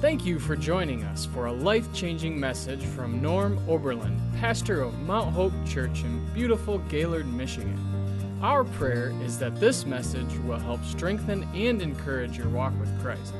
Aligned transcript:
Thank 0.00 0.24
you 0.24 0.38
for 0.38 0.54
joining 0.54 1.02
us 1.02 1.26
for 1.26 1.46
a 1.46 1.52
life 1.52 1.92
changing 1.92 2.38
message 2.38 2.84
from 2.84 3.20
Norm 3.20 3.58
Oberlin, 3.68 4.16
pastor 4.38 4.82
of 4.82 4.96
Mount 5.00 5.34
Hope 5.34 5.52
Church 5.66 6.04
in 6.04 6.24
beautiful 6.32 6.78
Gaylord, 6.88 7.26
Michigan. 7.26 7.76
Our 8.40 8.62
prayer 8.62 9.12
is 9.24 9.40
that 9.40 9.58
this 9.58 9.84
message 9.86 10.32
will 10.46 10.60
help 10.60 10.84
strengthen 10.84 11.42
and 11.52 11.82
encourage 11.82 12.38
your 12.38 12.48
walk 12.48 12.78
with 12.78 12.96
Christ. 13.02 13.34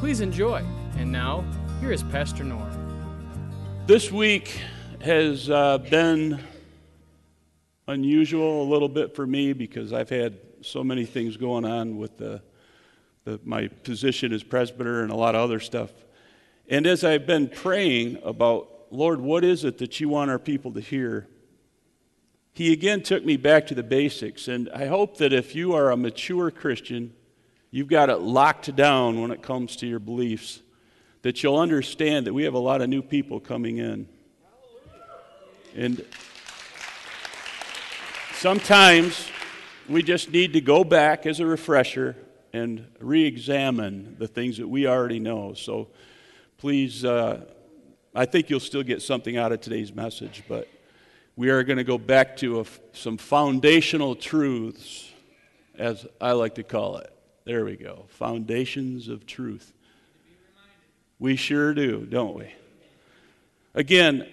Please 0.00 0.20
enjoy. 0.20 0.64
And 0.96 1.12
now, 1.12 1.44
here 1.78 1.92
is 1.92 2.02
Pastor 2.02 2.42
Norm. 2.42 2.72
This 3.86 4.10
week 4.10 4.60
has 5.02 5.48
uh, 5.48 5.78
been 5.78 6.40
unusual 7.86 8.64
a 8.64 8.68
little 8.68 8.88
bit 8.88 9.14
for 9.14 9.28
me 9.28 9.52
because 9.52 9.92
I've 9.92 10.10
had 10.10 10.38
so 10.62 10.82
many 10.82 11.04
things 11.04 11.36
going 11.36 11.64
on 11.64 11.98
with 11.98 12.18
the, 12.18 12.30
the, 12.32 12.42
Uh, 13.30 13.36
my 13.44 13.68
position 13.68 14.32
as 14.32 14.42
presbyter 14.42 15.02
and 15.02 15.12
a 15.12 15.14
lot 15.14 15.36
of 15.36 15.40
other 15.40 15.60
stuff. 15.60 15.92
And 16.68 16.84
as 16.84 17.04
I've 17.04 17.26
been 17.26 17.48
praying 17.48 18.18
about, 18.24 18.86
Lord, 18.90 19.20
what 19.20 19.44
is 19.44 19.64
it 19.64 19.78
that 19.78 20.00
you 20.00 20.08
want 20.08 20.32
our 20.32 20.38
people 20.38 20.72
to 20.72 20.80
hear? 20.80 21.28
He 22.52 22.72
again 22.72 23.02
took 23.02 23.24
me 23.24 23.36
back 23.36 23.68
to 23.68 23.74
the 23.74 23.84
basics. 23.84 24.48
And 24.48 24.68
I 24.74 24.86
hope 24.86 25.18
that 25.18 25.32
if 25.32 25.54
you 25.54 25.74
are 25.74 25.92
a 25.92 25.96
mature 25.96 26.50
Christian, 26.50 27.12
you've 27.70 27.86
got 27.86 28.10
it 28.10 28.16
locked 28.16 28.74
down 28.74 29.20
when 29.20 29.30
it 29.30 29.42
comes 29.42 29.76
to 29.76 29.86
your 29.86 30.00
beliefs, 30.00 30.60
that 31.22 31.40
you'll 31.44 31.58
understand 31.58 32.26
that 32.26 32.34
we 32.34 32.42
have 32.42 32.54
a 32.54 32.58
lot 32.58 32.80
of 32.80 32.88
new 32.88 33.02
people 33.02 33.38
coming 33.38 33.78
in. 33.78 34.08
And 35.76 36.04
sometimes 38.32 39.28
we 39.88 40.02
just 40.02 40.32
need 40.32 40.52
to 40.54 40.60
go 40.60 40.82
back 40.82 41.26
as 41.26 41.38
a 41.38 41.46
refresher 41.46 42.16
and 42.52 42.86
re 42.98 43.24
examine 43.24 44.16
the 44.18 44.28
things 44.28 44.58
that 44.58 44.68
we 44.68 44.86
already 44.86 45.20
know. 45.20 45.54
So 45.54 45.88
please, 46.58 47.04
uh, 47.04 47.44
I 48.14 48.26
think 48.26 48.50
you'll 48.50 48.60
still 48.60 48.82
get 48.82 49.02
something 49.02 49.36
out 49.36 49.52
of 49.52 49.60
today's 49.60 49.94
message, 49.94 50.42
but 50.48 50.68
we 51.36 51.48
are 51.48 51.62
going 51.62 51.78
to 51.78 51.84
go 51.84 51.96
back 51.96 52.36
to 52.38 52.66
some 52.92 53.16
foundational 53.16 54.14
truths, 54.14 55.10
as 55.78 56.06
I 56.20 56.32
like 56.32 56.56
to 56.56 56.62
call 56.62 56.98
it. 56.98 57.12
There 57.44 57.64
we 57.64 57.76
go. 57.76 58.06
Foundations 58.08 59.08
of 59.08 59.26
truth. 59.26 59.72
We 61.18 61.36
sure 61.36 61.72
do, 61.72 62.04
don't 62.04 62.34
we? 62.34 62.52
Again, 63.74 64.26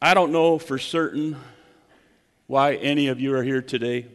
I 0.00 0.14
don't 0.14 0.32
know 0.32 0.58
for 0.58 0.78
certain 0.78 1.36
why 2.46 2.74
any 2.74 3.08
of 3.08 3.20
you 3.20 3.34
are 3.34 3.42
here 3.42 3.62
today, 3.62 4.06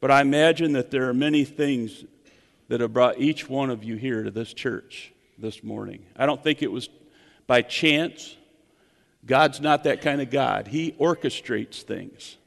but 0.00 0.10
I 0.10 0.20
imagine 0.20 0.72
that 0.72 0.90
there 0.90 1.08
are 1.08 1.14
many 1.14 1.44
things 1.44 2.04
that 2.72 2.80
have 2.80 2.94
brought 2.94 3.20
each 3.20 3.50
one 3.50 3.68
of 3.68 3.84
you 3.84 3.96
here 3.96 4.22
to 4.22 4.30
this 4.30 4.54
church 4.54 5.12
this 5.36 5.62
morning. 5.62 6.06
I 6.16 6.24
don't 6.24 6.42
think 6.42 6.62
it 6.62 6.72
was 6.72 6.88
by 7.46 7.60
chance. 7.60 8.34
God's 9.26 9.60
not 9.60 9.84
that 9.84 10.00
kind 10.00 10.22
of 10.22 10.30
God. 10.30 10.68
He 10.68 10.92
orchestrates 10.92 11.82
things. 11.82 12.38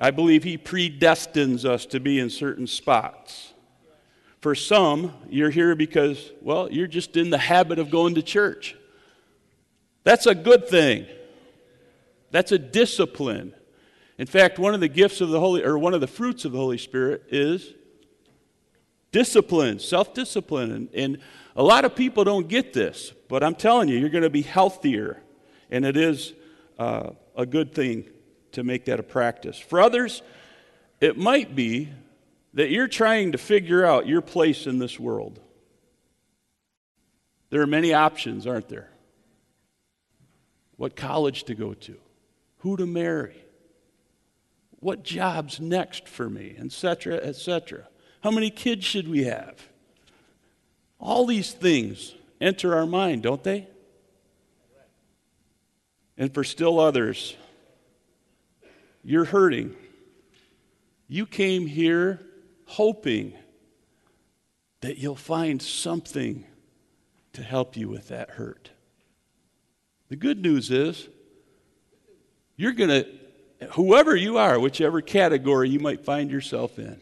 I 0.00 0.10
believe 0.10 0.42
He 0.42 0.56
predestines 0.56 1.66
us 1.66 1.84
to 1.84 2.00
be 2.00 2.18
in 2.18 2.30
certain 2.30 2.66
spots. 2.66 3.52
For 4.38 4.54
some, 4.54 5.12
you're 5.28 5.50
here 5.50 5.74
because, 5.74 6.32
well, 6.40 6.72
you're 6.72 6.86
just 6.86 7.14
in 7.18 7.28
the 7.28 7.36
habit 7.36 7.78
of 7.78 7.90
going 7.90 8.14
to 8.14 8.22
church. 8.22 8.74
That's 10.02 10.24
a 10.24 10.34
good 10.34 10.66
thing. 10.66 11.04
That's 12.30 12.52
a 12.52 12.58
discipline. 12.58 13.52
In 14.16 14.26
fact, 14.26 14.58
one 14.58 14.72
of 14.72 14.80
the 14.80 14.88
gifts 14.88 15.20
of 15.20 15.28
the 15.28 15.40
Holy, 15.40 15.62
or 15.62 15.78
one 15.78 15.92
of 15.92 16.00
the 16.00 16.06
fruits 16.06 16.46
of 16.46 16.52
the 16.52 16.58
Holy 16.58 16.78
Spirit 16.78 17.24
is 17.28 17.74
discipline, 19.12 19.78
self 19.78 20.14
discipline. 20.14 20.72
And, 20.72 20.88
and 20.94 21.18
a 21.56 21.62
lot 21.62 21.84
of 21.84 21.94
people 21.94 22.24
don't 22.24 22.48
get 22.48 22.72
this, 22.72 23.12
but 23.28 23.42
I'm 23.42 23.54
telling 23.54 23.88
you, 23.88 23.98
you're 23.98 24.08
going 24.08 24.22
to 24.22 24.30
be 24.30 24.42
healthier. 24.42 25.22
And 25.70 25.84
it 25.84 25.96
is 25.96 26.32
uh, 26.78 27.10
a 27.36 27.46
good 27.46 27.74
thing 27.74 28.08
to 28.52 28.64
make 28.64 28.86
that 28.86 28.98
a 28.98 29.02
practice. 29.02 29.58
For 29.58 29.80
others, 29.80 30.22
it 31.00 31.16
might 31.16 31.54
be 31.54 31.88
that 32.54 32.70
you're 32.70 32.88
trying 32.88 33.32
to 33.32 33.38
figure 33.38 33.84
out 33.84 34.06
your 34.06 34.20
place 34.20 34.66
in 34.66 34.78
this 34.78 34.98
world. 34.98 35.40
There 37.50 37.60
are 37.60 37.66
many 37.66 37.92
options, 37.92 38.46
aren't 38.46 38.68
there? 38.68 38.90
What 40.76 40.96
college 40.96 41.44
to 41.44 41.54
go 41.54 41.74
to, 41.74 41.96
who 42.58 42.76
to 42.76 42.86
marry, 42.86 43.44
what 44.78 45.02
job's 45.02 45.60
next 45.60 46.08
for 46.08 46.30
me, 46.30 46.56
etc., 46.58 47.16
etc. 47.16 47.86
How 48.20 48.30
many 48.30 48.50
kids 48.50 48.84
should 48.84 49.08
we 49.08 49.24
have? 49.24 49.54
All 50.98 51.26
these 51.26 51.52
things 51.52 52.14
enter 52.40 52.74
our 52.74 52.86
mind, 52.86 53.22
don't 53.22 53.42
they? 53.42 53.66
And 56.18 56.32
for 56.32 56.44
still 56.44 56.78
others, 56.78 57.34
you're 59.02 59.24
hurting. 59.24 59.74
You 61.08 61.24
came 61.24 61.66
here 61.66 62.20
hoping 62.66 63.32
that 64.82 64.98
you'll 64.98 65.16
find 65.16 65.60
something 65.62 66.44
to 67.32 67.42
help 67.42 67.76
you 67.76 67.88
with 67.88 68.08
that 68.08 68.30
hurt. 68.30 68.70
The 70.08 70.16
good 70.16 70.42
news 70.42 70.70
is, 70.70 71.08
you're 72.56 72.72
going 72.72 72.90
to, 72.90 73.08
whoever 73.72 74.14
you 74.14 74.36
are, 74.36 74.58
whichever 74.58 75.00
category 75.00 75.70
you 75.70 75.80
might 75.80 76.04
find 76.04 76.30
yourself 76.30 76.78
in, 76.78 77.00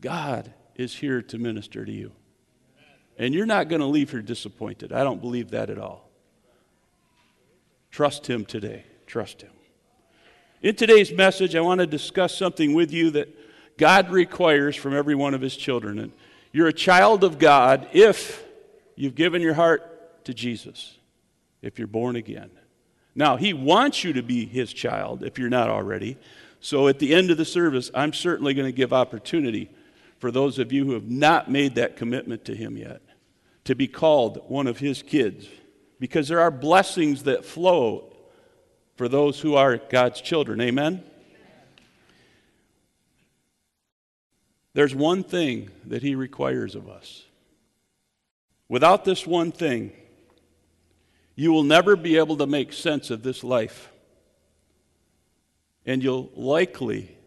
God 0.00 0.52
is 0.76 0.94
here 0.94 1.22
to 1.22 1.38
minister 1.38 1.84
to 1.84 1.92
you. 1.92 2.12
And 3.18 3.34
you're 3.34 3.46
not 3.46 3.68
going 3.68 3.80
to 3.80 3.86
leave 3.86 4.10
here 4.10 4.22
disappointed. 4.22 4.92
I 4.92 5.02
don't 5.02 5.20
believe 5.20 5.50
that 5.50 5.70
at 5.70 5.78
all. 5.78 6.08
Trust 7.90 8.28
Him 8.28 8.44
today. 8.44 8.84
Trust 9.06 9.42
Him. 9.42 9.50
In 10.62 10.76
today's 10.76 11.12
message, 11.12 11.56
I 11.56 11.60
want 11.60 11.80
to 11.80 11.86
discuss 11.86 12.36
something 12.36 12.74
with 12.74 12.92
you 12.92 13.10
that 13.12 13.28
God 13.76 14.10
requires 14.10 14.76
from 14.76 14.94
every 14.94 15.14
one 15.14 15.34
of 15.34 15.40
His 15.40 15.56
children. 15.56 15.98
And 15.98 16.12
you're 16.52 16.68
a 16.68 16.72
child 16.72 17.24
of 17.24 17.38
God 17.38 17.88
if 17.92 18.44
you've 18.94 19.16
given 19.16 19.42
your 19.42 19.54
heart 19.54 20.24
to 20.24 20.34
Jesus, 20.34 20.96
if 21.60 21.78
you're 21.78 21.88
born 21.88 22.14
again. 22.14 22.50
Now, 23.16 23.36
He 23.36 23.52
wants 23.52 24.04
you 24.04 24.12
to 24.12 24.22
be 24.22 24.46
His 24.46 24.72
child 24.72 25.24
if 25.24 25.38
you're 25.38 25.48
not 25.48 25.68
already. 25.68 26.18
So 26.60 26.86
at 26.86 27.00
the 27.00 27.14
end 27.14 27.30
of 27.30 27.36
the 27.36 27.44
service, 27.44 27.90
I'm 27.94 28.12
certainly 28.12 28.54
going 28.54 28.66
to 28.66 28.72
give 28.72 28.92
opportunity 28.92 29.70
for 30.18 30.30
those 30.30 30.58
of 30.58 30.72
you 30.72 30.84
who 30.84 30.92
have 30.92 31.08
not 31.08 31.50
made 31.50 31.76
that 31.76 31.96
commitment 31.96 32.44
to 32.46 32.54
Him 32.54 32.76
yet 32.76 33.02
to 33.64 33.74
be 33.74 33.86
called 33.86 34.42
one 34.48 34.66
of 34.66 34.78
His 34.78 35.02
kids. 35.02 35.46
Because 36.00 36.28
there 36.28 36.40
are 36.40 36.50
blessings 36.50 37.24
that 37.24 37.44
flow 37.44 38.16
for 38.96 39.08
those 39.08 39.40
who 39.40 39.56
are 39.56 39.76
God's 39.76 40.20
children. 40.20 40.60
Amen? 40.60 41.02
There's 44.74 44.94
one 44.94 45.22
thing 45.24 45.70
that 45.86 46.02
He 46.02 46.14
requires 46.14 46.74
of 46.74 46.88
us. 46.88 47.24
Without 48.68 49.04
this 49.04 49.26
one 49.26 49.50
thing, 49.50 49.92
you 51.34 51.52
will 51.52 51.62
never 51.62 51.96
be 51.96 52.16
able 52.16 52.36
to 52.36 52.46
make 52.46 52.72
sense 52.72 53.10
of 53.10 53.22
this 53.22 53.42
life. 53.44 53.90
And 55.84 56.02
you'll 56.02 56.30
likely 56.34 57.17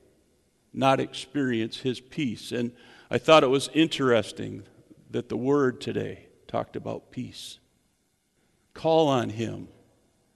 not 0.74 1.00
experience 1.00 1.78
his 1.78 2.00
peace. 2.00 2.52
And 2.52 2.72
I 3.10 3.18
thought 3.18 3.44
it 3.44 3.48
was 3.48 3.70
interesting 3.74 4.64
that 5.10 5.30
the 5.30 5.38
word 5.38 5.82
today 5.82 6.28
talked 6.48 6.76
about 6.76 7.12
peace. 7.12 7.60
Call 8.74 9.08
on 9.08 9.30
him 9.30 9.68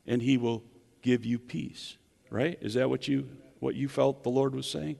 and 0.06 0.22
he 0.22 0.38
will 0.38 0.64
give 1.02 1.26
you 1.26 1.40
peace. 1.40 1.98
Right? 2.30 2.58
Is 2.62 2.74
that 2.74 2.90
what 2.90 3.08
you 3.08 3.30
what 3.60 3.76
you 3.76 3.88
felt 3.88 4.24
the 4.24 4.30
Lord 4.30 4.54
was 4.54 4.70
saying? 4.70 4.98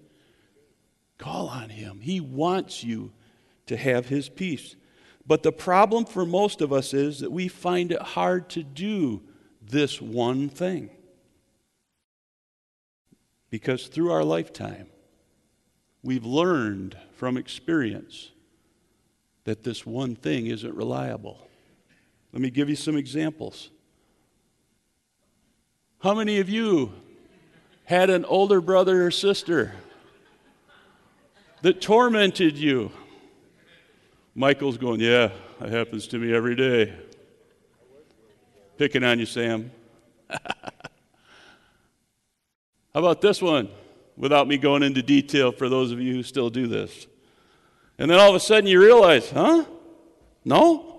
Call 1.18 1.50
on 1.50 1.70
him. 1.70 2.00
He 2.02 2.20
wants 2.20 2.84
you 2.84 3.12
to 3.68 3.76
have 3.76 4.08
his 4.08 4.30
peace. 4.30 4.76
But 5.28 5.44
the 5.44 5.52
problem 5.52 6.06
for 6.06 6.26
most 6.26 6.62
of 6.62 6.72
us 6.72 6.94
is 6.94 7.20
that 7.20 7.32
we 7.32 7.48
find 7.48 7.92
it 7.92 8.02
hard 8.02 8.50
to 8.50 8.64
do 8.64 9.24
this 9.62 10.02
one 10.02 10.50
thing. 10.50 10.90
Because 13.50 13.88
through 13.88 14.12
our 14.12 14.24
lifetime, 14.24 14.88
we've 16.06 16.24
learned 16.24 16.96
from 17.14 17.36
experience 17.36 18.30
that 19.44 19.64
this 19.64 19.86
one 19.88 20.16
thing 20.16 20.46
isn't 20.46 20.76
reliable. 20.76 21.48
Let 22.32 22.44
me 22.44 22.52
give 22.52 22.70
you 22.70 22.76
some 22.76 22.96
examples. 22.96 23.72
How 26.00 26.14
many 26.14 26.40
of 26.40 26.48
you 26.48 26.94
had 27.86 28.12
an 28.12 28.24
older 28.26 28.62
brother 28.62 29.08
or 29.08 29.12
sister 29.12 29.74
that 31.64 31.82
tormented 31.82 32.56
you? 32.56 32.92
Michael's 34.36 34.78
going, 34.78 35.00
Yeah, 35.00 35.32
that 35.60 35.70
happens 35.70 36.08
to 36.10 36.20
me 36.20 36.36
every 36.36 36.56
day. 36.56 36.94
Picking 38.78 39.04
on 39.04 39.18
you, 39.18 39.26
Sam. 39.26 39.72
How 40.30 40.40
about 42.94 43.22
this 43.22 43.42
one? 43.42 43.70
without 44.18 44.48
me 44.48 44.58
going 44.58 44.84
into 44.84 45.02
detail 45.02 45.52
for 45.52 45.70
those 45.70 45.92
of 45.92 46.00
you 46.00 46.14
who 46.14 46.24
still 46.24 46.50
do 46.50 46.68
this. 46.68 47.08
And 47.98 48.10
then 48.10 48.20
all 48.20 48.30
of 48.30 48.36
a 48.36 48.40
sudden 48.40 48.68
you 48.68 48.82
realize, 48.82 49.30
huh? 49.30 49.66
No? 50.44 50.96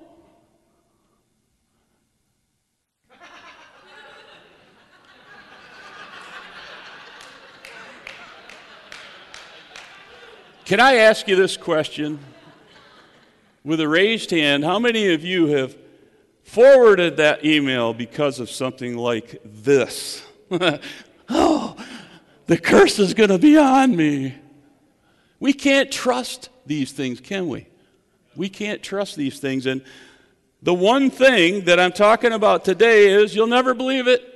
Can 10.66 10.80
I 10.80 10.96
ask 10.96 11.28
you 11.28 11.36
this 11.36 11.56
question? 11.56 12.18
With 13.62 13.80
a 13.80 13.86
raised 13.86 14.32
hand, 14.32 14.64
how 14.64 14.80
many 14.80 15.12
of 15.12 15.22
you 15.22 15.46
have 15.46 15.76
forwarded 16.42 17.18
that 17.18 17.44
email 17.44 17.94
because 17.94 18.40
of 18.40 18.50
something 18.50 18.96
like 18.96 19.40
this? 19.44 20.24
oh, 21.28 21.65
the 22.46 22.56
curse 22.56 22.98
is 22.98 23.14
going 23.14 23.31
to 23.31 23.38
be 23.38 23.56
on 23.56 23.94
me. 23.94 24.34
We 25.38 25.52
can't 25.52 25.90
trust 25.90 26.48
these 26.64 26.93
things, 26.93 27.20
can 27.20 27.48
we? 27.48 27.66
We 28.34 28.48
can't 28.48 28.82
trust 28.82 29.16
these 29.16 29.38
things. 29.38 29.66
And 29.66 29.82
the 30.62 30.75
one 30.75 31.10
thing 31.10 31.64
that 31.64 31.78
I'm 31.78 31.93
talking 31.93 32.32
about 32.32 32.64
today 32.64 33.10
is 33.10 33.34
you'll 33.34 33.46
never 33.46 33.75
believe 33.75 34.08
it 34.08 34.32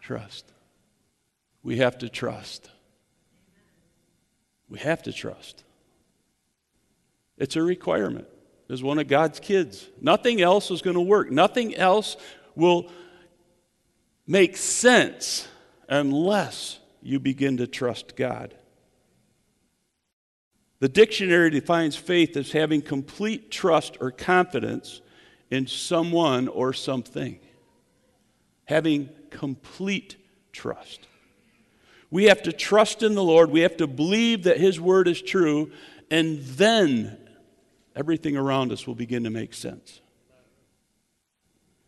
trust. 0.00 0.52
We 1.62 1.78
have 1.78 1.98
to 1.98 2.08
trust. 2.08 2.70
We 4.68 4.78
have 4.78 5.02
to 5.02 5.12
trust. 5.12 5.64
It's 7.38 7.56
a 7.56 7.62
requirement 7.62 8.28
as 8.70 8.82
one 8.82 8.98
of 8.98 9.08
God's 9.08 9.40
kids. 9.40 9.88
Nothing 10.00 10.40
else 10.40 10.70
is 10.70 10.82
going 10.82 10.94
to 10.94 11.00
work. 11.00 11.30
Nothing 11.30 11.74
else 11.74 12.16
will 12.54 12.90
make 14.26 14.56
sense 14.56 15.48
unless 15.88 16.78
you 17.02 17.20
begin 17.20 17.58
to 17.58 17.66
trust 17.66 18.16
God. 18.16 18.54
The 20.78 20.88
dictionary 20.88 21.50
defines 21.50 21.96
faith 21.96 22.36
as 22.36 22.52
having 22.52 22.82
complete 22.82 23.50
trust 23.50 23.96
or 24.00 24.10
confidence 24.10 25.00
in 25.50 25.66
someone 25.66 26.48
or 26.48 26.72
something. 26.72 27.38
Having 28.66 29.08
complete 29.30 30.16
trust. 30.52 31.06
We 32.10 32.24
have 32.24 32.42
to 32.42 32.52
trust 32.52 33.02
in 33.02 33.14
the 33.14 33.22
Lord. 33.22 33.50
We 33.50 33.60
have 33.60 33.76
to 33.78 33.86
believe 33.86 34.44
that 34.44 34.58
His 34.58 34.80
word 34.80 35.08
is 35.08 35.20
true, 35.20 35.70
and 36.10 36.40
then 36.42 37.16
everything 37.94 38.36
around 38.36 38.72
us 38.72 38.86
will 38.86 38.94
begin 38.94 39.24
to 39.24 39.30
make 39.30 39.54
sense. 39.54 40.00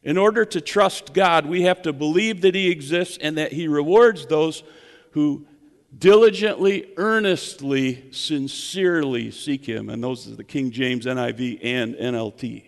In 0.02 0.16
order 0.16 0.44
to 0.44 0.60
trust 0.60 1.12
God, 1.12 1.46
we 1.46 1.62
have 1.62 1.82
to 1.82 1.92
believe 1.92 2.42
that 2.42 2.54
He 2.54 2.70
exists 2.70 3.18
and 3.20 3.36
that 3.36 3.52
He 3.52 3.68
rewards 3.68 4.26
those 4.26 4.62
who 5.12 5.46
diligently, 5.96 6.92
earnestly, 6.96 8.10
sincerely 8.12 9.30
seek 9.30 9.66
Him. 9.66 9.88
And 9.88 10.02
those 10.02 10.28
are 10.28 10.36
the 10.36 10.44
King 10.44 10.70
James, 10.70 11.06
NIV, 11.06 11.60
and 11.62 11.94
NLT. 11.94 12.64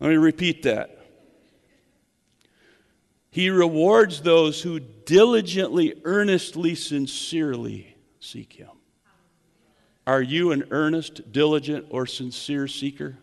Let 0.00 0.10
me 0.10 0.16
repeat 0.16 0.62
that. 0.62 0.94
He 3.30 3.50
rewards 3.50 4.22
those 4.22 4.62
who 4.62 4.80
diligently, 4.80 6.00
earnestly, 6.04 6.74
sincerely 6.74 7.96
seek 8.20 8.54
Him. 8.54 8.70
Are 10.06 10.22
you 10.22 10.52
an 10.52 10.64
earnest, 10.70 11.32
diligent, 11.32 11.86
or 11.90 12.06
sincere 12.06 12.66
seeker? 12.66 13.18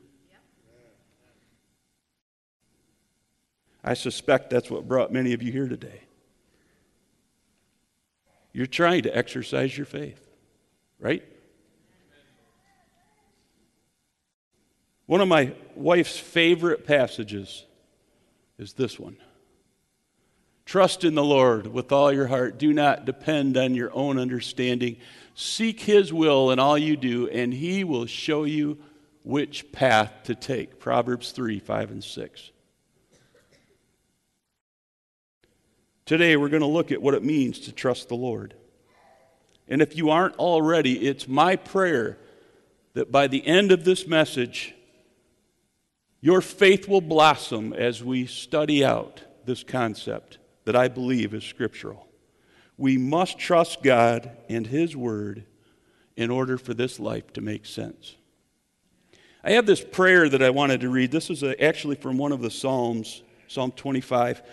I 3.88 3.94
suspect 3.94 4.50
that's 4.50 4.72
what 4.72 4.88
brought 4.88 5.14
many 5.14 5.34
of 5.34 5.44
you 5.44 5.52
here 5.52 5.68
today. 5.68 6.02
You're 8.52 8.66
trying 8.66 9.04
to 9.04 9.16
exercise 9.16 9.78
your 9.78 9.86
faith, 9.86 10.28
right? 11.00 11.24
One 15.06 15.22
of 15.22 15.28
my 15.28 15.54
wife's 15.76 16.18
favorite 16.18 16.88
passages 16.88 17.64
is 18.58 18.74
this 18.74 19.00
one. 19.00 19.18
Trust 20.66 21.04
in 21.04 21.14
the 21.14 21.24
Lord 21.24 21.68
with 21.68 21.92
all 21.92 22.12
your 22.12 22.26
heart. 22.26 22.58
Do 22.58 22.74
not 22.74 23.06
depend 23.06 23.56
on 23.56 23.76
your 23.76 23.92
own 23.94 24.18
understanding. 24.18 24.98
Seek 25.36 25.82
His 25.82 26.12
will 26.12 26.50
in 26.50 26.58
all 26.58 26.78
you 26.78 26.98
do, 26.98 27.30
and 27.30 27.54
He 27.54 27.84
will 27.84 28.08
show 28.08 28.46
you 28.46 28.80
which 29.24 29.72
path 29.72 30.12
to 30.24 30.34
take. 30.34 30.80
Proverbs 30.80 31.32
3 31.34 31.60
5 31.60 31.92
and 31.92 32.04
6. 32.04 32.52
Today, 36.06 36.38
we're 36.38 36.50
going 36.50 36.62
to 36.62 36.68
look 36.68 36.92
at 36.92 37.02
what 37.02 37.16
it 37.16 37.24
means 37.24 37.60
to 37.62 37.72
trust 37.72 38.10
the 38.10 38.16
Lord. 38.16 38.54
And 39.68 39.82
if 39.82 39.98
you 39.98 40.12
aren't 40.12 40.36
already, 40.36 41.08
it's 41.08 41.28
my 41.28 41.56
prayer 41.56 42.20
that 42.94 43.12
by 43.12 43.26
the 43.26 43.46
end 43.48 43.72
of 43.72 43.86
this 43.86 44.06
message, 44.06 44.76
your 46.22 46.42
faith 46.42 46.88
will 46.88 47.02
blossom 47.02 47.74
as 47.74 48.04
we 48.04 48.28
study 48.28 48.86
out 48.86 49.24
this 49.46 49.64
concept 49.64 50.38
that 50.66 50.76
I 50.76 50.90
believe 50.90 51.34
is 51.34 51.44
scriptural. 51.44 52.08
We 52.78 53.00
must 53.00 53.40
trust 53.40 53.82
God 53.82 54.30
and 54.48 54.68
His 54.68 54.96
Word 54.96 55.46
in 56.16 56.30
order 56.30 56.60
for 56.60 56.76
this 56.76 57.00
life 57.00 57.34
to 57.34 57.42
make 57.42 57.66
sense. 57.66 58.16
I 59.44 59.54
have 59.54 59.66
this 59.66 59.84
prayer 59.84 60.30
that 60.30 60.44
I 60.44 60.52
wanted 60.52 60.82
to 60.82 60.90
read. 60.90 61.12
This 61.12 61.32
is 61.32 61.44
actually 61.60 61.96
from 61.96 62.20
one 62.20 62.32
of 62.32 62.42
the 62.42 62.52
Psalms, 62.52 63.24
Psalm 63.48 63.72
25. 63.72 64.44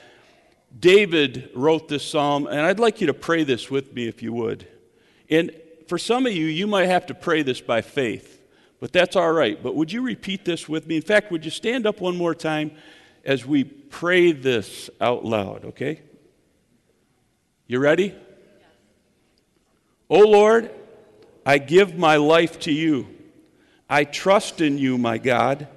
David 0.78 1.50
wrote 1.54 1.88
this 1.88 2.04
psalm, 2.04 2.46
and 2.46 2.60
I'd 2.60 2.80
like 2.80 3.00
you 3.00 3.06
to 3.08 3.14
pray 3.14 3.44
this 3.44 3.70
with 3.70 3.92
me 3.94 4.08
if 4.08 4.22
you 4.22 4.32
would. 4.32 4.66
And 5.28 5.50
for 5.86 5.98
some 5.98 6.26
of 6.26 6.32
you, 6.32 6.46
you 6.46 6.66
might 6.66 6.86
have 6.86 7.06
to 7.06 7.14
pray 7.14 7.42
this 7.42 7.60
by 7.60 7.82
faith, 7.82 8.40
but 8.80 8.92
that's 8.92 9.16
all 9.16 9.32
right. 9.32 9.62
But 9.62 9.74
would 9.76 9.92
you 9.92 10.02
repeat 10.02 10.44
this 10.44 10.68
with 10.68 10.86
me? 10.86 10.96
In 10.96 11.02
fact, 11.02 11.30
would 11.30 11.44
you 11.44 11.50
stand 11.50 11.86
up 11.86 12.00
one 12.00 12.16
more 12.16 12.34
time 12.34 12.72
as 13.24 13.44
we 13.46 13.64
pray 13.64 14.32
this 14.32 14.90
out 15.00 15.24
loud, 15.24 15.64
okay? 15.66 16.00
You 17.66 17.78
ready? 17.78 18.14
O 20.10 20.22
oh 20.22 20.28
Lord, 20.28 20.70
I 21.46 21.58
give 21.58 21.96
my 21.96 22.16
life 22.16 22.58
to 22.60 22.72
you. 22.72 23.06
I 23.88 24.04
trust 24.04 24.60
in 24.60 24.78
you, 24.78 24.98
my 24.98 25.18
God. 25.18 25.68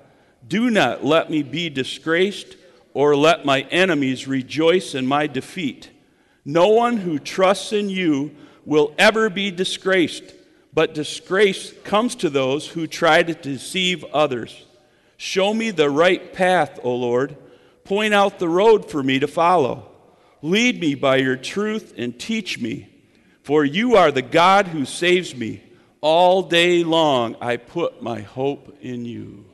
Do 0.48 0.69
not 0.69 1.03
let 1.03 1.30
me 1.30 1.44
be 1.44 1.69
disgraced 1.69 2.56
or 2.95 3.13
let 3.13 3.45
my 3.45 3.62
enemies 3.71 4.25
rejoice 4.25 4.95
in 4.95 5.06
my 5.06 5.27
defeat. 5.27 5.89
No 6.45 6.69
one 6.69 6.95
who 6.95 7.19
trusts 7.19 7.74
in 7.74 7.89
you 7.89 8.33
will 8.65 8.95
ever 8.97 9.30
be 9.30 9.51
disgraced, 9.51 10.24
but 10.74 10.93
disgrace 10.93 11.74
comes 11.84 12.15
to 12.15 12.29
those 12.29 12.70
who 12.70 12.88
try 12.88 13.22
to 13.22 13.34
deceive 13.34 14.05
others. 14.05 14.65
Show 15.17 15.53
me 15.53 15.72
the 15.72 15.89
right 15.89 16.31
path, 16.31 16.79
O 16.84 16.96
Lord. 16.96 17.36
Point 17.84 18.13
out 18.13 18.39
the 18.39 18.50
road 18.50 18.89
for 18.89 19.03
me 19.03 19.20
to 19.20 19.27
follow. 19.27 19.91
Lead 20.41 20.79
me 20.79 20.96
by 20.96 21.17
your 21.17 21.36
truth 21.36 21.93
and 21.98 22.17
teach 22.17 22.60
me, 22.60 22.88
for 23.43 23.65
you 23.65 23.98
are 23.98 24.12
the 24.12 24.22
God 24.22 24.67
who 24.67 24.86
saves 24.86 25.36
me. 25.36 25.62
All 26.00 26.43
day 26.43 26.86
long 26.86 27.36
I 27.41 27.58
put 27.58 28.01
my 28.01 28.22
hope 28.22 28.77
in 28.79 29.03
you. 29.03 29.46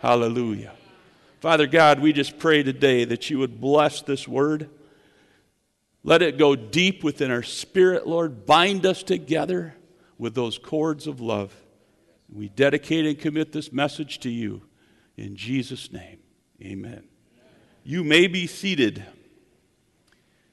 Hallelujah. 0.00 0.74
Father 1.44 1.66
God, 1.66 2.00
we 2.00 2.14
just 2.14 2.38
pray 2.38 2.62
today 2.62 3.04
that 3.04 3.28
you 3.28 3.38
would 3.38 3.60
bless 3.60 4.00
this 4.00 4.26
word. 4.26 4.70
Let 6.02 6.22
it 6.22 6.38
go 6.38 6.56
deep 6.56 7.04
within 7.04 7.30
our 7.30 7.42
spirit, 7.42 8.06
Lord. 8.06 8.46
Bind 8.46 8.86
us 8.86 9.02
together 9.02 9.74
with 10.16 10.34
those 10.34 10.56
cords 10.56 11.06
of 11.06 11.20
love. 11.20 11.54
We 12.32 12.48
dedicate 12.48 13.04
and 13.04 13.18
commit 13.18 13.52
this 13.52 13.74
message 13.74 14.20
to 14.20 14.30
you. 14.30 14.62
In 15.18 15.36
Jesus' 15.36 15.92
name, 15.92 16.20
amen. 16.62 17.02
You 17.82 18.04
may 18.04 18.26
be 18.26 18.46
seated. 18.46 19.04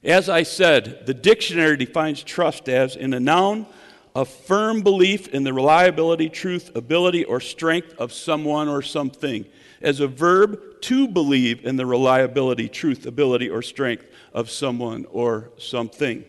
As 0.03 0.27
I 0.27 0.43
said, 0.43 1.05
the 1.05 1.13
dictionary 1.13 1.77
defines 1.77 2.21
trust 2.21 2.67
as, 2.67 2.98
in 2.98 3.13
a 3.13 3.19
noun, 3.21 3.65
a 4.13 4.25
firm 4.25 4.81
belief 4.81 5.29
in 5.29 5.45
the 5.45 5.53
reliability, 5.53 6.27
truth, 6.27 6.75
ability, 6.75 7.24
or 7.24 7.39
strength 7.39 7.93
of 7.98 8.12
someone 8.12 8.67
or 8.67 8.81
something. 8.81 9.45
As 9.82 10.00
a 10.00 10.08
verb, 10.08 10.60
to 10.82 11.08
believe 11.08 11.66
in 11.66 11.76
the 11.76 11.86
reliability, 11.86 12.68
truth, 12.68 13.06
ability, 13.06 13.50
or 13.50 13.62
strength 13.62 14.06
of 14.34 14.50
someone 14.50 15.06
or 15.12 15.52
something. 15.58 16.26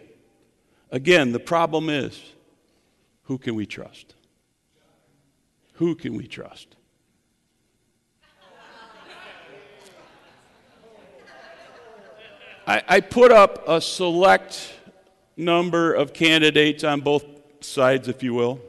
Again, 0.91 1.33
the 1.33 1.41
problem 1.41 1.89
is 1.89 2.21
who 3.25 3.39
can 3.39 3.55
we 3.55 3.67
trust? 3.67 4.15
Who 5.75 5.95
can 5.95 6.17
we 6.17 6.27
trust? 6.27 6.77
I, 12.67 12.83
I 12.87 13.01
put 13.01 13.33
up 13.33 13.67
a 13.69 13.81
select 13.81 14.73
number 15.37 15.95
of 15.95 16.13
candidates 16.13 16.85
on 16.85 17.01
both 17.01 17.25
sides, 17.61 18.07
if 18.07 18.23
you 18.23 18.35
will. 18.35 18.61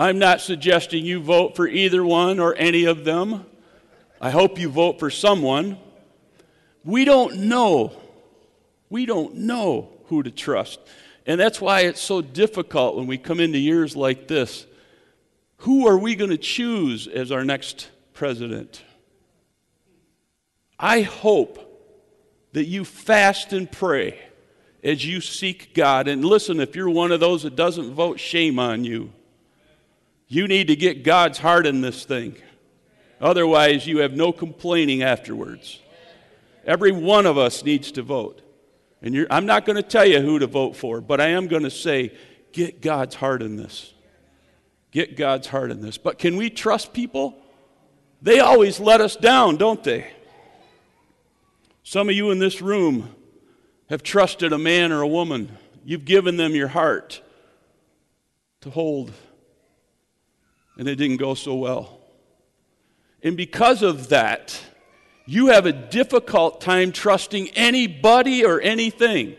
I'm 0.00 0.18
not 0.18 0.40
suggesting 0.40 1.04
you 1.04 1.20
vote 1.20 1.56
for 1.56 1.68
either 1.68 2.02
one 2.02 2.40
or 2.40 2.54
any 2.54 2.86
of 2.86 3.04
them. 3.04 3.44
I 4.18 4.30
hope 4.30 4.58
you 4.58 4.70
vote 4.70 4.98
for 4.98 5.10
someone. 5.10 5.76
We 6.86 7.04
don't 7.04 7.36
know. 7.40 7.92
We 8.88 9.04
don't 9.04 9.34
know 9.34 9.90
who 10.06 10.22
to 10.22 10.30
trust. 10.30 10.80
And 11.26 11.38
that's 11.38 11.60
why 11.60 11.80
it's 11.80 12.00
so 12.00 12.22
difficult 12.22 12.96
when 12.96 13.08
we 13.08 13.18
come 13.18 13.40
into 13.40 13.58
years 13.58 13.94
like 13.94 14.26
this. 14.26 14.64
Who 15.58 15.86
are 15.86 15.98
we 15.98 16.14
going 16.14 16.30
to 16.30 16.38
choose 16.38 17.06
as 17.06 17.30
our 17.30 17.44
next 17.44 17.90
president? 18.14 18.82
I 20.78 21.02
hope 21.02 21.58
that 22.54 22.64
you 22.64 22.86
fast 22.86 23.52
and 23.52 23.70
pray 23.70 24.18
as 24.82 25.04
you 25.04 25.20
seek 25.20 25.74
God. 25.74 26.08
And 26.08 26.24
listen, 26.24 26.58
if 26.58 26.74
you're 26.74 26.88
one 26.88 27.12
of 27.12 27.20
those 27.20 27.42
that 27.42 27.54
doesn't 27.54 27.92
vote, 27.92 28.18
shame 28.18 28.58
on 28.58 28.84
you. 28.84 29.12
You 30.32 30.46
need 30.46 30.68
to 30.68 30.76
get 30.76 31.02
God's 31.02 31.38
heart 31.38 31.66
in 31.66 31.80
this 31.80 32.04
thing. 32.04 32.36
Otherwise, 33.20 33.84
you 33.84 33.98
have 33.98 34.12
no 34.12 34.32
complaining 34.32 35.02
afterwards. 35.02 35.80
Every 36.64 36.92
one 36.92 37.26
of 37.26 37.36
us 37.36 37.64
needs 37.64 37.90
to 37.92 38.02
vote. 38.02 38.40
And 39.02 39.26
I'm 39.28 39.44
not 39.44 39.66
going 39.66 39.74
to 39.74 39.82
tell 39.82 40.06
you 40.06 40.20
who 40.20 40.38
to 40.38 40.46
vote 40.46 40.76
for, 40.76 41.00
but 41.00 41.20
I 41.20 41.30
am 41.30 41.48
going 41.48 41.64
to 41.64 41.70
say, 41.70 42.16
get 42.52 42.80
God's 42.80 43.16
heart 43.16 43.42
in 43.42 43.56
this. 43.56 43.92
Get 44.92 45.16
God's 45.16 45.48
heart 45.48 45.72
in 45.72 45.80
this. 45.80 45.98
But 45.98 46.20
can 46.20 46.36
we 46.36 46.48
trust 46.48 46.92
people? 46.92 47.36
They 48.22 48.38
always 48.38 48.78
let 48.78 49.00
us 49.00 49.16
down, 49.16 49.56
don't 49.56 49.82
they? 49.82 50.06
Some 51.82 52.08
of 52.08 52.14
you 52.14 52.30
in 52.30 52.38
this 52.38 52.62
room 52.62 53.16
have 53.88 54.04
trusted 54.04 54.52
a 54.52 54.58
man 54.58 54.92
or 54.92 55.00
a 55.00 55.08
woman. 55.08 55.58
You've 55.84 56.04
given 56.04 56.36
them 56.36 56.54
your 56.54 56.68
heart 56.68 57.20
to 58.60 58.70
hold, 58.70 59.10
and 60.80 60.88
it 60.88 60.96
didn't 60.96 61.18
go 61.18 61.34
so 61.34 61.54
well. 61.54 62.00
And 63.22 63.36
because 63.36 63.82
of 63.82 64.08
that, 64.08 64.58
you 65.26 65.48
have 65.48 65.66
a 65.66 65.72
difficult 65.72 66.62
time 66.62 66.90
trusting 66.90 67.50
anybody 67.50 68.46
or 68.46 68.62
anything. 68.62 69.36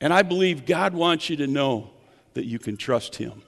And 0.00 0.10
I 0.10 0.22
believe 0.22 0.64
God 0.64 0.94
wants 0.94 1.28
you 1.28 1.36
to 1.36 1.46
know 1.46 1.90
that 2.32 2.46
you 2.46 2.58
can 2.58 2.78
trust 2.78 3.16
Him. 3.16 3.42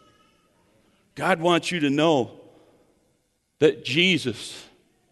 God 1.15 1.41
wants 1.41 1.73
you 1.73 1.81
to 1.81 1.89
know 1.89 2.39
that 3.59 3.83
Jesus 3.83 4.63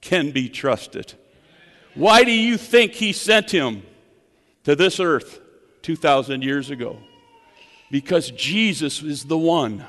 can 0.03 0.31
be 0.31 0.51
trusted. 0.51 1.15
Why 1.95 2.25
do 2.25 2.33
you 2.33 2.59
think 2.59 2.93
He 2.93 3.15
sent 3.15 3.51
Him 3.51 3.83
to 4.65 4.77
this 4.77 5.01
earth 5.01 5.41
2,000 5.81 6.43
years 6.43 6.69
ago? 6.69 6.99
Because 7.91 8.31
Jesus 8.31 9.03
is 9.03 9.25
the 9.25 9.39
one 9.39 9.87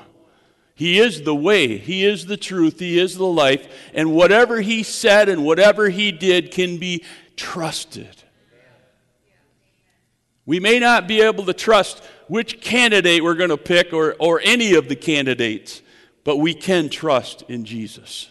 he 0.76 0.98
is 0.98 1.22
the 1.22 1.34
way, 1.34 1.78
He 1.78 2.04
is 2.04 2.26
the 2.26 2.36
truth, 2.36 2.78
He 2.80 2.98
is 2.98 3.16
the 3.16 3.24
life, 3.24 3.66
and 3.94 4.12
whatever 4.12 4.60
He 4.60 4.82
said 4.82 5.30
and 5.30 5.42
whatever 5.42 5.88
He 5.88 6.12
did 6.12 6.50
can 6.50 6.76
be 6.76 7.02
trusted. 7.34 8.22
We 10.44 10.60
may 10.60 10.78
not 10.78 11.08
be 11.08 11.22
able 11.22 11.46
to 11.46 11.54
trust 11.54 12.04
which 12.28 12.60
candidate 12.60 13.24
we're 13.24 13.34
going 13.34 13.50
to 13.50 13.56
pick 13.56 13.94
or, 13.94 14.16
or 14.18 14.40
any 14.44 14.74
of 14.74 14.90
the 14.90 14.96
candidates, 14.96 15.80
but 16.24 16.36
we 16.36 16.52
can 16.52 16.90
trust 16.90 17.42
in 17.48 17.64
Jesus. 17.64 18.28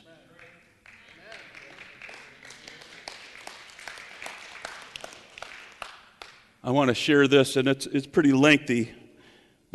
I 6.64 6.70
want 6.70 6.90
to 6.90 6.96
share 6.96 7.28
this, 7.28 7.58
and 7.58 7.68
it's, 7.68 7.88
it's 7.88 8.08
pretty 8.08 8.34
lengthy 8.34 8.92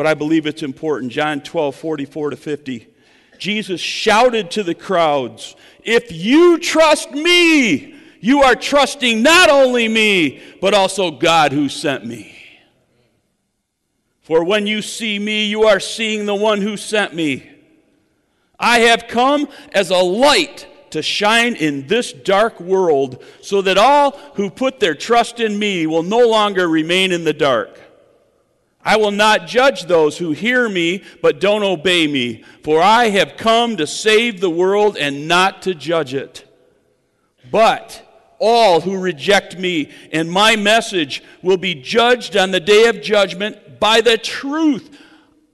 but 0.01 0.07
I 0.07 0.15
believe 0.15 0.47
it's 0.47 0.63
important. 0.63 1.13
John 1.13 1.43
12, 1.43 1.77
44 1.77 2.31
to 2.31 2.37
50. 2.37 2.89
Jesus 3.39 3.83
shouted 3.83 4.51
to 4.53 4.63
the 4.63 4.75
crowds, 4.75 5.55
If 5.85 6.11
you 6.11 6.59
trust 6.59 7.11
me, 7.11 7.97
you 8.19 8.41
are 8.41 8.55
trusting 8.55 9.23
not 9.23 9.51
only 9.51 9.89
me, 9.89 10.41
but 10.59 10.73
also 10.73 11.11
God 11.11 11.53
who 11.53 11.69
sent 11.69 12.07
me. 12.07 12.35
For 14.23 14.43
when 14.43 14.67
you 14.67 14.81
see 14.81 15.19
me, 15.19 15.45
you 15.45 15.65
are 15.65 15.81
seeing 15.81 16.25
the 16.25 16.35
one 16.35 16.63
who 16.63 16.79
sent 16.79 17.15
me. 17.15 17.51
I 18.59 18.79
have 18.79 19.07
come 19.07 19.49
as 19.73 19.91
a 19.91 19.99
light 19.99 20.67
to 20.93 21.03
shine 21.03 21.57
in 21.57 21.89
this 21.89 22.15
dark 22.15 22.59
world 22.59 23.23
so 23.43 23.61
that 23.61 23.77
all 23.77 24.13
who 24.37 24.49
put 24.49 24.81
their 24.81 24.95
trust 24.95 25.41
in 25.41 25.59
me 25.59 25.87
will 25.87 26.03
no 26.03 26.27
longer 26.27 26.67
remain 26.67 27.13
in 27.13 27.25
the 27.25 27.35
dark. 27.35 27.79
I 28.83 28.97
will 28.97 29.11
not 29.11 29.47
judge 29.47 29.85
those 29.85 30.17
who 30.17 30.33
hear 30.33 30.69
me 30.69 31.05
but 31.21 31.41
don't 31.41 31.63
obey 31.63 32.07
me, 32.07 32.45
for 32.63 32.81
I 32.81 33.11
have 33.11 33.37
come 33.37 33.77
to 33.77 33.87
save 33.87 34.41
the 34.41 34.51
world 34.51 34.97
and 34.97 35.29
not 35.29 35.63
to 35.63 35.75
judge 35.75 36.15
it. 36.15 36.45
But 37.51 38.07
all 38.39 38.81
who 38.81 38.99
reject 38.99 39.59
me 39.59 39.91
and 40.13 40.31
my 40.31 40.57
message 40.57 41.23
will 41.43 41.59
be 41.59 41.75
judged 41.75 42.37
on 42.37 42.53
the 42.53 42.61
day 42.61 42.87
of 42.87 43.03
judgment 43.03 43.79
by 43.79 44.01
the 44.01 44.17
truth 44.17 44.97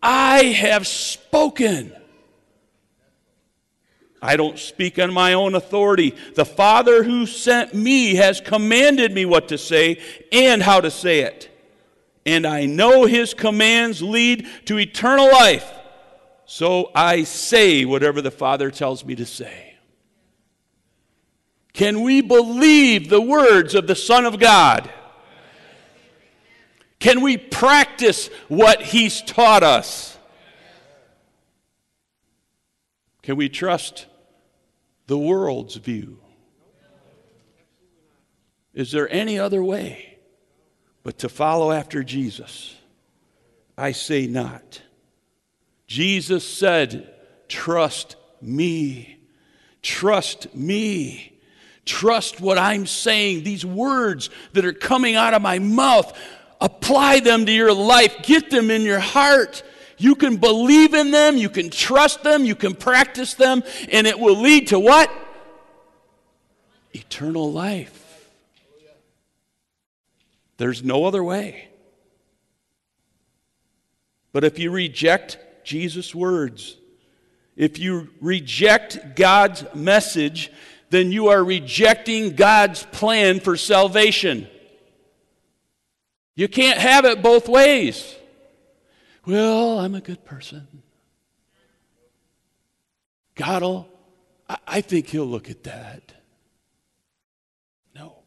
I 0.01 0.45
have 0.45 0.87
spoken. 0.87 1.93
I 4.23 4.37
don't 4.37 4.59
speak 4.59 4.99
on 4.99 5.13
my 5.13 5.33
own 5.33 5.55
authority. 5.57 6.15
The 6.35 6.45
Father 6.45 7.03
who 7.03 7.27
sent 7.27 7.75
me 7.75 8.15
has 8.15 8.41
commanded 8.41 9.13
me 9.13 9.25
what 9.25 9.49
to 9.49 9.59
say 9.59 10.01
and 10.31 10.63
how 10.63 10.81
to 10.81 10.91
say 10.91 11.21
it 11.21 11.56
and 12.27 12.45
I 12.45 12.67
know 12.67 13.07
his 13.07 13.33
commands 13.33 14.03
lead 14.03 14.49
to 14.67 14.79
eternal 14.79 15.31
life. 15.31 15.73
So 16.45 16.91
I 16.95 17.23
say 17.23 17.85
whatever 17.85 18.21
the 18.21 18.33
Father 18.33 18.71
tells 18.71 19.05
me 19.05 19.15
to 19.15 19.25
say. 19.25 19.75
Can 21.73 22.03
we 22.03 22.21
believe 22.21 23.09
the 23.09 23.21
words 23.21 23.75
of 23.75 23.87
the 23.87 23.95
Son 23.95 24.27
of 24.27 24.41
God? 24.41 24.91
Can 26.99 27.21
we 27.21 27.37
practice 27.37 28.29
what 28.49 28.83
he's 28.83 29.23
taught 29.23 29.63
us? 29.63 30.19
Can 33.23 33.37
we 33.37 33.49
trust 33.49 34.07
the 35.07 35.19
world's 35.19 35.77
view? 35.77 36.19
Is 38.73 38.91
there 38.91 39.13
any 39.13 39.39
other 39.39 39.63
way? 39.63 40.16
But 41.07 41.19
to 41.19 41.29
follow 41.29 41.71
after 41.71 42.03
Jesus. 42.03 42.75
I 43.79 43.93
say 43.93 44.27
not. 44.27 44.83
Jesus 45.87 46.45
said, 46.45 47.15
Trust 47.47 48.17
me. 48.43 49.17
Trust 49.83 50.53
me. 50.53 51.39
Trust 51.85 52.41
what 52.41 52.59
I'm 52.59 52.87
saying. 52.87 53.45
These 53.45 53.65
words 53.65 54.31
that 54.53 54.65
are 54.65 54.73
coming 54.73 55.15
out 55.15 55.33
of 55.33 55.43
my 55.43 55.61
mouth, 55.61 56.13
apply 56.61 57.21
them 57.21 57.47
to 57.47 57.53
your 57.53 57.73
life, 57.73 58.25
get 58.25 58.51
them 58.51 58.69
in 58.69 58.83
your 58.83 58.99
heart. 58.99 59.63
You 59.99 60.17
can 60.17 60.39
believe 60.39 60.93
in 60.93 61.13
them, 61.13 61.37
you 61.37 61.51
can 61.51 61.71
trust 61.71 62.25
them, 62.25 62.45
you 62.45 62.57
can 62.57 62.75
practice 62.75 63.35
them, 63.35 63.63
and 63.93 64.09
it 64.09 64.19
will 64.19 64.41
lead 64.41 64.67
to 64.69 64.81
what? 64.81 65.09
Eternal 66.93 67.53
life. 67.53 68.06
There's 70.57 70.83
no 70.83 71.05
other 71.05 71.23
way. 71.23 71.69
But 74.33 74.45
if 74.45 74.59
you 74.59 74.71
reject 74.71 75.39
Jesus' 75.65 76.15
words, 76.15 76.77
if 77.57 77.79
you 77.79 78.11
reject 78.21 79.17
God's 79.17 79.65
message, 79.75 80.51
then 80.91 81.11
you 81.11 81.29
are 81.29 81.43
rejecting 81.43 82.37
God's 82.37 82.83
plan 82.85 83.41
for 83.41 83.57
salvation. 83.57 84.47
You 86.35 86.49
can't 86.49 86.79
have 86.79 87.07
it 87.07 87.23
both 87.23 87.49
ways. 87.49 88.15
Well, 89.25 89.81
I'm 89.81 89.95
a 89.95 90.01
good 90.01 90.25
person. 90.25 90.69
God'll, 93.35 93.89
I 94.67 94.83
think 94.83 95.09
He'll 95.09 95.27
look 95.27 95.51
at 95.51 95.65
that. 95.65 96.13
No, 97.95 98.19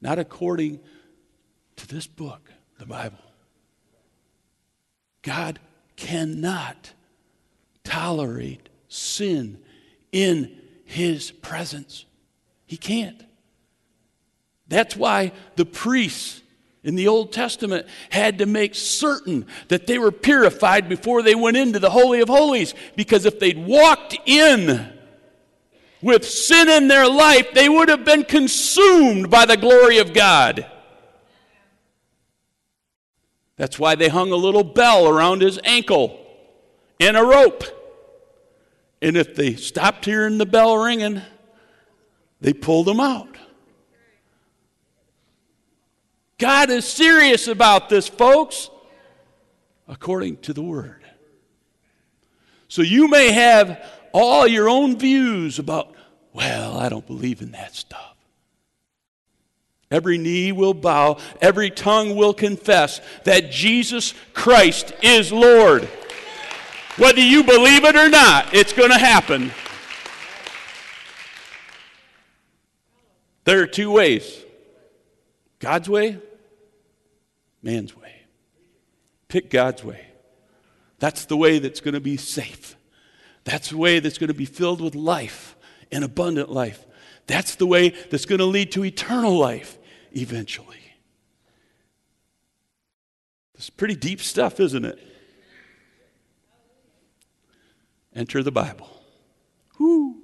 not 0.00 0.18
according 0.18 0.80
to 1.78 1.86
this 1.86 2.06
book, 2.06 2.50
the 2.78 2.86
Bible. 2.86 3.18
God 5.22 5.58
cannot 5.96 6.92
tolerate 7.84 8.68
sin 8.88 9.58
in 10.12 10.56
his 10.84 11.30
presence. 11.30 12.04
He 12.66 12.76
can't. 12.76 13.24
That's 14.68 14.96
why 14.96 15.32
the 15.56 15.64
priests 15.64 16.42
in 16.84 16.94
the 16.94 17.08
Old 17.08 17.32
Testament 17.32 17.86
had 18.10 18.38
to 18.38 18.46
make 18.46 18.74
certain 18.74 19.46
that 19.68 19.86
they 19.86 19.98
were 19.98 20.12
purified 20.12 20.88
before 20.88 21.22
they 21.22 21.34
went 21.34 21.56
into 21.56 21.78
the 21.78 21.90
Holy 21.90 22.20
of 22.20 22.28
Holies. 22.28 22.74
Because 22.96 23.26
if 23.26 23.40
they'd 23.40 23.66
walked 23.66 24.16
in 24.26 24.92
with 26.00 26.28
sin 26.28 26.68
in 26.68 26.88
their 26.88 27.08
life, 27.08 27.52
they 27.54 27.68
would 27.68 27.88
have 27.88 28.04
been 28.04 28.24
consumed 28.24 29.30
by 29.30 29.46
the 29.46 29.56
glory 29.56 29.98
of 29.98 30.12
God. 30.12 30.66
That's 33.58 33.78
why 33.78 33.96
they 33.96 34.08
hung 34.08 34.32
a 34.32 34.36
little 34.36 34.64
bell 34.64 35.08
around 35.08 35.42
his 35.42 35.58
ankle 35.64 36.24
and 36.98 37.16
a 37.16 37.22
rope. 37.22 37.64
And 39.02 39.16
if 39.16 39.34
they 39.34 39.54
stopped 39.56 40.04
hearing 40.04 40.38
the 40.38 40.46
bell 40.46 40.78
ringing, 40.78 41.20
they 42.40 42.52
pulled 42.52 42.88
him 42.88 43.00
out. 43.00 43.36
God 46.38 46.70
is 46.70 46.86
serious 46.86 47.48
about 47.48 47.88
this, 47.88 48.06
folks, 48.08 48.70
according 49.88 50.36
to 50.38 50.52
the 50.52 50.62
Word. 50.62 51.04
So 52.68 52.82
you 52.82 53.08
may 53.08 53.32
have 53.32 53.84
all 54.12 54.46
your 54.46 54.68
own 54.68 54.98
views 54.98 55.58
about, 55.58 55.92
well, 56.32 56.78
I 56.78 56.88
don't 56.88 57.06
believe 57.06 57.42
in 57.42 57.50
that 57.52 57.74
stuff. 57.74 58.17
Every 59.90 60.18
knee 60.18 60.52
will 60.52 60.74
bow, 60.74 61.16
every 61.40 61.70
tongue 61.70 62.14
will 62.14 62.34
confess 62.34 63.00
that 63.24 63.50
Jesus 63.50 64.12
Christ 64.34 64.92
is 65.02 65.32
Lord. 65.32 65.88
Whether 66.98 67.20
you 67.20 67.42
believe 67.42 67.84
it 67.84 67.96
or 67.96 68.08
not, 68.08 68.52
it's 68.52 68.72
going 68.72 68.90
to 68.90 68.98
happen. 68.98 69.50
There 73.44 73.62
are 73.62 73.66
two 73.66 73.90
ways 73.90 74.44
God's 75.58 75.88
way, 75.88 76.18
man's 77.62 77.96
way. 77.96 78.12
Pick 79.28 79.48
God's 79.48 79.82
way. 79.82 80.06
That's 80.98 81.24
the 81.24 81.36
way 81.36 81.58
that's 81.60 81.80
going 81.80 81.94
to 81.94 82.00
be 82.00 82.18
safe. 82.18 82.76
That's 83.44 83.70
the 83.70 83.78
way 83.78 84.00
that's 84.00 84.18
going 84.18 84.28
to 84.28 84.34
be 84.34 84.44
filled 84.44 84.82
with 84.82 84.94
life 84.94 85.56
and 85.90 86.04
abundant 86.04 86.50
life. 86.50 86.84
That's 87.26 87.54
the 87.54 87.66
way 87.66 87.90
that's 88.10 88.26
going 88.26 88.40
to 88.40 88.44
lead 88.44 88.72
to 88.72 88.84
eternal 88.84 89.38
life 89.38 89.77
eventually. 90.12 90.76
It's 93.54 93.70
pretty 93.70 93.96
deep 93.96 94.20
stuff, 94.20 94.60
isn't 94.60 94.84
it? 94.84 94.98
Enter 98.14 98.42
the 98.42 98.52
Bible. 98.52 98.88
Whoo! 99.78 100.16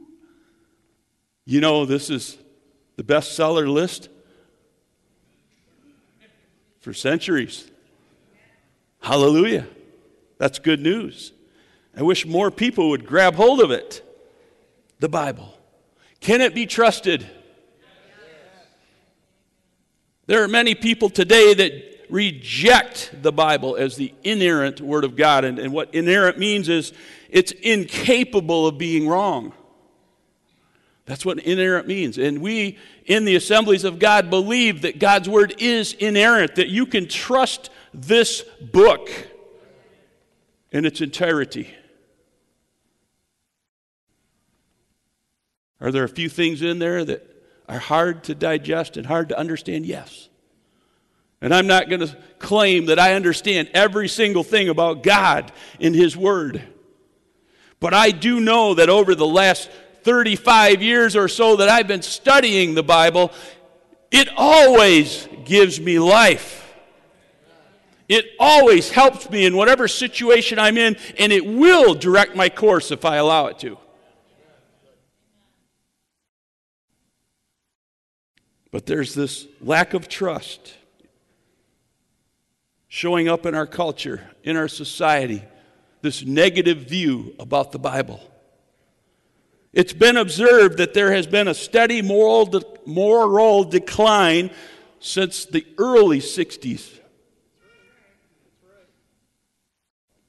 You 1.45 1.61
know, 1.61 1.85
this 1.85 2.11
is 2.11 2.38
the 2.97 3.03
bestseller 3.03 3.69
list 3.69 4.09
for 6.81 6.93
centuries. 6.93 7.71
Hallelujah. 9.00 9.67
That's 10.38 10.59
good 10.59 10.81
news. 10.81 11.33
I 11.97 12.03
wish 12.03 12.26
more 12.26 12.50
people 12.50 12.91
would 12.91 13.07
grab 13.07 13.35
hold 13.35 13.61
of 13.61 13.71
it. 13.71 14.03
The 15.00 15.09
Bible. 15.09 15.59
Can 16.21 16.41
it 16.41 16.55
be 16.55 16.67
trusted? 16.67 17.26
There 20.26 20.43
are 20.43 20.49
many 20.49 20.75
people 20.75 21.11
today 21.11 21.54
that 21.54 22.07
reject 22.09 23.11
the 23.23 23.33
Bible 23.33 23.76
as 23.76 23.97
the 23.97 24.14
inerrant 24.23 24.81
Word 24.81 25.04
of 25.04 25.16
God. 25.16 25.45
And, 25.45 25.59
and 25.59 25.73
what 25.73 25.95
inerrant 25.95 26.38
means 26.38 26.69
is 26.69 26.93
it's 27.28 27.52
incapable 27.52 28.66
of 28.66 28.78
being 28.78 29.09
wrong. 29.09 29.52
That's 31.07 31.26
what 31.26 31.38
inerrant 31.40 31.87
means. 31.87 32.16
And 32.16 32.40
we 32.40 32.78
in 33.04 33.26
the 33.26 33.37
assemblies 33.37 33.85
of 33.85 33.99
God 33.99 34.31
believe 34.31 34.83
that 34.83 34.99
God's 34.99 35.28
Word 35.28 35.54
is 35.59 35.93
inerrant, 35.93 36.54
that 36.54 36.69
you 36.69 36.87
can 36.87 37.07
trust 37.09 37.69
this 37.93 38.43
book 38.61 39.11
in 40.73 40.87
its 40.87 41.02
entirety. 41.02 41.75
Are 45.81 45.93
there 45.93 46.04
a 46.04 46.09
few 46.09 46.31
things 46.31 46.62
in 46.62 46.78
there 46.78 47.04
that 47.04 47.34
are 47.68 47.78
hard 47.78 48.25
to 48.25 48.35
digest 48.35 48.97
and 48.97 49.06
hard 49.06 49.30
to 49.30 49.38
understand? 49.38 49.87
Yes. 49.87 50.28
And 51.40 51.54
I'm 51.54 51.66
not 51.66 51.88
going 51.88 52.00
to 52.00 52.16
claim 52.38 52.87
that 52.87 52.99
I 52.99 53.14
understand 53.14 53.71
every 53.75 54.09
single 54.09 54.42
thing 54.42 54.68
about 54.68 55.02
God 55.02 55.52
in 55.78 55.94
His 55.94 56.16
Word. 56.16 56.62
But 57.80 57.92
I 57.92 58.11
do 58.12 58.40
know 58.40 58.75
that 58.75 58.88
over 58.88 59.14
the 59.14 59.26
last 59.26 59.71
35 60.04 60.83
years 60.83 61.16
or 61.16 61.28
so 61.28 61.56
that 61.56 61.68
I've 61.68 61.88
been 61.88 62.02
studying 62.02 62.75
the 62.75 62.83
Bible, 62.83 63.33
it 64.11 64.28
always 64.37 65.28
gives 65.44 65.80
me 65.80 65.99
life. 65.99 66.75
It 68.09 68.26
always 68.38 68.90
helps 68.90 69.28
me 69.30 69.47
in 69.47 69.56
whatever 69.56 69.88
situation 69.88 70.59
I'm 70.59 70.76
in, 70.76 70.97
and 71.18 71.33
it 71.33 71.44
will 71.44 71.94
direct 71.94 72.37
my 72.37 72.49
course 72.49 72.90
if 72.90 73.04
I 73.04 73.16
allow 73.16 73.46
it 73.46 73.59
to. 73.61 73.79
But 78.74 78.87
there's 78.87 79.14
this 79.14 79.46
lack 79.60 79.94
of 79.94 80.08
trust 80.08 80.74
showing 82.88 83.28
up 83.28 83.46
in 83.46 83.54
our 83.54 83.68
culture, 83.68 84.28
in 84.42 84.56
our 84.56 84.66
society, 84.66 85.44
this 86.02 86.24
negative 86.24 86.78
view 86.78 87.37
about 87.38 87.70
the 87.70 87.78
Bible. 87.78 88.18
It's 89.72 89.92
been 89.92 90.16
observed 90.16 90.78
that 90.78 90.92
there 90.92 91.12
has 91.12 91.28
been 91.28 91.46
a 91.46 91.54
steady 91.54 92.02
moral, 92.02 92.46
de- 92.46 92.64
moral 92.84 93.62
decline 93.62 94.50
since 94.98 95.44
the 95.44 95.64
early 95.78 96.18
60s. 96.18 96.98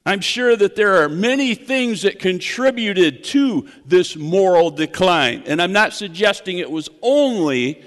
I'm 0.05 0.21
sure 0.21 0.55
that 0.55 0.75
there 0.75 1.01
are 1.01 1.10
many 1.10 1.55
things 1.55 2.03
that 2.03 2.19
contributed 2.19 3.23
to 3.23 3.67
this 3.88 4.15
moral 4.15 4.69
decline. 4.69 5.41
And 5.47 5.60
I'm 5.60 5.73
not 5.73 5.93
suggesting 5.93 6.60
it 6.60 6.69
was 6.69 6.89
only 7.01 7.84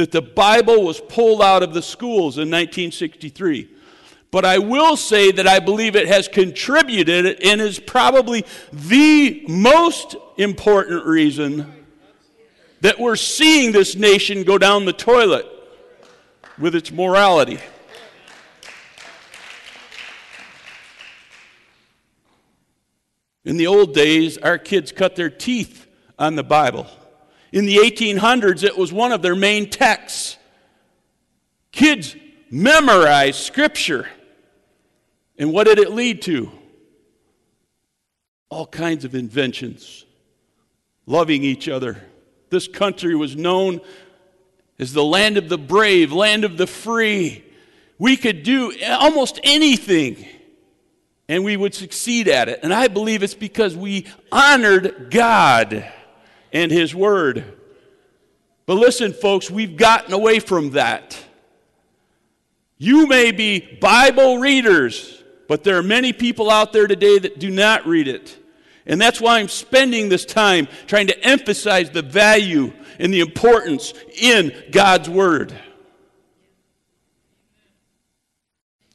that 0.00 0.12
the 0.12 0.22
Bible 0.22 0.82
was 0.82 0.98
pulled 0.98 1.42
out 1.42 1.62
of 1.62 1.74
the 1.74 1.82
schools 1.82 2.38
in 2.38 2.50
1963. 2.50 3.70
But 4.30 4.44
I 4.44 4.58
will 4.58 4.96
say 4.96 5.30
that 5.32 5.46
I 5.46 5.58
believe 5.58 5.94
it 5.94 6.08
has 6.08 6.26
contributed 6.26 7.40
and 7.42 7.60
is 7.60 7.78
probably 7.78 8.46
the 8.72 9.44
most 9.46 10.16
important 10.38 11.04
reason 11.04 11.72
that 12.80 12.98
we're 12.98 13.16
seeing 13.16 13.72
this 13.72 13.94
nation 13.94 14.42
go 14.44 14.56
down 14.56 14.86
the 14.86 14.92
toilet 14.92 15.46
with 16.58 16.74
its 16.74 16.90
morality. 16.90 17.58
In 23.44 23.58
the 23.58 23.66
old 23.66 23.94
days, 23.94 24.38
our 24.38 24.56
kids 24.56 24.92
cut 24.92 25.16
their 25.16 25.30
teeth 25.30 25.86
on 26.18 26.36
the 26.36 26.44
Bible. 26.44 26.86
In 27.52 27.66
the 27.66 27.76
1800s, 27.76 28.62
it 28.62 28.76
was 28.76 28.92
one 28.92 29.12
of 29.12 29.22
their 29.22 29.34
main 29.34 29.68
texts. 29.70 30.36
Kids 31.72 32.14
memorized 32.50 33.40
Scripture. 33.40 34.08
And 35.38 35.52
what 35.52 35.66
did 35.66 35.78
it 35.78 35.92
lead 35.92 36.22
to? 36.22 36.50
All 38.50 38.66
kinds 38.66 39.04
of 39.04 39.14
inventions, 39.14 40.04
loving 41.06 41.44
each 41.44 41.68
other. 41.68 42.02
This 42.50 42.68
country 42.68 43.14
was 43.14 43.36
known 43.36 43.80
as 44.78 44.92
the 44.92 45.04
land 45.04 45.36
of 45.36 45.48
the 45.48 45.58
brave, 45.58 46.12
land 46.12 46.44
of 46.44 46.56
the 46.56 46.66
free. 46.66 47.44
We 47.98 48.16
could 48.16 48.42
do 48.42 48.72
almost 48.88 49.40
anything 49.44 50.26
and 51.28 51.44
we 51.44 51.56
would 51.56 51.74
succeed 51.74 52.26
at 52.26 52.48
it. 52.48 52.60
And 52.64 52.74
I 52.74 52.88
believe 52.88 53.22
it's 53.22 53.34
because 53.34 53.76
we 53.76 54.06
honored 54.32 55.10
God 55.10 55.88
and 56.52 56.70
His 56.70 56.94
Word. 56.94 57.44
But 58.66 58.74
listen, 58.74 59.12
folks, 59.12 59.50
we've 59.50 59.76
gotten 59.76 60.12
away 60.12 60.38
from 60.38 60.70
that. 60.70 61.18
You 62.78 63.06
may 63.06 63.32
be 63.32 63.78
Bible 63.80 64.38
readers, 64.38 65.22
but 65.48 65.64
there 65.64 65.76
are 65.76 65.82
many 65.82 66.12
people 66.12 66.50
out 66.50 66.72
there 66.72 66.86
today 66.86 67.18
that 67.18 67.38
do 67.38 67.50
not 67.50 67.86
read 67.86 68.08
it. 68.08 68.38
And 68.86 69.00
that's 69.00 69.20
why 69.20 69.38
I'm 69.38 69.48
spending 69.48 70.08
this 70.08 70.24
time 70.24 70.66
trying 70.86 71.08
to 71.08 71.24
emphasize 71.24 71.90
the 71.90 72.02
value 72.02 72.72
and 72.98 73.12
the 73.12 73.20
importance 73.20 73.92
in 74.18 74.52
God's 74.70 75.08
Word. 75.10 75.54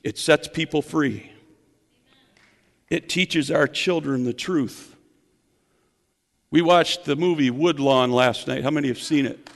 It 0.04 0.18
sets 0.18 0.48
people 0.48 0.82
free. 0.82 1.32
It 2.90 3.10
teaches 3.10 3.50
our 3.50 3.68
children 3.68 4.24
the 4.24 4.34
truth. 4.34 4.95
We 6.56 6.62
watched 6.62 7.04
the 7.04 7.18
movie 7.18 7.50
Woodlawn 7.50 8.14
last 8.14 8.48
night. 8.48 8.64
How 8.64 8.72
many 8.72 8.88
have 8.88 8.98
seen 8.98 9.26
it? 9.26 9.50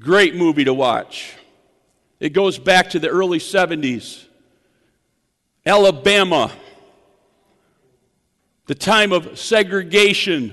Great 0.00 0.34
movie 0.34 0.64
to 0.64 0.74
watch. 0.74 1.36
It 2.18 2.30
goes 2.30 2.58
back 2.58 2.90
to 2.90 2.98
the 2.98 3.10
early 3.10 3.38
70s. 3.38 4.24
Alabama, 5.64 6.50
the 8.66 8.74
time 8.74 9.12
of 9.12 9.38
segregation, 9.38 10.52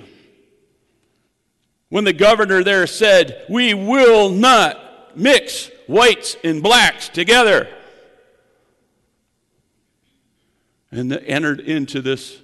when 1.89 2.04
the 2.04 2.13
governor 2.13 2.63
there 2.63 2.86
said, 2.86 3.48
We 3.50 3.74
will 3.74 4.30
not 4.30 5.18
mix 5.18 5.72
whites 5.88 6.38
and 6.44 6.62
blacks 6.62 7.10
together. 7.10 7.68
And 10.98 11.12
entered 11.14 11.60
into 11.60 12.02
this 12.02 12.42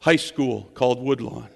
high 0.00 0.16
school 0.16 0.70
called 0.74 1.02
Woodlawn. 1.02 1.48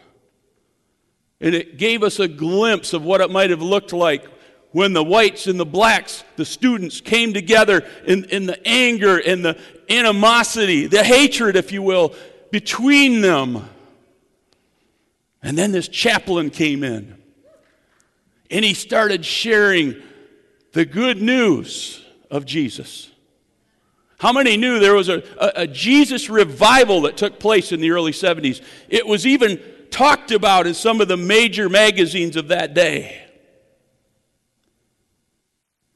And 1.40 1.54
it 1.54 1.76
gave 1.76 2.02
us 2.02 2.18
a 2.18 2.28
glimpse 2.28 2.92
of 2.92 3.04
what 3.04 3.20
it 3.20 3.30
might 3.30 3.50
have 3.50 3.62
looked 3.62 3.92
like 3.92 4.26
when 4.72 4.92
the 4.92 5.04
whites 5.04 5.46
and 5.46 5.58
the 5.58 5.66
blacks, 5.66 6.24
the 6.36 6.44
students, 6.44 7.00
came 7.00 7.32
together 7.32 7.86
in, 8.06 8.24
in 8.24 8.46
the 8.46 8.66
anger 8.66 9.18
and 9.18 9.44
the 9.44 9.58
animosity, 9.88 10.86
the 10.86 11.04
hatred, 11.04 11.56
if 11.56 11.72
you 11.72 11.82
will, 11.82 12.14
between 12.50 13.20
them. 13.20 13.68
And 15.42 15.56
then 15.56 15.72
this 15.72 15.88
chaplain 15.88 16.50
came 16.50 16.82
in 16.82 17.16
and 18.50 18.64
he 18.64 18.74
started 18.74 19.24
sharing 19.24 19.96
the 20.72 20.84
good 20.84 21.20
news 21.22 22.04
of 22.30 22.44
Jesus. 22.44 23.10
How 24.18 24.32
many 24.32 24.56
knew 24.56 24.80
there 24.80 24.94
was 24.94 25.08
a, 25.08 25.22
a, 25.38 25.62
a, 25.62 25.66
Jesus 25.66 26.28
revival 26.28 27.02
that 27.02 27.16
took 27.16 27.38
place 27.38 27.70
in 27.70 27.80
the 27.80 27.92
early 27.92 28.10
70s? 28.10 28.60
It 28.88 29.06
was 29.06 29.26
even 29.26 29.62
talked 29.90 30.32
about 30.32 30.66
in 30.66 30.74
some 30.74 31.00
of 31.00 31.06
the 31.06 31.16
major 31.16 31.68
magazines 31.68 32.34
of 32.36 32.48
that 32.48 32.74
day. 32.74 33.24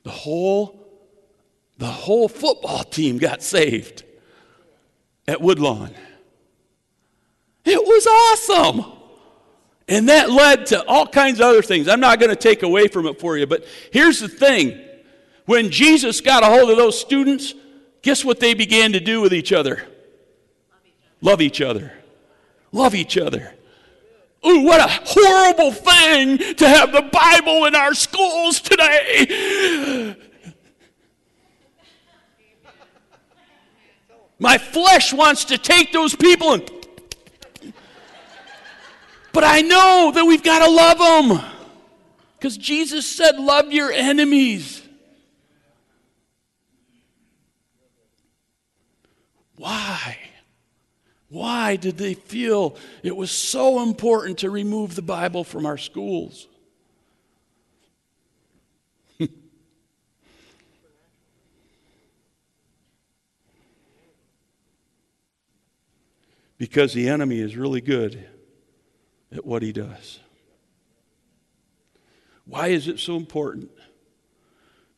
The 0.04 0.10
whole 0.10 0.78
the 1.78 1.86
whole 1.86 2.28
football 2.28 2.84
team 2.84 3.18
got 3.18 3.42
saved 3.42 4.04
at 5.26 5.40
Woodlawn. 5.40 5.92
It 7.64 7.82
was 7.84 8.06
awesome. 8.06 8.92
And 9.88 10.08
that 10.08 10.30
led 10.30 10.66
to 10.66 10.84
all 10.86 11.08
kinds 11.08 11.40
of 11.40 11.46
other 11.46 11.62
things. 11.62 11.88
I'm 11.88 11.98
not 11.98 12.20
going 12.20 12.30
to 12.30 12.36
take 12.36 12.62
away 12.62 12.86
from 12.86 13.06
it 13.06 13.18
for 13.18 13.36
you, 13.36 13.48
but 13.48 13.64
here's 13.92 14.20
the 14.20 14.28
thing. 14.28 14.80
When 15.46 15.70
Jesus 15.70 16.20
got 16.20 16.44
a 16.44 16.46
hold 16.46 16.70
of 16.70 16.76
those 16.76 17.00
students, 17.00 17.52
guess 18.02 18.24
what 18.24 18.40
they 18.40 18.54
began 18.54 18.92
to 18.92 19.00
do 19.00 19.20
with 19.20 19.32
each 19.32 19.52
other? 19.52 19.84
Love 21.20 21.40
each 21.40 21.60
other. 21.60 21.92
Love 22.72 22.94
each 22.94 23.16
other. 23.16 23.54
Ooh, 24.44 24.60
what 24.60 24.80
a 24.80 24.88
horrible 24.88 25.70
thing 25.70 26.38
to 26.56 26.68
have 26.68 26.90
the 26.92 27.02
Bible 27.02 27.66
in 27.66 27.74
our 27.76 27.94
schools 27.94 28.60
today. 28.60 30.16
My 34.38 34.58
flesh 34.58 35.12
wants 35.12 35.44
to 35.46 35.58
take 35.58 35.92
those 35.92 36.16
people 36.16 36.54
and. 36.54 36.68
But 39.32 39.44
I 39.44 39.62
know 39.62 40.10
that 40.14 40.24
we've 40.24 40.42
got 40.42 40.64
to 40.66 40.70
love 40.70 40.98
them. 41.30 41.40
Because 42.36 42.56
Jesus 42.58 43.06
said, 43.06 43.38
Love 43.38 43.72
your 43.72 43.90
enemies. 43.90 44.81
Why? 49.62 50.18
Why 51.28 51.76
did 51.76 51.96
they 51.96 52.14
feel 52.14 52.74
it 53.04 53.16
was 53.16 53.30
so 53.30 53.80
important 53.80 54.38
to 54.38 54.50
remove 54.50 54.96
the 54.96 55.02
Bible 55.02 55.44
from 55.44 55.66
our 55.66 55.78
schools? 55.78 56.48
because 66.58 66.92
the 66.92 67.08
enemy 67.08 67.38
is 67.38 67.56
really 67.56 67.80
good 67.80 68.28
at 69.30 69.46
what 69.46 69.62
he 69.62 69.70
does. 69.72 70.18
Why 72.46 72.66
is 72.66 72.88
it 72.88 72.98
so 72.98 73.14
important 73.14 73.70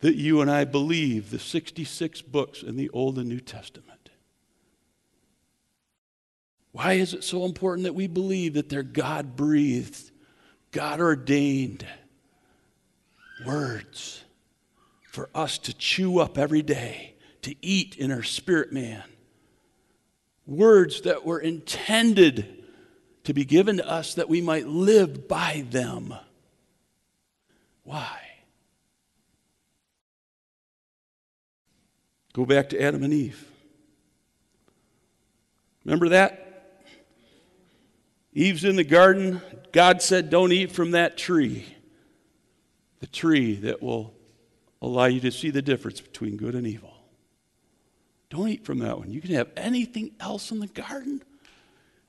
that 0.00 0.14
you 0.14 0.40
and 0.40 0.50
I 0.50 0.64
believe 0.64 1.29
the 1.29 1.38
66 1.38 2.22
books 2.22 2.62
in 2.62 2.77
the 2.77 2.88
Old 2.94 3.18
and 3.18 3.29
New 3.29 3.40
Testament? 3.40 3.93
Why 6.75 6.95
is 6.95 7.15
it 7.15 7.23
so 7.23 7.45
important 7.45 7.85
that 7.85 7.95
we 7.95 8.09
believe 8.09 8.55
that 8.55 8.69
they're 8.69 8.83
God 8.83 9.37
breathed, 9.37 10.11
God 10.73 11.01
ordained 11.01 11.87
words 13.47 14.25
for 15.05 15.31
us 15.37 15.57
to 15.59 15.73
chew 15.73 16.19
up 16.19 16.37
every 16.37 16.63
day, 16.63 17.15
to 17.43 17.55
eat 17.65 17.95
in 17.95 18.11
our 18.11 18.25
spirit 18.25 18.73
man? 18.73 19.05
Words 20.49 21.03
that 21.03 21.25
were 21.25 21.39
intended 21.39 22.65
to 23.23 23.33
be 23.33 23.45
given 23.45 23.77
to 23.77 23.89
us 23.89 24.15
that 24.15 24.29
we 24.29 24.41
might 24.41 24.67
live 24.67 25.29
by 25.29 25.65
them. 25.71 26.13
Why? 27.85 28.19
Go 32.33 32.45
back 32.45 32.71
to 32.71 32.83
Adam 32.83 33.05
and 33.05 33.15
Eve. 33.15 33.49
Remember 35.85 36.09
that? 36.09 36.43
Eve's 38.35 38.64
in 38.64 38.77
the 38.77 38.85
garden. 38.85 39.40
God 39.73 40.03
said, 40.03 40.29
Don't 40.29 40.53
eat 40.53 40.73
from 40.73 40.90
that 40.90 41.16
tree. 41.16 41.64
The 43.01 43.07
tree 43.07 43.55
that 43.57 43.83
will 43.83 44.12
allow 44.83 45.07
you 45.07 45.20
to 45.20 45.31
see 45.31 45.51
the 45.51 45.62
difference 45.62 46.01
between 46.01 46.37
good 46.37 46.55
and 46.55 46.66
evil. 46.66 46.92
Don't 48.31 48.49
eat 48.49 48.64
from 48.64 48.79
that 48.81 48.99
one. 48.99 49.12
You 49.12 49.20
can 49.20 49.35
have 49.35 49.51
anything 49.57 50.11
else 50.18 50.51
in 50.51 50.59
the 50.59 50.66
garden. 50.66 51.23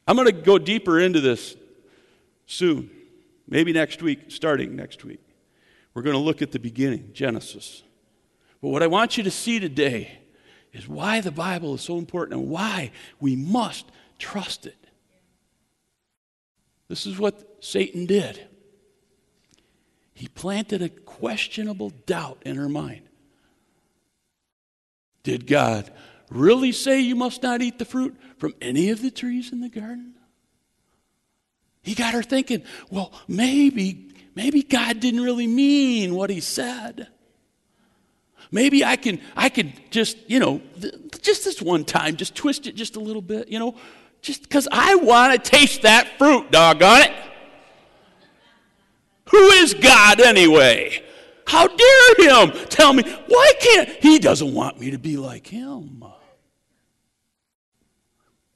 I'm 0.07 0.15
going 0.15 0.27
to 0.27 0.31
go 0.31 0.57
deeper 0.57 0.99
into 0.99 1.21
this 1.21 1.55
soon. 2.47 2.89
Maybe 3.47 3.71
next 3.71 4.01
week, 4.01 4.31
starting 4.31 4.75
next 4.75 5.05
week. 5.05 5.21
We're 5.93 6.01
going 6.01 6.15
to 6.15 6.21
look 6.21 6.41
at 6.41 6.51
the 6.51 6.59
beginning, 6.59 7.11
Genesis. 7.13 7.83
But 8.61 8.69
what 8.69 8.81
I 8.81 8.87
want 8.87 9.17
you 9.17 9.23
to 9.23 9.31
see 9.31 9.59
today 9.59 10.19
is 10.73 10.87
why 10.87 11.21
the 11.21 11.31
Bible 11.31 11.75
is 11.75 11.81
so 11.81 11.97
important 11.97 12.39
and 12.39 12.49
why 12.49 12.91
we 13.19 13.35
must 13.35 13.85
trust 14.17 14.65
it. 14.65 14.84
This 16.87 17.05
is 17.05 17.17
what 17.17 17.63
Satan 17.63 18.05
did. 18.05 18.47
He 20.13 20.27
planted 20.27 20.81
a 20.81 20.89
questionable 20.89 21.89
doubt 22.05 22.41
in 22.45 22.55
her 22.55 22.69
mind. 22.69 23.01
Did 25.23 25.47
God 25.47 25.91
really 26.29 26.71
say 26.71 27.01
you 27.01 27.15
must 27.15 27.43
not 27.43 27.61
eat 27.61 27.79
the 27.79 27.85
fruit 27.85 28.15
from 28.37 28.53
any 28.61 28.91
of 28.91 29.01
the 29.01 29.11
trees 29.11 29.51
in 29.51 29.61
the 29.61 29.69
garden? 29.69 30.13
He 31.81 31.95
got 31.95 32.13
her 32.13 32.23
thinking, 32.23 32.63
well, 32.89 33.11
maybe, 33.27 34.09
maybe 34.35 34.63
God 34.63 34.99
didn't 34.99 35.21
really 35.21 35.47
mean 35.47 36.15
what 36.15 36.29
he 36.29 36.39
said. 36.39 37.07
Maybe 38.51 38.85
I 38.85 38.95
can, 38.95 39.19
I 39.35 39.49
can 39.49 39.73
just, 39.89 40.17
you 40.27 40.39
know, 40.39 40.61
just 41.21 41.43
this 41.43 41.61
one 41.61 41.83
time, 41.83 42.15
just 42.15 42.35
twist 42.35 42.67
it 42.67 42.75
just 42.75 42.95
a 42.95 42.99
little 42.99 43.21
bit, 43.21 43.49
you 43.49 43.59
know, 43.59 43.75
just 44.25 44.41
because 44.41 44.67
I 44.71 44.95
want 44.95 45.31
to 45.33 45.49
taste 45.51 45.83
that 45.83 46.17
fruit, 46.17 46.49
doggone 46.49 47.01
it. 47.03 47.13
Who 49.29 49.37
is 49.37 49.75
God 49.75 50.19
anyway? 50.19 51.03
How 51.45 51.67
dare 51.67 52.15
him 52.17 52.51
tell 52.69 52.91
me, 52.91 53.03
why 53.27 53.53
can't 53.59 53.89
he 54.01 54.17
doesn't 54.17 54.51
want 54.51 54.79
me 54.79 54.91
to 54.91 54.97
be 54.97 55.17
like 55.17 55.45
him? 55.45 56.03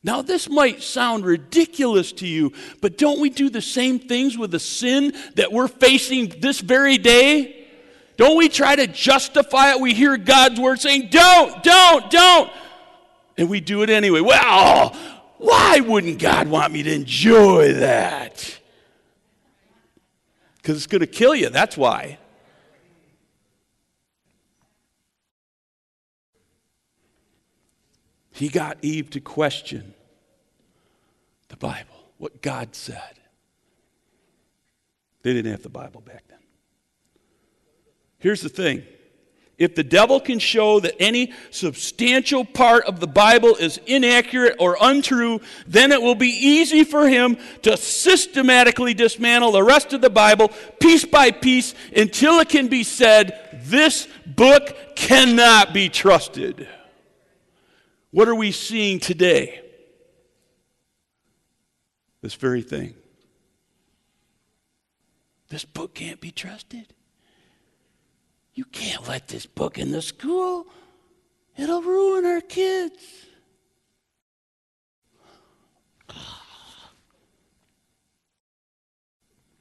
Now, 0.01 0.23
this 0.23 0.49
might 0.49 0.81
sound 0.81 1.23
ridiculous 1.23 2.13
to 2.13 2.27
you, 2.27 2.53
but 2.81 2.97
don't 2.97 3.19
we 3.19 3.29
do 3.29 3.49
the 3.49 3.61
same 3.61 3.99
things 3.99 4.37
with 4.37 4.49
the 4.49 4.59
sin 4.59 5.13
that 5.35 5.51
we're 5.51 5.67
facing 5.67 6.29
this 6.39 6.61
very 6.61 6.97
day? 6.97 7.67
Don't 8.17 8.37
we 8.37 8.49
try 8.49 8.75
to 8.75 8.87
justify 8.87 9.71
it? 9.73 9.79
We 9.79 9.93
hear 9.93 10.17
God's 10.17 10.59
word 10.59 10.79
saying, 10.79 11.09
don't, 11.11 11.61
don't, 11.63 12.09
don't. 12.09 12.49
And 13.37 13.49
we 13.49 13.59
do 13.59 13.83
it 13.83 13.89
anyway. 13.89 14.21
Well, 14.21 14.95
why 15.39 15.79
wouldn't 15.79 16.19
God 16.19 16.49
want 16.49 16.73
me 16.73 16.83
to 16.83 16.93
enjoy 16.93 17.73
that? 17.75 18.59
Because 20.57 20.75
it's 20.75 20.87
going 20.87 20.99
to 20.99 21.07
kill 21.07 21.33
you, 21.33 21.49
that's 21.49 21.77
why. 21.77 22.19
He 28.33 28.49
got 28.49 28.77
Eve 28.81 29.09
to 29.11 29.21
question 29.21 29.93
the 31.47 31.57
Bible, 31.57 32.11
what 32.17 32.41
God 32.41 32.75
said. 32.75 33.19
They 35.23 35.33
didn't 35.33 35.51
have 35.51 35.63
the 35.63 35.69
Bible 35.69 36.01
back 36.01 36.23
then. 36.29 36.39
Here's 38.17 38.41
the 38.41 38.49
thing 38.49 38.83
if 39.59 39.75
the 39.75 39.83
devil 39.83 40.21
can 40.21 40.39
show 40.39 40.79
that 40.79 40.95
any 40.99 41.33
substantial 41.51 42.45
part 42.45 42.85
of 42.85 43.01
the 43.01 43.07
Bible 43.07 43.55
is 43.55 43.79
inaccurate 43.85 44.55
or 44.57 44.77
untrue, 44.81 45.41
then 45.67 45.91
it 45.91 46.01
will 46.01 46.15
be 46.15 46.29
easy 46.29 46.85
for 46.85 47.07
him 47.07 47.37
to 47.63 47.75
systematically 47.75 48.93
dismantle 48.93 49.51
the 49.51 49.63
rest 49.63 49.91
of 49.91 49.99
the 49.99 50.09
Bible 50.09 50.49
piece 50.79 51.03
by 51.03 51.29
piece 51.29 51.75
until 51.95 52.39
it 52.39 52.47
can 52.47 52.69
be 52.69 52.83
said, 52.83 53.61
this 53.65 54.07
book 54.25 54.95
cannot 54.95 55.73
be 55.73 55.89
trusted. 55.89 56.67
What 58.11 58.29
are 58.29 58.35
we 58.35 58.53
seeing 58.53 58.99
today? 58.99 59.61
This 62.21 62.33
very 62.33 62.61
thing. 62.61 62.95
This 65.49 65.65
book 65.65 65.95
can't 65.95 66.21
be 66.21 66.31
trusted. 66.31 66.93
You 68.59 68.65
can't 68.65 69.07
let 69.07 69.29
this 69.29 69.45
book 69.45 69.77
in 69.77 69.91
the 69.91 70.01
school, 70.01 70.67
it'll 71.55 71.81
ruin 71.81 72.25
our 72.25 72.41
kids. 72.41 73.01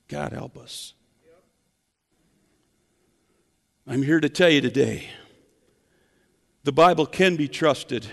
God 0.08 0.32
help 0.32 0.58
us. 0.58 0.94
I'm 3.86 4.02
here 4.02 4.18
to 4.18 4.28
tell 4.28 4.50
you 4.50 4.60
today 4.60 5.08
the 6.64 6.72
Bible 6.72 7.06
can 7.06 7.36
be 7.36 7.46
trusted. 7.46 8.04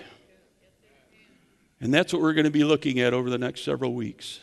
And 1.82 1.92
that's 1.92 2.14
what 2.14 2.22
we're 2.22 2.34
going 2.34 2.46
to 2.46 2.52
be 2.52 2.64
looking 2.64 3.00
at 3.00 3.12
over 3.12 3.32
the 3.32 3.40
next 3.40 3.62
several 3.62 3.96
weeks. 3.96 4.42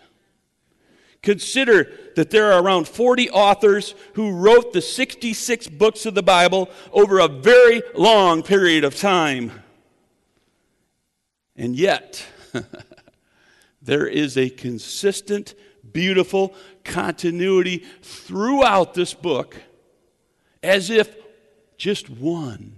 Consider 1.22 1.88
that 2.16 2.30
there 2.30 2.52
are 2.52 2.62
around 2.62 2.88
40 2.88 3.30
authors 3.30 3.94
who 4.14 4.32
wrote 4.32 4.72
the 4.72 4.82
66 4.82 5.68
books 5.68 6.04
of 6.04 6.14
the 6.14 6.22
Bible 6.22 6.68
over 6.92 7.20
a 7.20 7.28
very 7.28 7.82
long 7.94 8.42
period 8.42 8.82
of 8.82 8.96
time. 8.96 9.52
And 11.54 11.76
yet, 11.76 12.26
there 13.82 14.06
is 14.06 14.36
a 14.36 14.50
consistent 14.50 15.54
beautiful 15.92 16.54
continuity 16.82 17.84
throughout 18.02 18.94
this 18.94 19.14
book, 19.14 19.56
as 20.62 20.90
if 20.90 21.14
just 21.76 22.10
one 22.10 22.76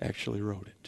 actually 0.00 0.42
wrote 0.42 0.66
it. 0.66 0.87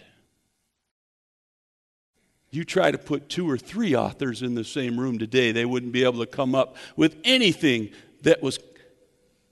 You 2.50 2.64
try 2.64 2.90
to 2.90 2.98
put 2.98 3.28
two 3.28 3.48
or 3.48 3.56
three 3.56 3.94
authors 3.94 4.42
in 4.42 4.54
the 4.54 4.64
same 4.64 4.98
room 4.98 5.18
today, 5.18 5.52
they 5.52 5.64
wouldn't 5.64 5.92
be 5.92 6.04
able 6.04 6.20
to 6.20 6.26
come 6.26 6.54
up 6.54 6.76
with 6.96 7.16
anything 7.24 7.90
that 8.22 8.42
was 8.42 8.58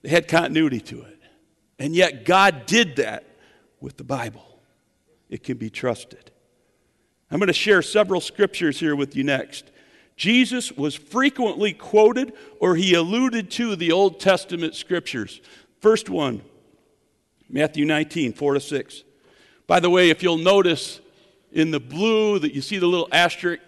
had 0.05 0.29
continuity 0.29 0.81
to 0.81 1.03
it. 1.03 1.19
And 1.79 1.95
yet 1.95 2.25
God 2.25 2.67
did 2.67 2.97
that 2.97 3.25
with 3.81 3.97
the 3.97 4.05
Bible. 4.05 4.61
It 5.29 5.45
can 5.45 5.59
be 5.59 5.71
trusted. 5.71 6.31
I'm 7.31 7.39
going 7.39 7.49
to 7.49 7.53
share 7.53 7.83
several 7.83 8.21
scriptures 8.21 8.81
here 8.81 8.97
with 8.97 9.15
you 9.15 9.23
next. 9.23 9.71
Jesus 10.17 10.73
was 10.73 10.95
frequently 10.95 11.73
quoted 11.73 12.33
or 12.59 12.75
he 12.75 12.95
alluded 12.95 13.51
to 13.53 13.77
the 13.77 13.93
Old 13.93 14.19
Testament 14.19 14.75
scriptures. 14.75 15.41
First 15.81 16.11
one, 16.11 16.43
Matthew 17.49 17.85
19, 17.85 18.33
4 18.33 18.55
to 18.55 18.61
6. 18.61 19.05
By 19.67 19.79
the 19.79 19.91
way, 19.91 20.11
if 20.11 20.23
you'll 20.23 20.39
notice 20.39 21.01
in 21.53 21.71
the 21.71 21.81
blue 21.81 22.39
that 22.39 22.55
you 22.55 22.61
see 22.61 22.79
the 22.79 22.87
little 22.87 23.09
asterisk, 23.13 23.63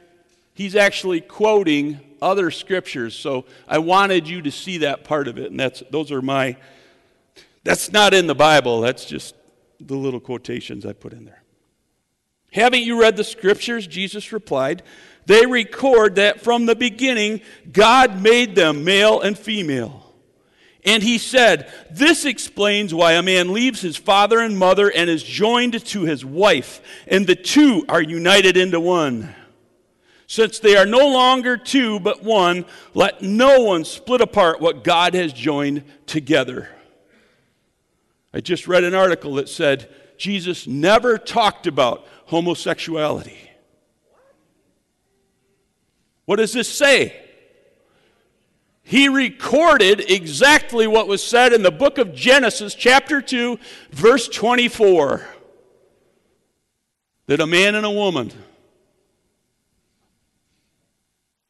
he's 0.54 0.76
actually 0.76 1.20
quoting 1.20 2.00
other 2.20 2.50
scriptures. 2.50 3.14
So 3.14 3.46
I 3.66 3.78
wanted 3.78 4.28
you 4.28 4.42
to 4.42 4.50
see 4.50 4.78
that 4.78 5.04
part 5.04 5.28
of 5.28 5.38
it. 5.38 5.50
And 5.50 5.58
that's, 5.58 5.82
those 5.90 6.12
are 6.12 6.22
my, 6.22 6.56
that's 7.64 7.92
not 7.92 8.14
in 8.14 8.26
the 8.26 8.34
Bible. 8.34 8.80
That's 8.80 9.04
just 9.04 9.34
the 9.80 9.96
little 9.96 10.20
quotations 10.20 10.84
I 10.84 10.92
put 10.92 11.12
in 11.12 11.24
there. 11.24 11.42
Haven't 12.52 12.82
you 12.82 13.00
read 13.00 13.16
the 13.16 13.24
scriptures? 13.24 13.86
Jesus 13.86 14.32
replied. 14.32 14.82
They 15.26 15.46
record 15.46 16.16
that 16.16 16.40
from 16.40 16.66
the 16.66 16.74
beginning, 16.74 17.42
God 17.70 18.20
made 18.20 18.54
them 18.56 18.84
male 18.84 19.20
and 19.20 19.38
female. 19.38 20.09
And 20.84 21.02
he 21.02 21.18
said, 21.18 21.72
This 21.90 22.24
explains 22.24 22.94
why 22.94 23.12
a 23.12 23.22
man 23.22 23.52
leaves 23.52 23.80
his 23.80 23.96
father 23.96 24.40
and 24.40 24.58
mother 24.58 24.90
and 24.90 25.10
is 25.10 25.22
joined 25.22 25.84
to 25.86 26.02
his 26.02 26.24
wife, 26.24 26.80
and 27.06 27.26
the 27.26 27.36
two 27.36 27.84
are 27.88 28.02
united 28.02 28.56
into 28.56 28.80
one. 28.80 29.34
Since 30.26 30.60
they 30.60 30.76
are 30.76 30.86
no 30.86 31.08
longer 31.08 31.56
two 31.56 32.00
but 32.00 32.22
one, 32.22 32.64
let 32.94 33.20
no 33.20 33.62
one 33.62 33.84
split 33.84 34.20
apart 34.20 34.60
what 34.60 34.84
God 34.84 35.14
has 35.14 35.32
joined 35.32 35.82
together. 36.06 36.68
I 38.32 38.40
just 38.40 38.68
read 38.68 38.84
an 38.84 38.94
article 38.94 39.34
that 39.34 39.48
said 39.48 39.92
Jesus 40.16 40.66
never 40.66 41.18
talked 41.18 41.66
about 41.66 42.06
homosexuality. 42.26 43.38
What 46.26 46.36
does 46.36 46.52
this 46.52 46.68
say? 46.68 47.29
He 48.90 49.08
recorded 49.08 50.10
exactly 50.10 50.88
what 50.88 51.06
was 51.06 51.22
said 51.22 51.52
in 51.52 51.62
the 51.62 51.70
book 51.70 51.96
of 51.96 52.12
Genesis, 52.12 52.74
chapter 52.74 53.22
2, 53.22 53.56
verse 53.92 54.26
24 54.26 55.24
that 57.26 57.38
a 57.38 57.46
man 57.46 57.76
and 57.76 57.86
a 57.86 57.90
woman, 57.90 58.32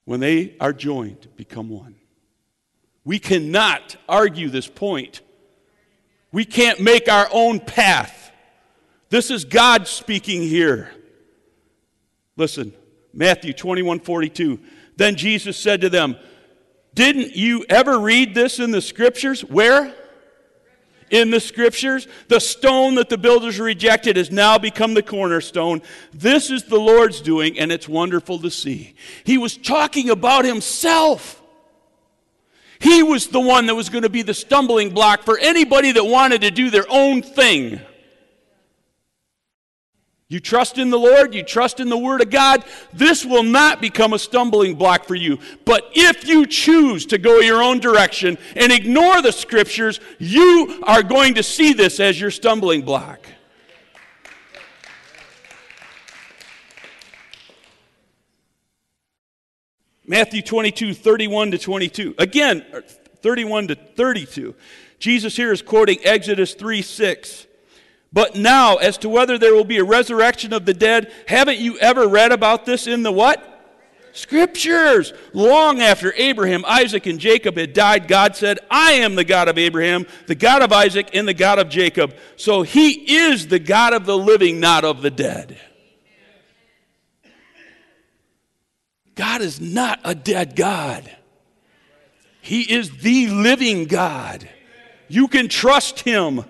when 0.05 0.20
they 0.20 0.55
are 0.61 0.74
joined, 0.74 1.29
become 1.37 1.70
one. 1.70 1.94
We 3.07 3.18
cannot 3.18 3.96
argue 4.07 4.50
this 4.50 4.68
point. 4.68 5.22
We 6.33 6.44
can't 6.44 6.79
make 6.79 7.09
our 7.09 7.26
own 7.33 7.61
path. 7.61 8.33
This 9.09 9.31
is 9.31 9.46
God 9.46 9.88
speaking 9.88 10.42
here. 10.42 10.90
Listen, 12.37 12.74
Matthew 13.14 13.55
21 13.55 14.00
42. 14.00 14.61
Then 14.96 15.16
Jesus 15.16 15.57
said 15.57 15.81
to 15.81 15.88
them, 15.88 16.18
Didn't 16.94 17.37
you 17.37 17.64
ever 17.68 17.98
read 17.98 18.35
this 18.35 18.59
in 18.59 18.70
the 18.70 18.83
scriptures? 18.83 19.42
Where? 19.42 19.94
In 21.11 21.31
the 21.31 21.40
scriptures, 21.40 22.07
the 22.29 22.38
stone 22.38 22.94
that 22.94 23.09
the 23.09 23.18
builders 23.18 23.59
rejected 23.59 24.16
has 24.16 24.31
now 24.31 24.59
become 24.59 24.94
the 24.94 25.03
cornerstone. 25.03 25.83
This 26.12 26.50
is 26.50 26.64
the 26.64 26.79
Lord's 26.79 27.20
doing, 27.20 27.59
and 27.59 27.72
it's 27.72 27.88
wonderful 27.88 28.38
to 28.40 28.50
see. 28.50 28.94
He 29.24 29.37
was 29.37 29.57
talking 29.57 30.11
about 30.11 30.44
himself. 30.44 31.42
He 32.79 33.03
was 33.03 33.26
the 33.26 33.40
one 33.40 33.66
that 33.66 33.74
was 33.74 33.88
going 33.88 34.05
to 34.05 34.09
be 34.09 34.22
the 34.22 34.35
stumbling 34.35 34.90
block 34.90 35.24
for 35.24 35.37
anybody 35.38 35.92
that 35.92 36.05
wanted 36.05 36.42
to 36.42 36.50
do 36.50 36.70
their 36.70 36.87
own 36.88 37.22
thing. 37.22 37.81
You 40.31 40.38
trust 40.38 40.79
in 40.79 40.90
the 40.90 40.99
Lord, 40.99 41.35
you 41.35 41.43
trust 41.43 41.81
in 41.81 41.88
the 41.88 41.99
Word 41.99 42.23
of 42.23 42.31
God, 42.31 42.64
this 42.93 43.25
will 43.25 43.43
not 43.43 43.81
become 43.81 44.12
a 44.12 44.19
stumbling 44.19 44.77
block 44.77 45.05
for 45.07 45.16
you. 45.16 45.40
But 45.64 45.90
if 45.93 46.25
you 46.25 46.47
choose 46.47 47.05
to 47.07 47.19
go 47.19 47.40
your 47.40 47.61
own 47.61 47.81
direction 47.81 48.38
and 48.55 48.71
ignore 48.71 49.23
the 49.23 49.33
Scriptures, 49.33 49.99
you 50.21 50.85
are 50.85 51.03
going 51.03 51.35
to 51.35 51.43
see 51.43 51.73
this 51.73 51.99
as 51.99 52.21
your 52.21 52.31
stumbling 52.31 52.83
block. 52.83 53.27
Matthew 60.07 60.43
22, 60.43 60.95
31 60.95 61.51
to 61.51 61.59
22. 61.59 62.14
Again, 62.19 62.64
31 63.21 63.66
to 63.66 63.75
32. 63.75 64.55
Jesus 65.01 65.35
here 65.35 65.51
is 65.51 65.61
quoting 65.61 65.99
Exodus 66.05 66.55
3 66.55 66.83
6. 66.83 67.47
But 68.12 68.35
now, 68.35 68.77
as 68.77 68.99
to 68.99 69.09
whether 69.09 69.38
there 69.38 69.55
will 69.55 69.64
be 69.64 69.79
a 69.79 69.85
resurrection 69.85 70.53
of 70.53 70.66
the 70.66 70.75
dead, 70.75 71.12
haven't 71.29 71.59
you 71.59 71.79
ever 71.79 72.09
read 72.09 72.33
about 72.33 72.66
this 72.66 72.87
in 72.87 73.03
the 73.03 73.12
what? 73.12 73.46
Scriptures. 74.12 75.12
Long 75.33 75.81
after 75.81 76.12
Abraham, 76.16 76.64
Isaac, 76.66 77.07
and 77.07 77.20
Jacob 77.20 77.57
had 77.57 77.73
died, 77.73 78.09
God 78.09 78.35
said, 78.35 78.59
I 78.68 78.92
am 78.92 79.14
the 79.14 79.25
God 79.25 79.46
of 79.46 79.59
Abraham, 79.59 80.07
the 80.27 80.35
God 80.35 80.62
of 80.62 80.73
Isaac, 80.73 81.11
and 81.14 81.29
the 81.29 81.35
God 81.35 81.61
of 81.61 81.68
Jacob. 81.68 82.16
So 82.37 82.62
he 82.62 83.14
is 83.16 83.46
the 83.46 83.61
God 83.61 83.92
of 83.94 84.07
the 84.07 84.18
living, 84.18 84.59
not 84.59 84.85
of 84.85 85.03
the 85.03 85.11
dead. 85.11 85.57
God 89.14 89.40
is 89.40 89.61
not 89.61 90.01
a 90.03 90.16
dead 90.16 90.57
God. 90.57 91.09
He 92.40 92.62
is 92.62 93.03
the 93.03 93.29
living 93.29 93.85
God. 93.85 94.49
You 95.07 95.29
can 95.29 95.49
trust 95.49 96.01
him. 96.01 96.44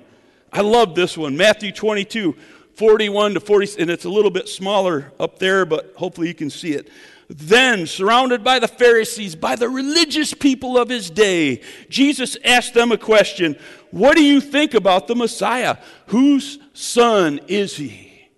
I 0.52 0.62
love 0.62 0.94
this 0.94 1.16
one. 1.16 1.36
Matthew 1.36 1.72
22, 1.72 2.34
41 2.74 3.34
to 3.34 3.40
40, 3.40 3.82
and 3.82 3.90
it's 3.90 4.04
a 4.04 4.10
little 4.10 4.30
bit 4.30 4.48
smaller 4.48 5.12
up 5.20 5.38
there, 5.38 5.64
but 5.64 5.92
hopefully 5.96 6.28
you 6.28 6.34
can 6.34 6.50
see 6.50 6.72
it. 6.72 6.88
Then, 7.28 7.86
surrounded 7.86 8.42
by 8.42 8.58
the 8.58 8.66
Pharisees, 8.66 9.36
by 9.36 9.54
the 9.54 9.68
religious 9.68 10.34
people 10.34 10.76
of 10.76 10.88
his 10.88 11.10
day, 11.10 11.62
Jesus 11.88 12.36
asked 12.44 12.74
them 12.74 12.90
a 12.90 12.98
question 12.98 13.56
What 13.92 14.16
do 14.16 14.24
you 14.24 14.40
think 14.40 14.74
about 14.74 15.06
the 15.06 15.14
Messiah? 15.14 15.76
Whose 16.06 16.58
son 16.72 17.40
is 17.46 17.76
he? 17.76 18.28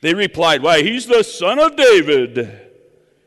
They 0.00 0.14
replied, 0.14 0.62
Why, 0.62 0.82
he's 0.82 1.06
the 1.06 1.24
son 1.24 1.58
of 1.58 1.74
David. 1.74 2.60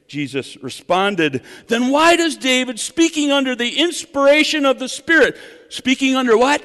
Jesus 0.07 0.55
responded, 0.63 1.43
Then 1.67 1.91
why 1.91 2.15
does 2.15 2.37
David, 2.37 2.79
speaking 2.79 3.29
under 3.29 3.55
the 3.55 3.77
inspiration 3.77 4.65
of 4.65 4.79
the 4.79 4.87
Spirit, 4.87 5.37
speaking 5.67 6.15
under 6.15 6.37
what? 6.37 6.63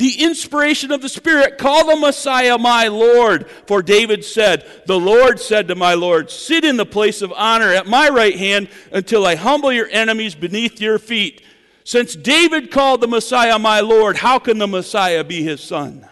The 0.00 0.22
inspiration 0.22 0.92
of 0.92 1.02
the 1.02 1.10
Spirit, 1.10 1.58
call 1.58 1.86
the 1.86 1.94
Messiah 1.94 2.56
my 2.56 2.88
Lord. 2.88 3.50
For 3.66 3.82
David 3.82 4.24
said, 4.24 4.66
The 4.86 4.98
Lord 4.98 5.38
said 5.38 5.68
to 5.68 5.74
my 5.74 5.92
Lord, 5.92 6.30
Sit 6.30 6.64
in 6.64 6.78
the 6.78 6.86
place 6.86 7.20
of 7.20 7.34
honor 7.36 7.68
at 7.68 7.86
my 7.86 8.08
right 8.08 8.34
hand 8.34 8.70
until 8.92 9.26
I 9.26 9.34
humble 9.34 9.70
your 9.70 9.90
enemies 9.90 10.34
beneath 10.34 10.80
your 10.80 10.98
feet. 10.98 11.42
Since 11.84 12.16
David 12.16 12.70
called 12.70 13.02
the 13.02 13.08
Messiah 13.08 13.58
my 13.58 13.80
Lord, 13.80 14.16
how 14.16 14.38
can 14.38 14.56
the 14.56 14.66
Messiah 14.66 15.22
be 15.22 15.42
his 15.42 15.60
son? 15.60 16.08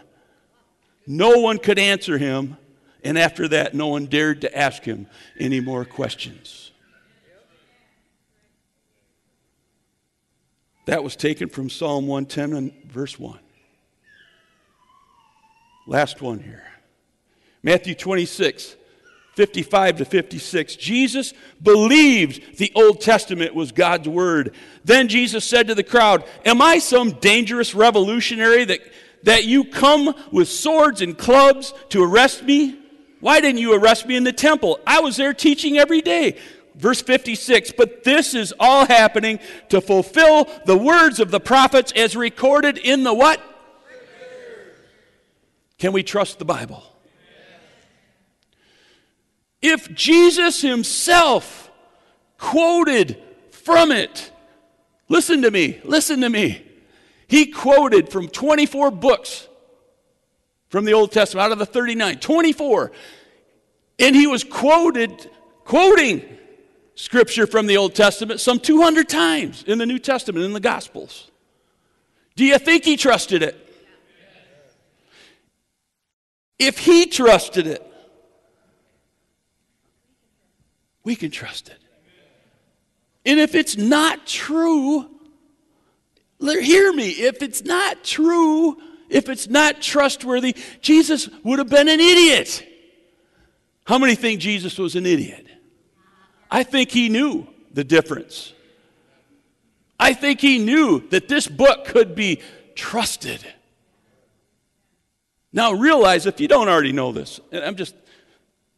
No 1.07 1.38
one 1.38 1.57
could 1.57 1.79
answer 1.79 2.18
him, 2.18 2.59
and 3.03 3.16
after 3.18 3.48
that, 3.48 3.72
no 3.72 3.87
one 3.87 4.05
dared 4.05 4.42
to 4.42 4.55
ask 4.55 4.83
him 4.83 5.07
any 5.40 5.61
more 5.61 5.87
questions. 5.87 6.72
That 10.85 11.03
was 11.03 11.16
taken 11.16 11.48
from 11.48 11.70
Psalm 11.70 12.07
110 12.07 12.53
and 12.53 12.85
verse 12.85 13.18
1. 13.18 13.38
Last 15.88 16.20
one 16.20 16.38
here 16.38 16.64
Matthew 17.62 17.94
26. 17.94 18.77
55 19.35 19.98
to 19.98 20.05
56. 20.05 20.74
Jesus 20.74 21.33
believed 21.62 22.59
the 22.59 22.72
Old 22.74 23.01
Testament 23.01 23.55
was 23.55 23.70
God's 23.70 24.09
word. 24.09 24.53
Then 24.85 25.07
Jesus 25.07 25.44
said 25.44 25.68
to 25.68 25.77
the 25.77 25.85
crowd, 25.85 26.24
Am 26.44 26.61
I 26.61 26.81
some 26.81 27.12
dangerous 27.12 27.72
revolutionary 27.72 28.64
that, 28.64 28.81
that 29.22 29.44
you 29.44 29.62
come 29.62 30.12
with 30.33 30.48
swords 30.48 31.03
and 31.03 31.16
clubs 31.16 31.72
to 31.90 32.03
arrest 32.03 32.42
me? 32.42 32.81
Why 33.20 33.40
didn't 33.40 33.61
you 33.61 33.74
arrest 33.74 34.07
me 34.07 34.16
in 34.16 34.24
the 34.24 34.33
temple? 34.33 34.81
I 34.85 34.98
was 34.98 35.16
there 35.16 35.33
teaching 35.33 35.79
every 35.79 36.01
day. 36.01 36.37
Verse 36.74 37.01
56 37.01 37.74
But 37.79 38.03
this 38.03 38.35
is 38.35 38.53
all 38.59 38.87
happening 38.87 39.38
to 39.68 39.81
fulfill 39.81 40.48
the 40.66 40.77
words 40.77 41.20
of 41.20 41.31
the 41.31 41.38
prophets 41.38 41.92
as 41.94 42.16
recorded 42.16 42.77
in 42.77 43.05
the 43.05 43.14
what? 43.14 43.40
Can 45.79 45.93
we 45.93 46.03
trust 46.03 46.38
the 46.38 46.45
Bible? 46.45 46.83
If 49.62 49.93
Jesus 49.95 50.61
himself 50.61 51.69
quoted 52.38 53.21
from 53.51 53.93
it. 53.93 54.31
Listen 55.09 55.43
to 55.43 55.51
me, 55.51 55.81
listen 55.85 56.21
to 56.23 56.31
me. 56.31 56.64
He 57.27 57.47
quoted 57.47 58.11
from 58.11 58.29
24 58.29 58.91
books 58.91 59.47
from 60.71 60.85
the 60.85 60.95
Old 60.95 61.12
Testament 61.12 61.45
out 61.45 61.53
of 61.53 61.59
the 61.59 61.67
39, 61.67 62.19
24. 62.19 62.93
And 63.99 64.17
he 64.17 64.27
was 64.27 64.45
quoted, 64.45 65.31
quoting 65.64 66.25
scripture 66.95 67.47
from 67.47 67.67
the 67.67 67.77
Old 67.77 67.95
Testament 67.95 68.41
some 68.41 68.59
200 68.59 69.09
times 69.09 69.64
in 69.67 69.79
the 69.79 69.87
New 69.87 69.99
Testament, 69.99 70.45
in 70.45 70.53
the 70.53 70.61
Gospels. 70.61 71.31
Do 72.37 72.45
you 72.45 72.59
think 72.59 72.85
he 72.85 72.97
trusted 72.97 73.43
it? 73.43 73.67
If 76.59 76.79
he 76.79 77.07
trusted 77.07 77.66
it, 77.66 77.85
we 81.05 81.16
can 81.16 81.31
trust 81.31 81.68
it. 81.68 81.79
And 83.25 83.38
if 83.38 83.55
it's 83.55 83.77
not 83.77 84.27
true, 84.27 85.09
hear 86.40 86.92
me, 86.92 87.11
if 87.11 87.42
it's 87.42 87.64
not 87.64 88.03
true, 88.03 88.79
if 89.09 89.29
it's 89.29 89.49
not 89.49 89.81
trustworthy, 89.81 90.55
Jesus 90.81 91.29
would 91.44 91.59
have 91.59 91.68
been 91.68 91.88
an 91.88 92.01
idiot. 92.01 92.64
How 93.85 93.99
many 93.99 94.14
think 94.14 94.40
Jesus 94.40 94.79
was 94.79 94.97
an 94.97 95.07
idiot? 95.07 95.47
I 96.51 96.62
think 96.62 96.90
he 96.90 97.09
knew 97.09 97.47
the 97.73 97.85
difference. 97.85 98.53
I 100.01 100.14
think 100.14 100.40
he 100.40 100.59
knew 100.59 101.09
that 101.09 101.29
this 101.29 101.49
book 101.49 101.87
could 101.87 102.14
be 102.14 102.40
trusted. 102.75 103.44
Now, 105.59 105.73
realize 105.73 106.25
if 106.27 106.40
you 106.40 106.47
don't 106.47 106.68
already 106.68 106.92
know 106.92 107.11
this, 107.11 107.40
and 107.51 107.64
I'm 107.64 107.75
just, 107.75 107.97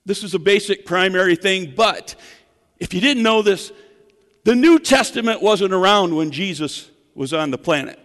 this 0.06 0.24
is 0.24 0.32
a 0.32 0.38
basic 0.38 0.86
primary 0.86 1.36
thing, 1.36 1.74
but 1.76 2.14
if 2.78 2.94
you 2.94 3.02
didn't 3.02 3.22
know 3.22 3.42
this, 3.42 3.70
the 4.44 4.54
New 4.54 4.78
Testament 4.78 5.42
wasn't 5.42 5.74
around 5.74 6.16
when 6.16 6.30
Jesus 6.30 6.90
was 7.14 7.34
on 7.34 7.50
the 7.50 7.58
planet. 7.58 7.98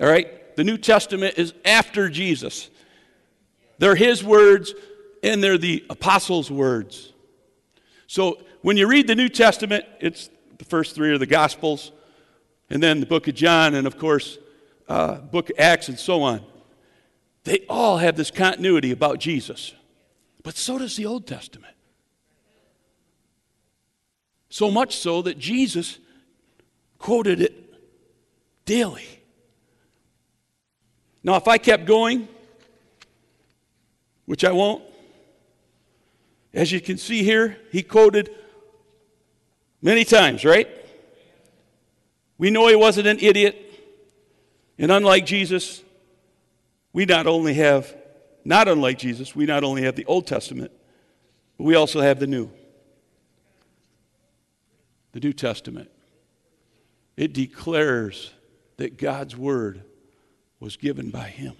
All 0.00 0.08
right? 0.08 0.56
The 0.56 0.64
New 0.64 0.78
Testament 0.78 1.34
is 1.36 1.52
after 1.66 2.08
Jesus. 2.08 2.70
They're 3.76 3.94
his 3.94 4.24
words 4.24 4.72
and 5.22 5.44
they're 5.44 5.58
the 5.58 5.84
apostles' 5.90 6.50
words. 6.50 7.12
So 8.06 8.38
when 8.62 8.78
you 8.78 8.88
read 8.88 9.06
the 9.06 9.14
New 9.14 9.28
Testament, 9.28 9.84
it's 10.00 10.30
the 10.56 10.64
first 10.64 10.94
three 10.94 11.10
are 11.10 11.18
the 11.18 11.26
Gospels, 11.26 11.92
and 12.70 12.82
then 12.82 13.00
the 13.00 13.06
book 13.06 13.28
of 13.28 13.34
John, 13.34 13.74
and 13.74 13.86
of 13.86 13.98
course, 13.98 14.38
uh, 14.88 15.16
book 15.16 15.50
of 15.50 15.56
Acts, 15.58 15.90
and 15.90 15.98
so 15.98 16.22
on. 16.22 16.40
They 17.46 17.64
all 17.68 17.98
have 17.98 18.16
this 18.16 18.32
continuity 18.32 18.90
about 18.90 19.20
Jesus. 19.20 19.72
But 20.42 20.56
so 20.56 20.78
does 20.78 20.96
the 20.96 21.06
Old 21.06 21.28
Testament. 21.28 21.74
So 24.48 24.68
much 24.68 24.96
so 24.96 25.22
that 25.22 25.38
Jesus 25.38 26.00
quoted 26.98 27.40
it 27.40 27.54
daily. 28.64 29.06
Now, 31.22 31.36
if 31.36 31.46
I 31.46 31.56
kept 31.58 31.86
going, 31.86 32.26
which 34.24 34.44
I 34.44 34.50
won't, 34.50 34.82
as 36.52 36.72
you 36.72 36.80
can 36.80 36.98
see 36.98 37.22
here, 37.22 37.58
he 37.70 37.84
quoted 37.84 38.28
many 39.80 40.04
times, 40.04 40.44
right? 40.44 40.68
We 42.38 42.50
know 42.50 42.66
he 42.66 42.74
wasn't 42.74 43.06
an 43.06 43.20
idiot. 43.20 43.56
And 44.80 44.90
unlike 44.90 45.26
Jesus, 45.26 45.84
we 46.96 47.04
not 47.04 47.26
only 47.26 47.52
have, 47.52 47.94
not 48.42 48.68
unlike 48.68 48.96
Jesus, 48.96 49.36
we 49.36 49.44
not 49.44 49.62
only 49.62 49.82
have 49.82 49.96
the 49.96 50.06
Old 50.06 50.26
Testament, 50.26 50.72
but 51.58 51.64
we 51.64 51.74
also 51.74 52.00
have 52.00 52.18
the 52.18 52.26
New. 52.26 52.48
The 55.12 55.20
New 55.20 55.34
Testament. 55.34 55.90
It 57.14 57.34
declares 57.34 58.32
that 58.78 58.96
God's 58.96 59.36
Word 59.36 59.82
was 60.58 60.78
given 60.78 61.10
by 61.10 61.24
Him. 61.24 61.54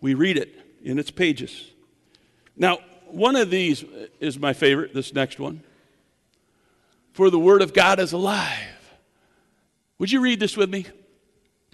We 0.00 0.14
read 0.14 0.36
it 0.36 0.56
in 0.84 1.00
its 1.00 1.10
pages. 1.10 1.72
Now, 2.56 2.78
one 3.08 3.34
of 3.34 3.50
these 3.50 3.84
is 4.20 4.38
my 4.38 4.52
favorite, 4.52 4.94
this 4.94 5.12
next 5.12 5.40
one. 5.40 5.64
For 7.12 7.28
the 7.28 7.40
Word 7.40 7.60
of 7.60 7.74
God 7.74 7.98
is 7.98 8.12
alive. 8.12 8.92
Would 9.98 10.12
you 10.12 10.20
read 10.20 10.38
this 10.38 10.56
with 10.56 10.70
me? 10.70 10.86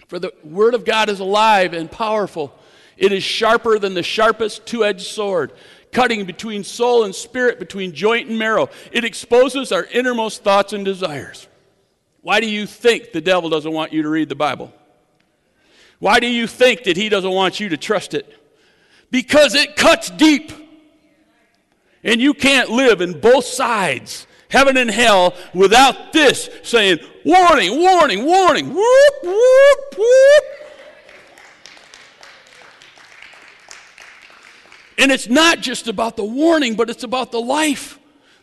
For 0.07 0.19
the 0.19 0.33
Word 0.43 0.73
of 0.73 0.85
God 0.85 1.09
is 1.09 1.19
alive 1.19 1.73
and 1.73 1.91
powerful. 1.91 2.57
It 2.95 3.11
is 3.11 3.23
sharper 3.23 3.77
than 3.77 3.93
the 3.93 4.03
sharpest 4.03 4.65
two 4.65 4.83
edged 4.83 5.05
sword, 5.05 5.51
cutting 5.91 6.25
between 6.25 6.63
soul 6.63 7.03
and 7.03 7.13
spirit, 7.13 7.59
between 7.59 7.93
joint 7.93 8.29
and 8.29 8.39
marrow. 8.39 8.69
It 8.91 9.03
exposes 9.03 9.71
our 9.71 9.85
innermost 9.85 10.43
thoughts 10.43 10.73
and 10.73 10.83
desires. 10.83 11.47
Why 12.21 12.39
do 12.39 12.47
you 12.47 12.65
think 12.65 13.11
the 13.11 13.21
devil 13.21 13.49
doesn't 13.49 13.71
want 13.71 13.93
you 13.93 14.01
to 14.01 14.09
read 14.09 14.29
the 14.29 14.35
Bible? 14.35 14.73
Why 15.99 16.19
do 16.19 16.27
you 16.27 16.47
think 16.47 16.83
that 16.83 16.97
he 16.97 17.09
doesn't 17.09 17.31
want 17.31 17.59
you 17.59 17.69
to 17.69 17.77
trust 17.77 18.13
it? 18.13 18.33
Because 19.09 19.55
it 19.55 19.75
cuts 19.75 20.09
deep. 20.09 20.51
And 22.03 22.21
you 22.21 22.33
can't 22.33 22.69
live 22.69 23.01
in 23.01 23.19
both 23.19 23.45
sides, 23.45 24.26
heaven 24.49 24.77
and 24.77 24.89
hell, 24.89 25.35
without 25.53 26.13
this 26.13 26.49
saying, 26.63 26.99
warning, 27.25 27.79
warning, 27.79 28.25
warning, 28.25 28.73
whoop, 28.73 29.13
whoop, 29.23 29.97
whoop. 29.97 30.43
And 34.97 35.11
it's 35.11 35.29
not 35.29 35.59
just 35.59 35.87
about 35.87 36.17
the 36.17 36.23
warning, 36.23 36.75
but 36.75 36.89
it's 36.89 37.03
about 37.03 37.31
the 37.31 37.41
life, 37.41 37.99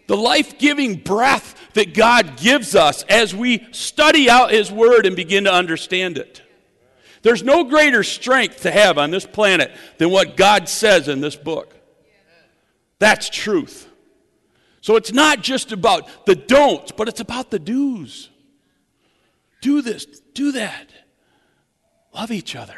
the 0.06 0.16
life 0.16 0.58
giving 0.58 0.96
breath 0.96 1.56
that 1.74 1.94
God 1.94 2.36
gives 2.36 2.76
us 2.76 3.02
as 3.08 3.34
we 3.34 3.66
study 3.72 4.30
out 4.30 4.52
His 4.52 4.70
Word 4.70 5.06
and 5.06 5.16
begin 5.16 5.44
to 5.44 5.52
understand 5.52 6.16
it. 6.16 6.42
There's 7.22 7.42
no 7.42 7.64
greater 7.64 8.02
strength 8.02 8.62
to 8.62 8.70
have 8.70 8.98
on 8.98 9.10
this 9.10 9.26
planet 9.26 9.72
than 9.98 10.10
what 10.10 10.36
God 10.36 10.68
says 10.68 11.08
in 11.08 11.20
this 11.20 11.36
book. 11.36 11.74
That's 12.98 13.28
truth. 13.28 13.90
So 14.84 14.96
it's 14.96 15.14
not 15.14 15.40
just 15.40 15.72
about 15.72 16.26
the 16.26 16.34
don'ts, 16.34 16.92
but 16.92 17.08
it's 17.08 17.20
about 17.20 17.50
the 17.50 17.58
do's. 17.58 18.28
Do 19.62 19.80
this, 19.80 20.04
do 20.34 20.52
that. 20.52 20.90
Love 22.14 22.30
each 22.30 22.54
other 22.54 22.76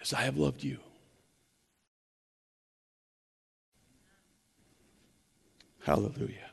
as 0.00 0.12
I 0.12 0.22
have 0.22 0.36
loved 0.36 0.64
you. 0.64 0.78
Hallelujah. 5.84 6.50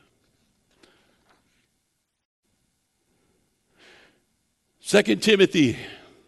Second 4.78 5.20
Timothy 5.20 5.76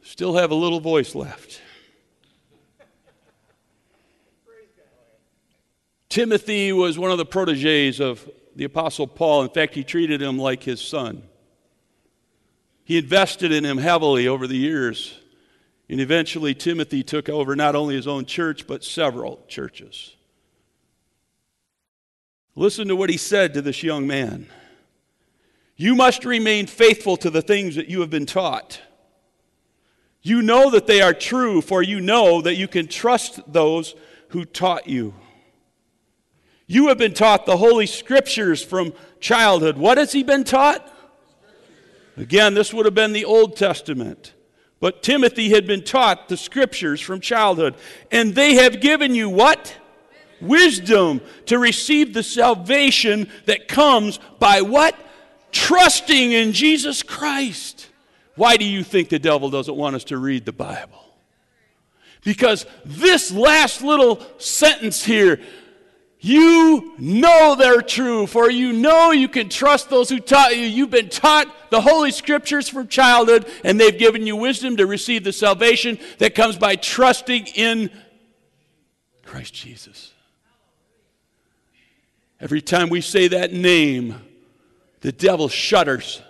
still 0.03 0.35
have 0.35 0.51
a 0.51 0.57
little 0.57 0.81
voice 0.81 1.15
left. 1.15 1.61
Timothy 6.17 6.73
was 6.73 6.99
one 6.99 7.11
of 7.11 7.19
the 7.19 7.27
proteges 7.27 8.01
of 8.01 8.27
the 8.55 8.65
Apostle 8.65 9.07
Paul. 9.07 9.43
In 9.43 9.51
fact, 9.51 9.75
he 9.75 9.85
treated 9.85 10.23
him 10.23 10.39
like 10.39 10.63
his 10.63 10.81
son. 10.81 11.23
He 12.85 12.97
invested 12.97 13.53
in 13.53 13.67
him 13.67 13.77
heavily 13.77 14.27
over 14.27 14.47
the 14.47 14.57
years. 14.57 15.21
And 15.91 16.01
eventually, 16.01 16.55
Timothy 16.55 17.03
took 17.03 17.29
over 17.29 17.55
not 17.55 17.75
only 17.75 17.97
his 17.97 18.07
own 18.07 18.25
church, 18.25 18.67
but 18.67 18.83
several 18.83 19.45
churches. 19.47 20.17
Listen 22.55 22.89
to 22.89 22.97
what 22.97 23.11
he 23.11 23.19
said 23.19 23.53
to 23.53 23.61
this 23.61 23.83
young 23.83 24.07
man 24.07 24.47
You 25.77 25.95
must 25.95 26.25
remain 26.25 26.67
faithful 26.67 27.19
to 27.19 27.29
the 27.29 27.43
things 27.43 27.77
that 27.77 27.89
you 27.89 28.01
have 28.01 28.09
been 28.09 28.25
taught. 28.25 28.81
You 30.23 30.41
know 30.41 30.71
that 30.71 30.87
they 30.87 31.03
are 31.03 31.12
true, 31.12 31.61
for 31.61 31.83
you 31.83 32.01
know 32.01 32.41
that 32.41 32.55
you 32.55 32.69
can 32.69 32.89
trust 32.89 33.41
those 33.53 33.95
who 34.31 34.47
taught 34.47 34.89
you. 34.89 35.12
You 36.67 36.89
have 36.89 36.99
been 36.99 37.14
taught 37.14 37.47
the 37.47 37.57
Holy 37.57 37.87
Scriptures 37.87 38.62
from 38.62 38.93
childhood. 39.21 39.79
What 39.79 39.99
has 39.99 40.12
he 40.12 40.23
been 40.23 40.45
taught? 40.45 40.93
Again, 42.17 42.55
this 42.55 42.75
would 42.75 42.87
have 42.87 42.95
been 42.95 43.12
the 43.12 43.25
Old 43.25 43.57
Testament. 43.57 44.35
But 44.81 45.03
Timothy 45.03 45.51
had 45.51 45.67
been 45.67 45.85
taught 45.85 46.29
the 46.29 46.37
Scriptures 46.37 47.01
from 47.01 47.21
childhood. 47.21 47.75
And 48.11 48.35
they 48.35 48.55
have 48.55 48.81
given 48.81 49.14
you 49.14 49.29
what? 49.29 49.75
Wisdom 50.41 51.21
to 51.47 51.59
receive 51.59 52.12
the 52.12 52.23
salvation 52.23 53.29
that 53.47 53.69
comes 53.69 54.19
by 54.39 54.61
what? 54.61 54.97
Trusting 55.53 56.33
in 56.33 56.53
Jesus 56.53 57.03
Christ. 57.03 57.89
Why 58.35 58.57
do 58.57 58.64
you 58.64 58.83
think 58.83 59.09
the 59.09 59.19
devil 59.19 59.51
doesn't 59.51 59.77
want 59.77 59.97
us 59.97 60.05
to 60.05 60.19
read 60.19 60.45
the 60.45 60.53
Bible? 60.53 61.03
Because 62.23 62.67
this 62.85 63.31
last 63.31 63.83
little 63.83 64.21
sentence 64.39 65.05
here, 65.05 65.41
you 66.21 66.95
know 66.99 67.55
they're 67.57 67.83
true, 67.83 68.27
for 68.27 68.51
you 68.51 68.73
know 68.73 69.12
you 69.12 69.29
can 69.29 69.49
trust 69.49 69.91
those 69.91 70.09
who 70.09 70.19
taught 70.19 70.57
you. 70.57 70.64
You've 70.64 70.91
been 70.91 71.09
taught 71.09 71.47
the 71.71 71.81
Holy 71.81 72.11
Scriptures 72.11 72.69
from 72.69 72.89
childhood, 72.89 73.47
and 73.64 73.79
they've 73.79 73.97
given 73.97 74.27
you 74.27 74.37
wisdom 74.37 74.77
to 74.79 74.87
receive 74.87 75.25
the 75.25 75.33
salvation 75.33 75.99
that 76.19 76.35
comes 76.35 76.57
by 76.57 76.77
trusting 76.77 77.47
in 77.49 77.91
Christ 79.25 79.55
Jesus. 79.55 80.12
Every 82.41 82.61
time 82.61 82.89
we 82.89 83.01
say 83.01 83.29
that 83.29 83.53
name, 83.53 84.14
the 85.01 85.12
devil 85.12 85.49
shudders. 85.49 86.23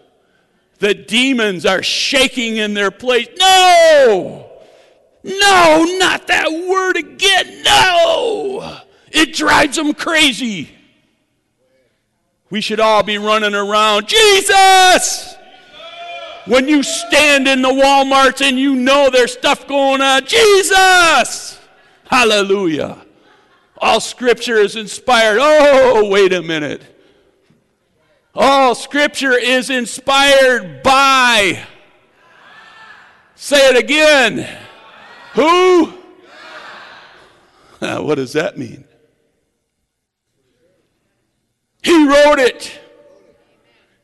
The 0.79 0.95
demons 0.95 1.65
are 1.65 1.83
shaking 1.83 2.59
in 2.59 2.75
their 2.75 2.91
place. 2.91 3.29
No! 3.39 4.51
No, 5.25 5.97
not 5.99 6.27
that 6.27 6.53
word 6.53 6.97
again. 6.97 7.63
No! 7.63 8.81
It 9.17 9.33
drives 9.33 9.77
them 9.77 9.95
crazy. 9.95 10.71
We 12.51 12.61
should 12.61 12.81
all 12.81 13.03
be 13.03 13.17
running 13.17 13.55
around, 13.55 14.09
Jesus! 14.09 15.35
When 16.45 16.69
you 16.69 16.83
stand 16.83 17.49
in 17.49 17.63
the 17.63 17.71
Walmarts 17.71 18.47
and 18.47 18.59
you 18.59 18.77
know 18.77 19.09
there's 19.11 19.33
stuff 19.33 19.67
going 19.67 20.03
on, 20.03 20.27
Jesus! 20.27 21.59
Hallelujah. 22.05 23.07
All 23.79 24.01
scripture 24.01 24.57
is 24.57 24.77
inspired. 24.77 25.39
Oh, 25.41 26.11
wait 26.11 26.35
a 26.35 26.43
minute. 26.43 26.83
All 28.35 28.75
scripture 28.75 29.33
is 29.33 29.71
inspired 29.71 30.83
by. 30.83 31.65
Say 33.35 33.71
it 33.71 33.79
again. 33.79 34.47
Who? 35.33 35.87
what 37.79 38.17
does 38.17 38.35
that 38.35 38.59
mean? 38.59 38.86
He 41.87 42.05
wrote 42.05 42.41
it. 42.41 42.81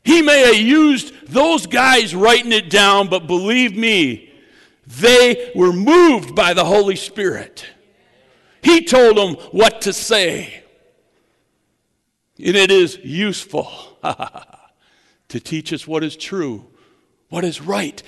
He 0.05 0.21
may 0.21 0.39
have 0.45 0.55
used 0.55 1.27
those 1.27 1.67
guys 1.67 2.15
writing 2.15 2.53
it 2.53 2.69
down, 2.69 3.09
but 3.09 3.27
believe 3.27 3.75
me, 3.75 4.31
they 4.87 5.51
were 5.53 5.73
moved 5.73 6.33
by 6.33 6.53
the 6.53 6.63
Holy 6.63 6.95
Spirit. 6.95 7.65
He 8.61 8.85
told 8.85 9.17
them 9.17 9.35
what 9.51 9.81
to 9.81 9.91
say. 9.91 10.63
And 12.37 12.55
it 12.55 12.71
is 12.71 12.99
useful 13.03 13.69
to 15.27 15.39
teach 15.41 15.73
us 15.73 15.85
what 15.85 16.05
is 16.05 16.15
true, 16.15 16.65
what 17.27 17.43
is 17.43 17.59
right, 17.59 18.01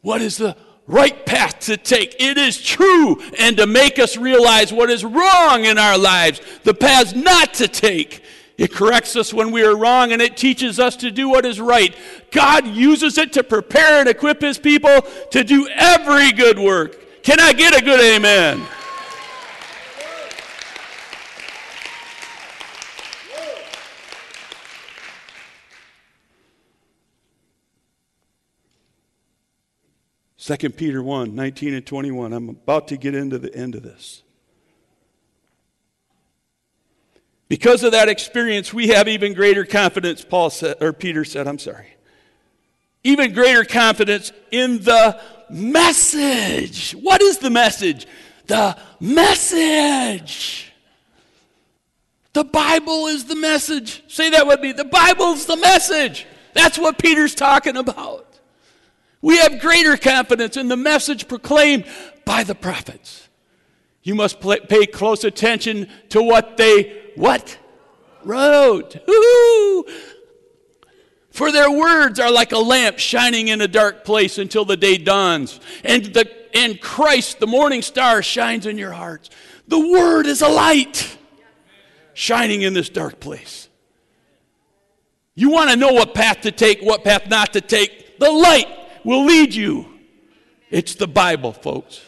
what 0.00 0.22
is 0.22 0.36
the 0.36 0.56
right 0.86 1.26
path 1.26 1.58
to 1.62 1.76
take. 1.76 2.14
It 2.20 2.38
is 2.38 2.62
true, 2.62 3.20
and 3.36 3.56
to 3.56 3.66
make 3.66 3.98
us 3.98 4.16
realize 4.16 4.72
what 4.72 4.90
is 4.90 5.04
wrong 5.04 5.64
in 5.64 5.76
our 5.76 5.98
lives, 5.98 6.40
the 6.62 6.72
paths 6.72 7.16
not 7.16 7.54
to 7.54 7.66
take. 7.66 8.22
It 8.58 8.72
corrects 8.72 9.14
us 9.14 9.32
when 9.32 9.52
we 9.52 9.62
are 9.62 9.76
wrong 9.76 10.10
and 10.10 10.20
it 10.20 10.36
teaches 10.36 10.80
us 10.80 10.96
to 10.96 11.12
do 11.12 11.28
what 11.28 11.46
is 11.46 11.60
right. 11.60 11.94
God 12.32 12.66
uses 12.66 13.16
it 13.16 13.32
to 13.34 13.44
prepare 13.44 14.00
and 14.00 14.08
equip 14.08 14.42
His 14.42 14.58
people 14.58 15.02
to 15.30 15.44
do 15.44 15.68
every 15.68 16.32
good 16.32 16.58
work. 16.58 17.22
Can 17.22 17.38
I 17.38 17.52
get 17.52 17.76
a 17.76 17.84
good 17.84 18.00
amen? 18.00 18.66
Second 30.36 30.76
Peter 30.76 31.02
1, 31.02 31.34
19 31.34 31.74
and 31.74 31.86
21. 31.86 32.32
I'm 32.32 32.48
about 32.48 32.88
to 32.88 32.96
get 32.96 33.14
into 33.14 33.38
the 33.38 33.54
end 33.54 33.76
of 33.76 33.82
this. 33.82 34.22
Because 37.48 37.82
of 37.82 37.92
that 37.92 38.08
experience, 38.08 38.74
we 38.74 38.88
have 38.88 39.08
even 39.08 39.32
greater 39.32 39.64
confidence, 39.64 40.22
Paul 40.22 40.50
said, 40.50 40.76
or 40.82 40.92
Peter 40.92 41.24
said, 41.24 41.48
I'm 41.48 41.58
sorry. 41.58 41.86
Even 43.04 43.32
greater 43.32 43.64
confidence 43.64 44.32
in 44.50 44.82
the 44.82 45.18
message. 45.48 46.92
What 46.92 47.22
is 47.22 47.38
the 47.38 47.48
message? 47.48 48.06
The 48.46 48.76
message. 49.00 50.72
The 52.34 52.44
Bible 52.44 53.06
is 53.06 53.24
the 53.24 53.36
message. 53.36 54.02
Say 54.08 54.30
that 54.30 54.46
with 54.46 54.60
me. 54.60 54.72
The 54.72 54.84
Bible's 54.84 55.46
the 55.46 55.56
message. 55.56 56.26
That's 56.52 56.78
what 56.78 56.98
Peter's 56.98 57.34
talking 57.34 57.76
about. 57.76 58.26
We 59.22 59.38
have 59.38 59.60
greater 59.60 59.96
confidence 59.96 60.56
in 60.56 60.68
the 60.68 60.76
message 60.76 61.28
proclaimed 61.28 61.84
by 62.24 62.44
the 62.44 62.54
prophets. 62.54 63.28
You 64.02 64.14
must 64.14 64.40
pay 64.40 64.86
close 64.86 65.24
attention 65.24 65.88
to 66.10 66.22
what 66.22 66.56
they 66.56 67.07
what? 67.18 67.58
Wrote. 68.24 68.96
Woo! 69.06 69.84
For 71.30 71.52
their 71.52 71.70
words 71.70 72.18
are 72.18 72.30
like 72.30 72.52
a 72.52 72.58
lamp 72.58 72.98
shining 72.98 73.48
in 73.48 73.60
a 73.60 73.68
dark 73.68 74.04
place 74.04 74.38
until 74.38 74.64
the 74.64 74.76
day 74.76 74.98
dawns. 74.98 75.60
And, 75.84 76.06
the, 76.06 76.28
and 76.54 76.80
Christ, 76.80 77.38
the 77.38 77.46
morning 77.46 77.82
star, 77.82 78.22
shines 78.22 78.66
in 78.66 78.78
your 78.78 78.92
hearts. 78.92 79.30
The 79.68 79.78
word 79.78 80.26
is 80.26 80.42
a 80.42 80.48
light 80.48 81.16
shining 82.14 82.62
in 82.62 82.72
this 82.72 82.88
dark 82.88 83.20
place. 83.20 83.68
You 85.34 85.50
want 85.50 85.70
to 85.70 85.76
know 85.76 85.92
what 85.92 86.14
path 86.14 86.40
to 86.40 86.50
take, 86.50 86.80
what 86.80 87.04
path 87.04 87.28
not 87.28 87.52
to 87.52 87.60
take? 87.60 88.18
The 88.18 88.30
light 88.30 88.66
will 89.04 89.24
lead 89.24 89.54
you. 89.54 89.86
It's 90.70 90.96
the 90.96 91.06
Bible, 91.06 91.52
folks. 91.52 92.00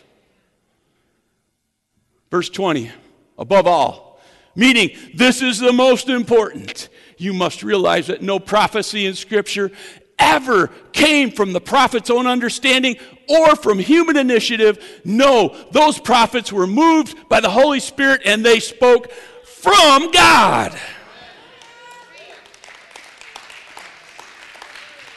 Verse 2.31 2.49
20, 2.49 2.91
above 3.39 3.69
all, 3.69 4.10
Meaning, 4.55 4.97
this 5.15 5.43
is 5.43 5.59
the 5.59 5.73
most 5.73 6.09
important. 6.09 6.89
You 7.17 7.33
must 7.33 7.63
realize 7.63 8.09
that 8.09 8.23
no 8.23 8.39
prophecy 8.39 9.07
in 9.07 9.15
Scripture 9.15 9.71
ever 10.19 10.69
came 10.93 11.31
from 11.31 11.53
the 11.53 11.61
prophet's 11.61 12.11
own 12.11 12.27
understanding 12.27 12.97
or 13.29 13.57
from 13.57 13.79
human 13.79 14.17
initiative. 14.17 15.01
No, 15.05 15.57
those 15.71 15.99
prophets 15.99 16.53
were 16.53 16.67
moved 16.67 17.29
by 17.29 17.41
the 17.41 17.51
Holy 17.51 17.81
Spirit 17.81 18.23
and 18.25 18.45
they 18.45 18.61
spoke 18.61 19.11
from 19.45 20.11
God. 20.11 20.79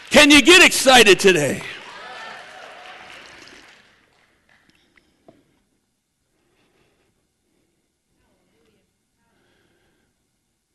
Can 0.09 0.29
you 0.29 0.41
get 0.41 0.63
excited 0.63 1.19
today? 1.19 1.63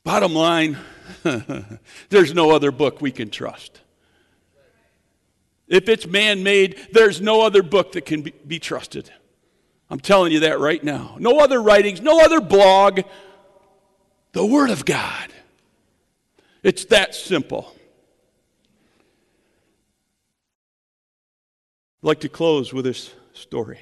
Bottom 0.08 0.32
line, 0.32 0.78
there's 2.08 2.32
no 2.32 2.50
other 2.52 2.72
book 2.72 3.02
we 3.02 3.12
can 3.12 3.28
trust. 3.28 3.82
If 5.66 5.86
it's 5.90 6.06
man 6.06 6.42
made, 6.42 6.78
there's 6.92 7.20
no 7.20 7.42
other 7.42 7.62
book 7.62 7.92
that 7.92 8.06
can 8.06 8.22
be, 8.22 8.30
be, 8.30 8.58
trusted. 8.58 9.10
I'm 9.90 10.00
telling 10.00 10.32
you 10.32 10.40
that 10.40 10.60
right 10.60 10.82
now. 10.82 11.16
No 11.18 11.40
other 11.40 11.60
writings, 11.60 12.00
no 12.00 12.24
other 12.24 12.40
blog. 12.40 13.02
The 14.32 14.46
Word 14.46 14.70
of 14.70 14.86
God. 14.86 15.30
It's 16.62 16.86
that 16.86 17.14
simple. 17.14 17.76
I'd 22.02 22.06
like 22.06 22.20
to 22.20 22.30
close 22.30 22.72
with 22.72 22.86
this 22.86 23.12
story. 23.34 23.80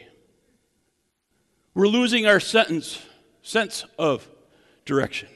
We're 1.72 1.87
losing 1.87 2.27
our 2.27 2.41
sentence, 2.41 3.01
sense 3.43 3.85
of 3.97 4.29
direction 4.85 5.29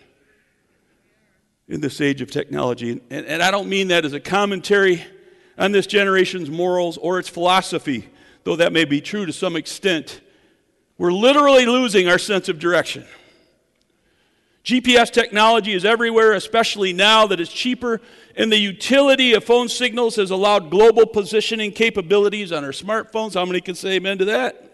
in 1.71 1.81
this 1.81 2.01
age 2.01 2.21
of 2.21 2.31
technology. 2.31 3.01
And, 3.11 3.27
and 3.27 3.43
I 3.43 3.51
don't 3.51 3.69
mean 3.69 3.89
that 3.89 4.05
as 4.05 4.13
a 4.13 4.21
commentary 4.21 5.05
on 5.57 5.73
this 5.73 5.87
generation's 5.87 6.51
morals 6.51 6.99
or 6.99 7.19
its 7.19 7.29
philosophy, 7.29 8.09
though 8.43 8.57
that 8.57 8.73
may 8.73 8.85
be 8.85 9.01
true 9.01 9.25
to 9.25 9.33
some 9.33 9.55
extent. 9.55 10.21
We're 10.99 11.13
literally 11.13 11.67
losing 11.67 12.09
our 12.09 12.19
sense 12.19 12.49
of 12.49 12.59
direction. 12.59 13.07
GPS 14.65 15.11
technology 15.11 15.73
is 15.73 15.85
everywhere, 15.85 16.33
especially 16.33 16.93
now 16.93 17.27
that 17.29 17.41
it's 17.41 17.53
cheaper, 17.53 18.01
and 18.37 18.53
the 18.53 18.59
utility 18.59 19.33
of 19.33 19.45
phone 19.45 19.69
signals 19.69 20.17
has 20.17 20.31
allowed 20.31 20.71
global 20.71 21.07
positioning 21.07 21.73
capabilities 21.73 22.53
on 22.53 22.65
our 22.65 22.73
smartphones. 22.73 23.35
How 23.35 23.47
many 23.47 23.61
can 23.61 23.75
say 23.75 23.93
amen 23.93 24.19
to 24.19 24.25
that? 24.27 24.71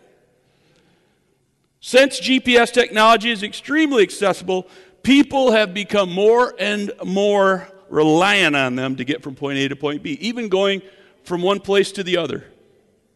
Since 1.80 2.20
GPS 2.20 2.72
technology 2.72 3.30
is 3.30 3.44
extremely 3.44 4.03
accessible, 4.03 4.66
people 5.07 5.52
have 5.52 5.72
become 5.72 6.12
more 6.12 6.52
and 6.59 6.90
more 7.04 7.68
reliant 7.88 8.57
on 8.57 8.74
them 8.74 8.96
to 8.96 9.04
get 9.04 9.22
from 9.22 9.36
point 9.36 9.57
A 9.57 9.68
to 9.68 9.76
point 9.76 10.02
B, 10.02 10.18
even 10.20 10.48
going 10.48 10.82
from 11.22 11.42
one 11.42 11.61
place 11.61 11.92
to 11.92 12.02
the 12.02 12.16
other 12.16 12.44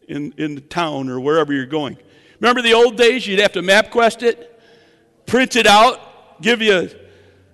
in, 0.07 0.33
in 0.37 0.55
the 0.55 0.61
town 0.61 1.09
or 1.09 1.19
wherever 1.19 1.51
you're 1.51 1.65
going. 1.65 1.97
Remember 2.39 2.61
the 2.61 2.73
old 2.73 2.95
days? 2.95 3.27
You'd 3.27 3.39
have 3.39 3.51
to 3.51 3.61
MapQuest 3.61 4.23
it, 4.23 4.61
print 5.25 5.57
it 5.57 5.67
out, 5.67 6.41
give 6.41 6.61
you 6.61 6.89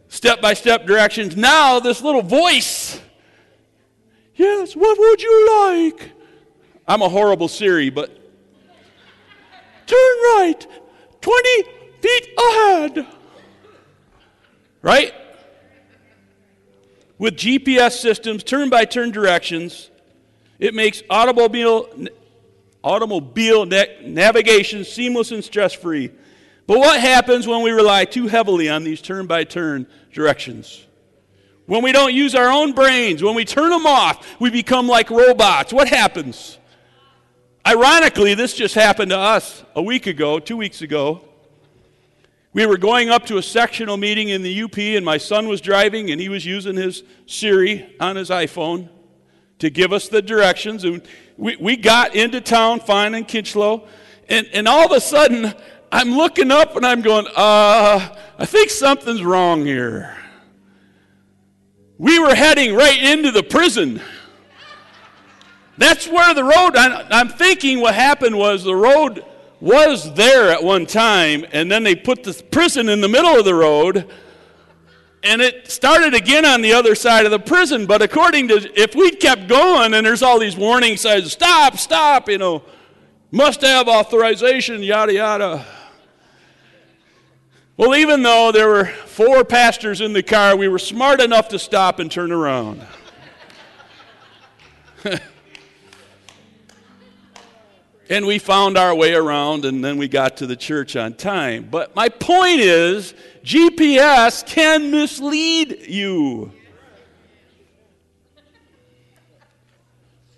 step 0.07 0.39
by 0.39 0.53
step 0.53 0.85
directions. 0.85 1.35
Now, 1.35 1.79
this 1.79 2.03
little 2.03 2.21
voice, 2.21 3.01
yes, 4.35 4.75
what 4.75 4.99
would 4.99 5.19
you 5.19 5.67
like? 5.71 6.11
I'm 6.87 7.01
a 7.01 7.09
horrible 7.09 7.47
Siri, 7.47 7.89
but 7.89 8.09
turn 9.87 9.97
right, 10.37 10.67
20 11.21 11.63
feet 12.01 12.29
ahead. 12.37 13.16
Right? 14.87 15.13
With 17.17 17.35
GPS 17.35 17.99
systems, 17.99 18.41
turn 18.41 18.69
by 18.69 18.85
turn 18.85 19.11
directions, 19.11 19.89
it 20.59 20.73
makes 20.73 21.03
automobile, 21.09 21.89
automobile 22.85 23.65
navigation 23.65 24.85
seamless 24.85 25.33
and 25.33 25.43
stress 25.43 25.73
free. 25.73 26.09
But 26.67 26.79
what 26.79 27.01
happens 27.01 27.45
when 27.45 27.63
we 27.63 27.71
rely 27.71 28.05
too 28.05 28.27
heavily 28.27 28.69
on 28.69 28.85
these 28.85 29.01
turn 29.01 29.27
by 29.27 29.43
turn 29.43 29.87
directions? 30.13 30.85
When 31.65 31.83
we 31.83 31.91
don't 31.91 32.13
use 32.13 32.33
our 32.33 32.49
own 32.49 32.71
brains, 32.71 33.21
when 33.21 33.35
we 33.35 33.43
turn 33.43 33.71
them 33.71 33.85
off, 33.85 34.39
we 34.39 34.49
become 34.49 34.87
like 34.87 35.09
robots. 35.09 35.73
What 35.73 35.89
happens? 35.89 36.59
Ironically, 37.67 38.35
this 38.35 38.53
just 38.53 38.73
happened 38.73 39.11
to 39.11 39.17
us 39.17 39.65
a 39.75 39.81
week 39.81 40.07
ago, 40.07 40.39
two 40.39 40.55
weeks 40.55 40.81
ago. 40.81 41.27
We 42.53 42.65
were 42.65 42.77
going 42.77 43.09
up 43.09 43.25
to 43.27 43.37
a 43.37 43.43
sectional 43.43 43.97
meeting 43.97 44.29
in 44.29 44.41
the 44.41 44.63
UP, 44.63 44.77
and 44.77 45.05
my 45.05 45.17
son 45.17 45.47
was 45.47 45.61
driving, 45.61 46.11
and 46.11 46.19
he 46.19 46.29
was 46.29 46.45
using 46.45 46.75
his 46.75 47.03
Siri 47.25 47.95
on 47.99 48.15
his 48.15 48.29
iPhone 48.29 48.89
to 49.59 49.69
give 49.69 49.91
us 49.93 50.07
the 50.07 50.21
directions. 50.21 50.83
And 50.83 51.01
we, 51.37 51.55
we 51.57 51.75
got 51.75 52.15
into 52.15 52.41
town 52.41 52.79
fine 52.79 53.13
in 53.13 53.25
Kincheloe, 53.25 53.87
and, 54.29 54.47
and 54.53 54.67
all 54.67 54.85
of 54.85 54.91
a 54.91 55.01
sudden, 55.01 55.53
I'm 55.91 56.11
looking 56.11 56.51
up 56.51 56.75
and 56.75 56.85
I'm 56.85 57.01
going, 57.01 57.27
uh, 57.35 58.15
I 58.37 58.45
think 58.45 58.69
something's 58.69 59.23
wrong 59.23 59.65
here. 59.65 60.17
We 61.97 62.19
were 62.19 62.35
heading 62.35 62.75
right 62.75 63.01
into 63.01 63.31
the 63.31 63.43
prison. 63.43 64.01
That's 65.77 66.07
where 66.07 66.33
the 66.33 66.43
road, 66.43 66.75
I'm 66.75 67.29
thinking 67.29 67.79
what 67.79 67.95
happened 67.95 68.37
was 68.37 68.63
the 68.63 68.75
road 68.75 69.23
was 69.59 70.13
there 70.13 70.51
at 70.51 70.63
one 70.63 70.85
time, 70.85 71.45
and 71.51 71.71
then 71.71 71.83
they 71.83 71.95
put 71.95 72.23
the 72.23 72.43
prison 72.51 72.89
in 72.89 73.01
the 73.01 73.07
middle 73.07 73.37
of 73.37 73.45
the 73.45 73.55
road, 73.55 74.11
and 75.23 75.41
it 75.41 75.71
started 75.71 76.13
again 76.13 76.45
on 76.45 76.61
the 76.61 76.73
other 76.73 76.93
side 76.95 77.25
of 77.25 77.31
the 77.31 77.39
prison. 77.39 77.85
But 77.85 78.01
according 78.01 78.49
to, 78.49 78.71
if 78.79 78.95
we 78.95 79.11
kept 79.11 79.47
going, 79.47 79.93
and 79.93 80.05
there's 80.05 80.21
all 80.21 80.39
these 80.39 80.55
warning 80.55 80.95
signs, 80.95 81.31
stop, 81.31 81.77
stop, 81.77 82.29
you 82.29 82.37
know, 82.37 82.63
must 83.31 83.61
have 83.61 83.87
authorization, 83.87 84.83
yada, 84.83 85.13
yada. 85.13 85.65
Well, 87.77 87.95
even 87.95 88.23
though 88.23 88.51
there 88.51 88.69
were 88.69 88.85
four 88.85 89.43
pastors 89.43 90.01
in 90.01 90.13
the 90.13 90.23
car, 90.23 90.55
we 90.55 90.67
were 90.67 90.79
smart 90.79 91.21
enough 91.21 91.49
to 91.49 91.59
stop 91.59 91.99
and 91.99 92.11
turn 92.11 92.31
around. 92.31 92.85
And 98.09 98.25
we 98.25 98.39
found 98.39 98.77
our 98.77 98.95
way 98.95 99.13
around, 99.13 99.65
and 99.65 99.83
then 99.83 99.97
we 99.97 100.07
got 100.07 100.37
to 100.37 100.47
the 100.47 100.55
church 100.55 100.95
on 100.95 101.13
time. 101.13 101.67
But 101.69 101.95
my 101.95 102.07
point 102.07 102.61
is 102.61 103.13
GPS 103.43 104.45
can 104.45 104.91
mislead 104.91 105.87
you. 105.87 106.53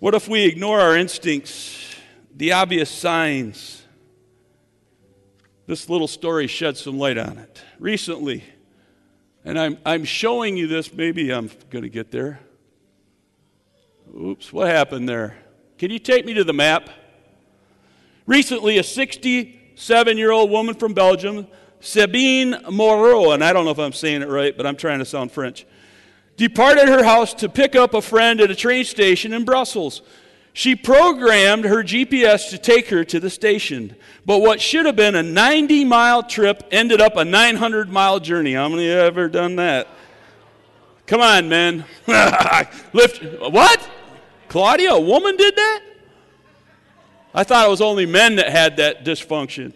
What 0.00 0.14
if 0.14 0.26
we 0.26 0.46
ignore 0.46 0.80
our 0.80 0.96
instincts, 0.96 1.94
the 2.34 2.52
obvious 2.52 2.90
signs? 2.90 3.82
This 5.66 5.88
little 5.88 6.08
story 6.08 6.48
sheds 6.48 6.80
some 6.80 6.98
light 6.98 7.18
on 7.18 7.38
it. 7.38 7.62
Recently, 7.78 8.42
and 9.44 9.58
I'm, 9.58 9.78
I'm 9.86 10.04
showing 10.04 10.56
you 10.56 10.66
this, 10.66 10.92
maybe 10.92 11.30
I'm 11.30 11.50
going 11.70 11.82
to 11.82 11.88
get 11.88 12.10
there. 12.10 12.40
Oops, 14.18 14.52
what 14.52 14.66
happened 14.66 15.08
there? 15.08 15.36
Can 15.78 15.90
you 15.90 15.98
take 16.00 16.26
me 16.26 16.34
to 16.34 16.42
the 16.42 16.52
map? 16.52 16.90
Recently, 18.30 18.78
a 18.78 18.84
67 18.84 20.16
year 20.16 20.30
old 20.30 20.52
woman 20.52 20.76
from 20.76 20.94
Belgium, 20.94 21.48
Sabine 21.80 22.56
Moreau, 22.70 23.32
and 23.32 23.42
I 23.42 23.52
don't 23.52 23.64
know 23.64 23.72
if 23.72 23.80
I'm 23.80 23.92
saying 23.92 24.22
it 24.22 24.28
right, 24.28 24.56
but 24.56 24.68
I'm 24.68 24.76
trying 24.76 25.00
to 25.00 25.04
sound 25.04 25.32
French, 25.32 25.66
departed 26.36 26.88
her 26.88 27.02
house 27.02 27.34
to 27.34 27.48
pick 27.48 27.74
up 27.74 27.92
a 27.92 28.00
friend 28.00 28.40
at 28.40 28.48
a 28.48 28.54
train 28.54 28.84
station 28.84 29.32
in 29.32 29.44
Brussels. 29.44 30.02
She 30.52 30.76
programmed 30.76 31.64
her 31.64 31.82
GPS 31.82 32.50
to 32.50 32.58
take 32.58 32.86
her 32.90 33.02
to 33.04 33.18
the 33.18 33.30
station. 33.30 33.96
But 34.24 34.38
what 34.38 34.60
should 34.60 34.86
have 34.86 34.94
been 34.94 35.16
a 35.16 35.24
90 35.24 35.84
mile 35.86 36.22
trip 36.22 36.62
ended 36.70 37.00
up 37.00 37.16
a 37.16 37.24
900 37.24 37.88
mile 37.88 38.20
journey. 38.20 38.52
How 38.52 38.68
many 38.68 38.88
have 38.90 39.06
ever 39.06 39.28
done 39.28 39.56
that? 39.56 39.88
Come 41.08 41.20
on, 41.20 41.48
man. 41.48 41.84
Lift. 42.92 43.24
What? 43.40 43.90
Claudia, 44.46 44.92
a 44.92 45.00
woman 45.00 45.36
did 45.36 45.56
that? 45.56 45.89
I 47.34 47.44
thought 47.44 47.66
it 47.66 47.70
was 47.70 47.80
only 47.80 48.06
men 48.06 48.36
that 48.36 48.48
had 48.48 48.76
that 48.78 49.04
dysfunction. 49.04 49.74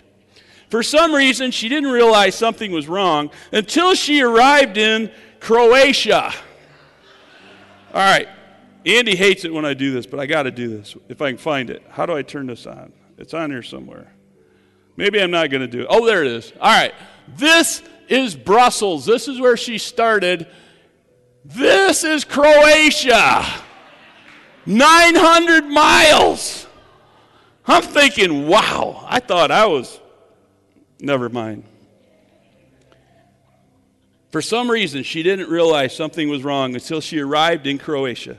For 0.70 0.82
some 0.82 1.14
reason, 1.14 1.50
she 1.50 1.68
didn't 1.68 1.90
realize 1.90 2.34
something 2.34 2.72
was 2.72 2.88
wrong 2.88 3.30
until 3.52 3.94
she 3.94 4.22
arrived 4.22 4.76
in 4.76 5.10
Croatia. 5.40 6.32
All 7.92 8.00
right. 8.00 8.28
Andy 8.86 9.14
hates 9.14 9.44
it 9.44 9.52
when 9.52 9.64
I 9.64 9.74
do 9.74 9.92
this, 9.92 10.04
but 10.04 10.20
I 10.20 10.26
got 10.26 10.42
to 10.42 10.50
do 10.50 10.68
this 10.68 10.96
if 11.08 11.22
I 11.22 11.30
can 11.30 11.38
find 11.38 11.70
it. 11.70 11.82
How 11.90 12.06
do 12.06 12.14
I 12.14 12.22
turn 12.22 12.46
this 12.46 12.66
on? 12.66 12.92
It's 13.18 13.32
on 13.32 13.50
here 13.50 13.62
somewhere. 13.62 14.12
Maybe 14.96 15.20
I'm 15.20 15.30
not 15.30 15.50
going 15.50 15.62
to 15.62 15.68
do 15.68 15.82
it. 15.82 15.86
Oh, 15.88 16.04
there 16.06 16.22
it 16.22 16.30
is. 16.30 16.52
All 16.60 16.70
right. 16.70 16.94
This 17.28 17.82
is 18.08 18.34
Brussels. 18.34 19.06
This 19.06 19.28
is 19.28 19.40
where 19.40 19.56
she 19.56 19.78
started. 19.78 20.46
This 21.44 22.04
is 22.04 22.24
Croatia. 22.24 23.44
900 24.66 25.66
miles. 25.66 26.53
I'm 27.66 27.82
thinking, 27.82 28.46
wow, 28.46 29.04
I 29.08 29.20
thought 29.20 29.50
I 29.50 29.66
was, 29.66 29.98
never 31.00 31.28
mind. 31.28 31.64
For 34.30 34.42
some 34.42 34.70
reason, 34.70 35.02
she 35.04 35.22
didn't 35.22 35.48
realize 35.48 35.94
something 35.94 36.28
was 36.28 36.42
wrong 36.42 36.74
until 36.74 37.00
she 37.00 37.20
arrived 37.20 37.66
in 37.66 37.78
Croatia. 37.78 38.38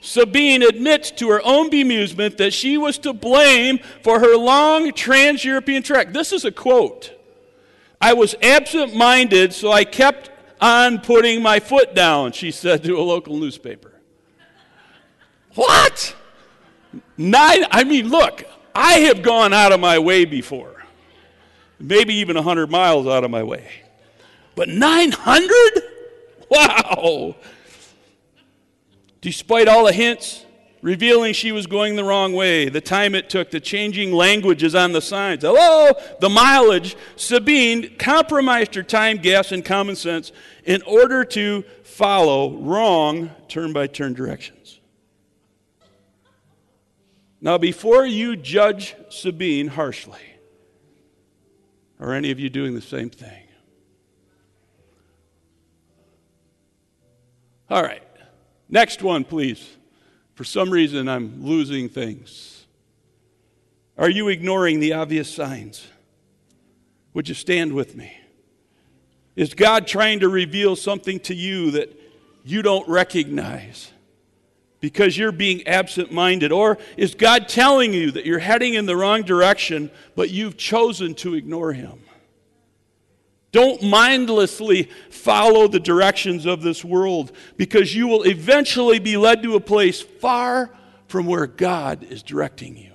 Sabine 0.00 0.62
admits 0.62 1.10
to 1.12 1.28
her 1.30 1.40
own 1.44 1.70
bemusement 1.70 2.36
that 2.36 2.52
she 2.52 2.76
was 2.76 2.98
to 2.98 3.12
blame 3.12 3.78
for 4.02 4.20
her 4.20 4.36
long 4.36 4.92
trans 4.92 5.44
European 5.44 5.82
trek. 5.82 6.12
This 6.12 6.32
is 6.32 6.44
a 6.44 6.52
quote. 6.52 7.12
I 8.00 8.14
was 8.14 8.34
absent 8.42 8.94
minded, 8.94 9.52
so 9.52 9.72
I 9.72 9.84
kept 9.84 10.30
on 10.60 11.00
putting 11.00 11.42
my 11.42 11.60
foot 11.60 11.94
down, 11.94 12.32
she 12.32 12.50
said 12.50 12.82
to 12.84 12.98
a 12.98 13.02
local 13.02 13.36
newspaper. 13.36 13.92
What? 15.54 16.14
Nine, 17.16 17.64
I 17.70 17.84
mean, 17.84 18.08
look, 18.08 18.44
I 18.80 19.00
have 19.00 19.22
gone 19.22 19.52
out 19.52 19.72
of 19.72 19.80
my 19.80 19.98
way 19.98 20.24
before, 20.24 20.84
maybe 21.80 22.14
even 22.14 22.36
100 22.36 22.70
miles 22.70 23.08
out 23.08 23.24
of 23.24 23.30
my 23.30 23.42
way. 23.42 23.68
But 24.54 24.68
900? 24.68 25.82
Wow! 26.48 27.34
Despite 29.20 29.66
all 29.66 29.84
the 29.86 29.92
hints 29.92 30.46
revealing 30.80 31.32
she 31.32 31.50
was 31.50 31.66
going 31.66 31.96
the 31.96 32.04
wrong 32.04 32.34
way, 32.34 32.68
the 32.68 32.80
time 32.80 33.16
it 33.16 33.28
took, 33.28 33.50
the 33.50 33.58
changing 33.58 34.12
languages 34.12 34.76
on 34.76 34.92
the 34.92 35.02
signs, 35.02 35.42
hello, 35.42 35.90
the 36.20 36.28
mileage, 36.28 36.96
Sabine 37.16 37.96
compromised 37.98 38.76
her 38.76 38.84
time, 38.84 39.16
gas, 39.16 39.50
and 39.50 39.64
common 39.64 39.96
sense 39.96 40.30
in 40.64 40.82
order 40.82 41.24
to 41.24 41.64
follow 41.82 42.52
wrong 42.58 43.32
turn 43.48 43.72
by 43.72 43.88
turn 43.88 44.14
directions. 44.14 44.57
Now, 47.40 47.58
before 47.58 48.04
you 48.04 48.36
judge 48.36 48.96
Sabine 49.10 49.68
harshly, 49.68 50.18
are 52.00 52.12
any 52.12 52.30
of 52.30 52.40
you 52.40 52.50
doing 52.50 52.74
the 52.74 52.82
same 52.82 53.10
thing? 53.10 53.44
All 57.70 57.82
right. 57.82 58.02
Next 58.68 59.02
one, 59.02 59.24
please. 59.24 59.76
For 60.34 60.44
some 60.44 60.70
reason, 60.70 61.08
I'm 61.08 61.44
losing 61.44 61.88
things. 61.88 62.66
Are 63.96 64.10
you 64.10 64.28
ignoring 64.28 64.80
the 64.80 64.92
obvious 64.92 65.32
signs? 65.32 65.86
Would 67.14 67.28
you 67.28 67.34
stand 67.34 67.72
with 67.72 67.96
me? 67.96 68.16
Is 69.34 69.54
God 69.54 69.86
trying 69.86 70.20
to 70.20 70.28
reveal 70.28 70.76
something 70.76 71.20
to 71.20 71.34
you 71.34 71.72
that 71.72 71.98
you 72.44 72.62
don't 72.62 72.88
recognize? 72.88 73.92
Because 74.80 75.16
you're 75.16 75.32
being 75.32 75.66
absent 75.66 76.12
minded? 76.12 76.52
Or 76.52 76.78
is 76.96 77.14
God 77.14 77.48
telling 77.48 77.92
you 77.92 78.10
that 78.12 78.26
you're 78.26 78.38
heading 78.38 78.74
in 78.74 78.86
the 78.86 78.96
wrong 78.96 79.22
direction, 79.22 79.90
but 80.14 80.30
you've 80.30 80.56
chosen 80.56 81.14
to 81.16 81.34
ignore 81.34 81.72
Him? 81.72 82.00
Don't 83.50 83.82
mindlessly 83.82 84.84
follow 85.10 85.68
the 85.68 85.80
directions 85.80 86.44
of 86.44 86.62
this 86.62 86.84
world 86.84 87.32
because 87.56 87.94
you 87.94 88.06
will 88.06 88.24
eventually 88.24 88.98
be 88.98 89.16
led 89.16 89.42
to 89.42 89.54
a 89.54 89.60
place 89.60 90.02
far 90.02 90.70
from 91.06 91.26
where 91.26 91.46
God 91.46 92.04
is 92.04 92.22
directing 92.22 92.76
you. 92.76 92.92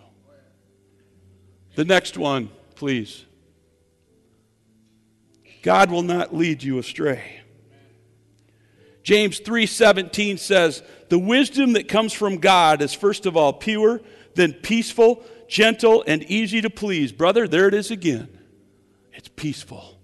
The 1.75 1.85
next 1.85 2.17
one, 2.17 2.51
please. 2.75 3.25
God 5.63 5.89
will 5.89 6.03
not 6.03 6.35
lead 6.35 6.61
you 6.61 6.77
astray. 6.77 7.42
James 9.03 9.39
3:17 9.39 10.37
says, 10.37 10.81
"The 11.09 11.19
wisdom 11.19 11.73
that 11.73 11.87
comes 11.87 12.13
from 12.13 12.37
God 12.37 12.81
is 12.81 12.93
first 12.93 13.25
of 13.25 13.35
all 13.35 13.53
pure, 13.53 14.01
then 14.35 14.53
peaceful, 14.53 15.23
gentle, 15.47 16.03
and 16.07 16.23
easy 16.23 16.61
to 16.61 16.69
please." 16.69 17.11
Brother, 17.11 17.47
there 17.47 17.67
it 17.67 17.73
is 17.73 17.91
again. 17.91 18.29
It's 19.13 19.29
peaceful. 19.35 19.99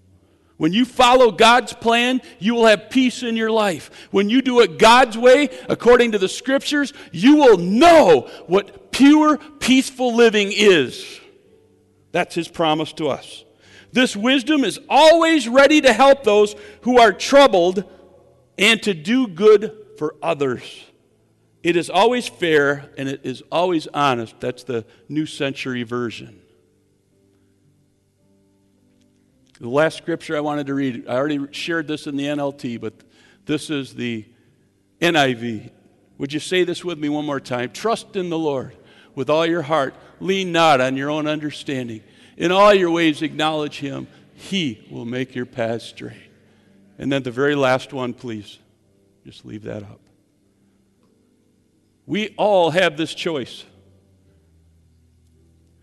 When 0.58 0.74
you 0.74 0.84
follow 0.84 1.30
God's 1.30 1.72
plan, 1.72 2.20
you 2.38 2.54
will 2.54 2.66
have 2.66 2.90
peace 2.90 3.22
in 3.22 3.34
your 3.34 3.50
life. 3.50 3.90
When 4.10 4.28
you 4.28 4.42
do 4.42 4.60
it 4.60 4.78
God's 4.78 5.16
way, 5.16 5.48
according 5.70 6.12
to 6.12 6.18
the 6.18 6.28
scriptures, 6.28 6.92
you 7.12 7.36
will 7.36 7.56
know 7.56 8.28
what 8.46 8.92
pure, 8.92 9.38
peaceful 9.58 10.14
living 10.14 10.52
is. 10.54 11.18
That's 12.12 12.34
his 12.34 12.48
promise 12.48 12.92
to 12.94 13.08
us. 13.08 13.44
This 13.92 14.14
wisdom 14.14 14.62
is 14.62 14.78
always 14.90 15.48
ready 15.48 15.80
to 15.80 15.94
help 15.94 16.24
those 16.24 16.54
who 16.82 16.98
are 16.98 17.12
troubled 17.12 17.84
and 18.60 18.82
to 18.82 18.92
do 18.92 19.26
good 19.26 19.74
for 19.98 20.14
others. 20.22 20.84
It 21.62 21.76
is 21.76 21.90
always 21.90 22.28
fair 22.28 22.90
and 22.96 23.08
it 23.08 23.22
is 23.24 23.42
always 23.50 23.88
honest. 23.88 24.38
That's 24.38 24.62
the 24.62 24.84
New 25.08 25.26
Century 25.26 25.82
Version. 25.82 26.40
The 29.58 29.68
last 29.68 29.98
scripture 29.98 30.36
I 30.36 30.40
wanted 30.40 30.66
to 30.68 30.74
read, 30.74 31.06
I 31.08 31.16
already 31.16 31.52
shared 31.52 31.88
this 31.88 32.06
in 32.06 32.16
the 32.16 32.24
NLT, 32.24 32.80
but 32.80 32.94
this 33.46 33.68
is 33.68 33.94
the 33.94 34.26
NIV. 35.00 35.70
Would 36.18 36.32
you 36.32 36.40
say 36.40 36.64
this 36.64 36.84
with 36.84 36.98
me 36.98 37.08
one 37.08 37.26
more 37.26 37.40
time? 37.40 37.70
Trust 37.70 38.14
in 38.16 38.30
the 38.30 38.38
Lord 38.38 38.76
with 39.14 39.28
all 39.28 39.44
your 39.44 39.62
heart. 39.62 39.94
Lean 40.18 40.52
not 40.52 40.80
on 40.80 40.96
your 40.96 41.10
own 41.10 41.26
understanding. 41.26 42.02
In 42.36 42.52
all 42.52 42.72
your 42.72 42.90
ways, 42.90 43.22
acknowledge 43.22 43.80
Him. 43.80 44.06
He 44.34 44.86
will 44.90 45.04
make 45.04 45.34
your 45.34 45.46
path 45.46 45.82
straight. 45.82 46.29
And 47.00 47.10
then 47.10 47.22
the 47.22 47.30
very 47.30 47.54
last 47.54 47.94
one, 47.94 48.12
please. 48.12 48.58
Just 49.24 49.46
leave 49.46 49.62
that 49.62 49.82
up. 49.82 50.00
We 52.04 52.34
all 52.36 52.70
have 52.70 52.98
this 52.98 53.14
choice. 53.14 53.64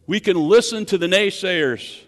We 0.05 0.19
can 0.19 0.37
listen 0.37 0.85
to 0.85 0.97
the 0.97 1.07
naysayers. 1.07 1.99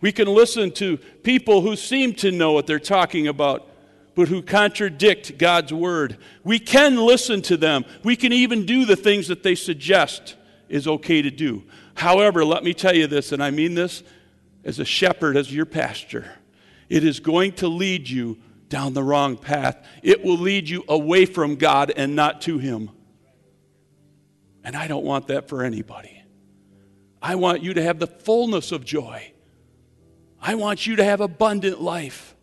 We 0.00 0.10
can 0.10 0.26
listen 0.26 0.72
to 0.72 0.96
people 1.22 1.60
who 1.60 1.76
seem 1.76 2.12
to 2.14 2.32
know 2.32 2.50
what 2.50 2.66
they're 2.66 2.80
talking 2.80 3.28
about, 3.28 3.68
but 4.16 4.26
who 4.26 4.42
contradict 4.42 5.38
God's 5.38 5.72
word. 5.72 6.16
We 6.42 6.58
can 6.58 6.96
listen 6.96 7.42
to 7.42 7.56
them. 7.56 7.84
We 8.02 8.16
can 8.16 8.32
even 8.32 8.66
do 8.66 8.84
the 8.84 8.96
things 8.96 9.28
that 9.28 9.44
they 9.44 9.54
suggest 9.54 10.34
is 10.68 10.88
okay 10.88 11.22
to 11.22 11.30
do. 11.30 11.62
However, 11.94 12.44
let 12.44 12.64
me 12.64 12.74
tell 12.74 12.96
you 12.96 13.06
this, 13.06 13.30
and 13.30 13.42
I 13.42 13.50
mean 13.52 13.74
this 13.74 14.02
as 14.64 14.80
a 14.80 14.84
shepherd, 14.84 15.36
as 15.36 15.54
your 15.54 15.66
pastor. 15.66 16.32
It 16.90 17.04
is 17.04 17.20
going 17.20 17.52
to 17.52 17.68
lead 17.68 18.10
you 18.10 18.38
down 18.68 18.92
the 18.92 19.02
wrong 19.02 19.36
path. 19.36 19.82
It 20.02 20.24
will 20.24 20.36
lead 20.36 20.68
you 20.68 20.84
away 20.88 21.24
from 21.24 21.54
God 21.54 21.92
and 21.96 22.16
not 22.16 22.42
to 22.42 22.58
Him. 22.58 22.90
And 24.64 24.76
I 24.76 24.88
don't 24.88 25.04
want 25.04 25.28
that 25.28 25.48
for 25.48 25.62
anybody. 25.62 26.22
I 27.22 27.36
want 27.36 27.62
you 27.62 27.74
to 27.74 27.82
have 27.82 27.98
the 27.98 28.06
fullness 28.06 28.72
of 28.72 28.84
joy. 28.84 29.32
I 30.40 30.56
want 30.56 30.86
you 30.86 30.96
to 30.96 31.04
have 31.04 31.20
abundant 31.20 31.80
life. 31.80 32.34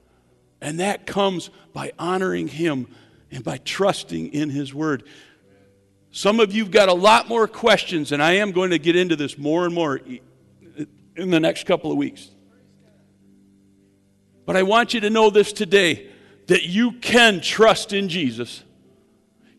And 0.61 0.79
that 0.79 1.05
comes 1.05 1.49
by 1.73 1.91
honoring 1.99 2.47
Him 2.47 2.87
and 3.29 3.43
by 3.43 3.57
trusting 3.57 4.33
in 4.33 4.49
His 4.49 4.73
Word. 4.73 5.03
Some 6.11 6.39
of 6.39 6.53
you 6.53 6.63
have 6.63 6.71
got 6.71 6.89
a 6.89 6.93
lot 6.93 7.27
more 7.27 7.47
questions, 7.47 8.11
and 8.11 8.23
I 8.23 8.33
am 8.33 8.51
going 8.51 8.71
to 8.71 8.79
get 8.79 8.95
into 8.95 9.15
this 9.15 9.37
more 9.37 9.65
and 9.65 9.73
more 9.73 9.99
in 11.15 11.29
the 11.29 11.39
next 11.39 11.65
couple 11.65 11.91
of 11.91 11.97
weeks. 11.97 12.29
But 14.47 14.55
I 14.55 14.63
want 14.63 14.93
you 14.93 15.01
to 15.01 15.09
know 15.09 15.29
this 15.29 15.51
today 15.51 16.09
that 16.47 16.63
you 16.63 16.93
can 16.93 17.41
trust 17.41 17.91
in 17.91 18.07
Jesus. 18.07 18.63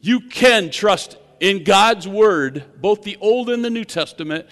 You 0.01 0.21
can 0.21 0.71
trust 0.71 1.19
in 1.41 1.63
God's 1.63 2.09
Word, 2.09 2.65
both 2.81 3.03
the 3.03 3.19
Old 3.21 3.51
and 3.51 3.63
the 3.63 3.69
New 3.69 3.85
Testament, 3.85 4.47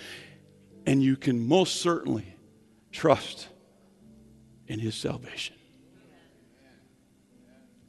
and 0.84 1.02
you 1.02 1.16
can 1.16 1.48
most 1.48 1.76
certainly 1.76 2.34
trust 2.92 3.48
in 4.68 4.78
His 4.78 4.94
salvation. 4.94 5.56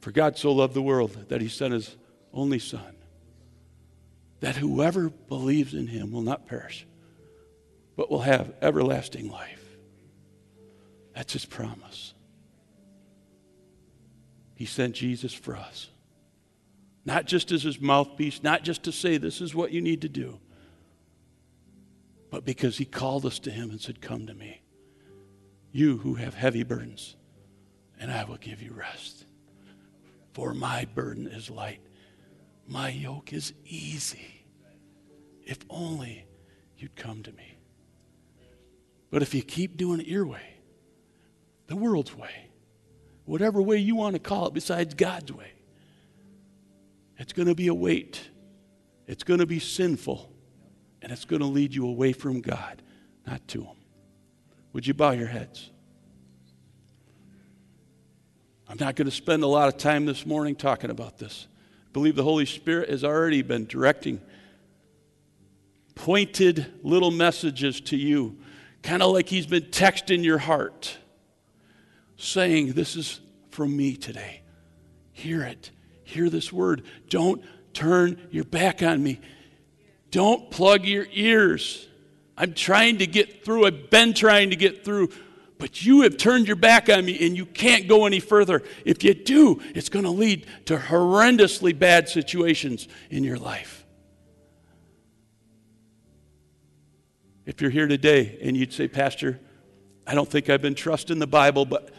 For 0.00 0.10
God 0.10 0.38
so 0.38 0.52
loved 0.52 0.72
the 0.72 0.80
world 0.80 1.26
that 1.28 1.42
He 1.42 1.48
sent 1.48 1.74
His 1.74 1.96
only 2.32 2.60
Son, 2.60 2.96
that 4.40 4.56
whoever 4.56 5.10
believes 5.10 5.74
in 5.74 5.86
Him 5.86 6.12
will 6.12 6.22
not 6.22 6.46
perish, 6.46 6.86
but 7.94 8.10
will 8.10 8.22
have 8.22 8.54
everlasting 8.62 9.30
life. 9.30 9.76
That's 11.14 11.34
His 11.34 11.44
promise. 11.44 12.14
He 14.58 14.66
sent 14.66 14.96
Jesus 14.96 15.32
for 15.32 15.54
us. 15.54 15.88
Not 17.04 17.26
just 17.26 17.52
as 17.52 17.62
his 17.62 17.80
mouthpiece, 17.80 18.42
not 18.42 18.64
just 18.64 18.82
to 18.82 18.92
say, 18.92 19.16
this 19.16 19.40
is 19.40 19.54
what 19.54 19.70
you 19.70 19.80
need 19.80 20.00
to 20.00 20.08
do, 20.08 20.40
but 22.28 22.44
because 22.44 22.76
he 22.76 22.84
called 22.84 23.24
us 23.24 23.38
to 23.38 23.52
him 23.52 23.70
and 23.70 23.80
said, 23.80 24.00
Come 24.00 24.26
to 24.26 24.34
me, 24.34 24.60
you 25.70 25.98
who 25.98 26.16
have 26.16 26.34
heavy 26.34 26.64
burdens, 26.64 27.14
and 28.00 28.10
I 28.10 28.24
will 28.24 28.36
give 28.36 28.60
you 28.60 28.72
rest. 28.72 29.26
For 30.32 30.52
my 30.52 30.86
burden 30.92 31.28
is 31.28 31.48
light, 31.48 31.80
my 32.66 32.88
yoke 32.88 33.32
is 33.32 33.52
easy. 33.64 34.44
If 35.46 35.60
only 35.70 36.26
you'd 36.76 36.96
come 36.96 37.22
to 37.22 37.30
me. 37.30 37.58
But 39.12 39.22
if 39.22 39.36
you 39.36 39.42
keep 39.42 39.76
doing 39.76 40.00
it 40.00 40.08
your 40.08 40.26
way, 40.26 40.56
the 41.68 41.76
world's 41.76 42.16
way, 42.16 42.47
whatever 43.28 43.60
way 43.60 43.76
you 43.76 43.94
want 43.94 44.14
to 44.14 44.18
call 44.18 44.46
it 44.46 44.54
besides 44.54 44.94
God's 44.94 45.30
way. 45.30 45.52
It's 47.18 47.34
going 47.34 47.48
to 47.48 47.54
be 47.54 47.68
a 47.68 47.74
weight, 47.74 48.20
it's 49.06 49.22
going 49.22 49.40
to 49.40 49.46
be 49.46 49.58
sinful, 49.58 50.32
and 51.02 51.12
it's 51.12 51.26
going 51.26 51.40
to 51.40 51.46
lead 51.46 51.74
you 51.74 51.86
away 51.86 52.12
from 52.12 52.40
God, 52.40 52.82
not 53.26 53.46
to 53.48 53.62
Him. 53.62 53.76
Would 54.72 54.86
you 54.86 54.94
bow 54.94 55.10
your 55.10 55.26
heads? 55.26 55.70
I'm 58.66 58.78
not 58.78 58.96
going 58.96 59.06
to 59.06 59.14
spend 59.14 59.42
a 59.42 59.46
lot 59.46 59.68
of 59.68 59.78
time 59.78 60.06
this 60.06 60.26
morning 60.26 60.54
talking 60.54 60.90
about 60.90 61.18
this. 61.18 61.48
I 61.86 61.92
believe 61.92 62.16
the 62.16 62.24
Holy 62.24 62.46
Spirit 62.46 62.90
has 62.90 63.04
already 63.04 63.42
been 63.42 63.66
directing 63.66 64.20
pointed 65.94 66.66
little 66.82 67.10
messages 67.10 67.80
to 67.80 67.96
you, 67.96 68.38
kind 68.82 69.02
of 69.02 69.12
like 69.12 69.28
He's 69.28 69.46
been 69.46 69.64
texting 69.64 70.24
your 70.24 70.38
heart 70.38 70.96
saying, 72.18 72.74
This 72.74 72.96
is 72.96 73.20
from 73.50 73.74
me 73.74 73.96
today. 73.96 74.42
Hear 75.12 75.42
it. 75.42 75.70
Hear 76.04 76.28
this 76.28 76.52
word. 76.52 76.82
Don't 77.08 77.42
turn 77.72 78.20
your 78.30 78.44
back 78.44 78.82
on 78.82 79.02
me. 79.02 79.20
Don't 80.10 80.50
plug 80.50 80.84
your 80.84 81.06
ears. 81.12 81.86
I'm 82.36 82.54
trying 82.54 82.98
to 82.98 83.06
get 83.06 83.44
through. 83.44 83.66
I've 83.66 83.90
been 83.90 84.14
trying 84.14 84.50
to 84.50 84.56
get 84.56 84.84
through. 84.84 85.08
But 85.58 85.84
you 85.84 86.02
have 86.02 86.16
turned 86.16 86.46
your 86.46 86.56
back 86.56 86.88
on 86.88 87.04
me 87.04 87.26
and 87.26 87.36
you 87.36 87.44
can't 87.44 87.88
go 87.88 88.06
any 88.06 88.20
further. 88.20 88.62
If 88.84 89.02
you 89.02 89.12
do, 89.12 89.60
it's 89.74 89.88
going 89.88 90.04
to 90.04 90.10
lead 90.10 90.46
to 90.66 90.76
horrendously 90.76 91.76
bad 91.76 92.08
situations 92.08 92.86
in 93.10 93.24
your 93.24 93.38
life. 93.38 93.84
If 97.44 97.60
you're 97.60 97.72
here 97.72 97.88
today 97.88 98.38
and 98.40 98.56
you'd 98.56 98.72
say, 98.72 98.86
Pastor, 98.86 99.40
I 100.06 100.14
don't 100.14 100.28
think 100.28 100.48
I've 100.48 100.62
been 100.62 100.76
trusting 100.76 101.18
the 101.18 101.26
Bible, 101.26 101.64
but 101.64 101.90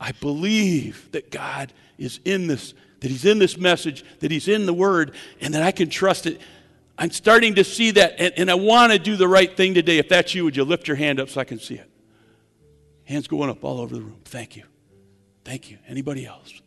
I 0.00 0.12
believe 0.12 1.10
that 1.12 1.30
God 1.30 1.72
is 1.98 2.20
in 2.24 2.46
this, 2.46 2.74
that 3.00 3.10
He's 3.10 3.24
in 3.24 3.38
this 3.38 3.56
message, 3.56 4.04
that 4.20 4.30
He's 4.30 4.48
in 4.48 4.66
the 4.66 4.74
Word, 4.74 5.14
and 5.40 5.54
that 5.54 5.62
I 5.62 5.72
can 5.72 5.88
trust 5.88 6.26
it. 6.26 6.40
I'm 6.96 7.10
starting 7.10 7.56
to 7.56 7.64
see 7.64 7.90
that, 7.92 8.14
and, 8.18 8.34
and 8.36 8.50
I 8.50 8.54
want 8.54 8.92
to 8.92 8.98
do 8.98 9.16
the 9.16 9.28
right 9.28 9.54
thing 9.56 9.74
today. 9.74 9.98
If 9.98 10.08
that's 10.08 10.34
you, 10.34 10.44
would 10.44 10.56
you 10.56 10.64
lift 10.64 10.86
your 10.86 10.96
hand 10.96 11.20
up 11.20 11.28
so 11.28 11.40
I 11.40 11.44
can 11.44 11.58
see 11.58 11.74
it? 11.74 11.90
Hands 13.04 13.26
going 13.26 13.50
up 13.50 13.64
all 13.64 13.80
over 13.80 13.94
the 13.94 14.00
room. 14.00 14.20
Thank 14.24 14.56
you. 14.56 14.64
Thank 15.44 15.70
you. 15.70 15.78
Anybody 15.88 16.26
else? 16.26 16.60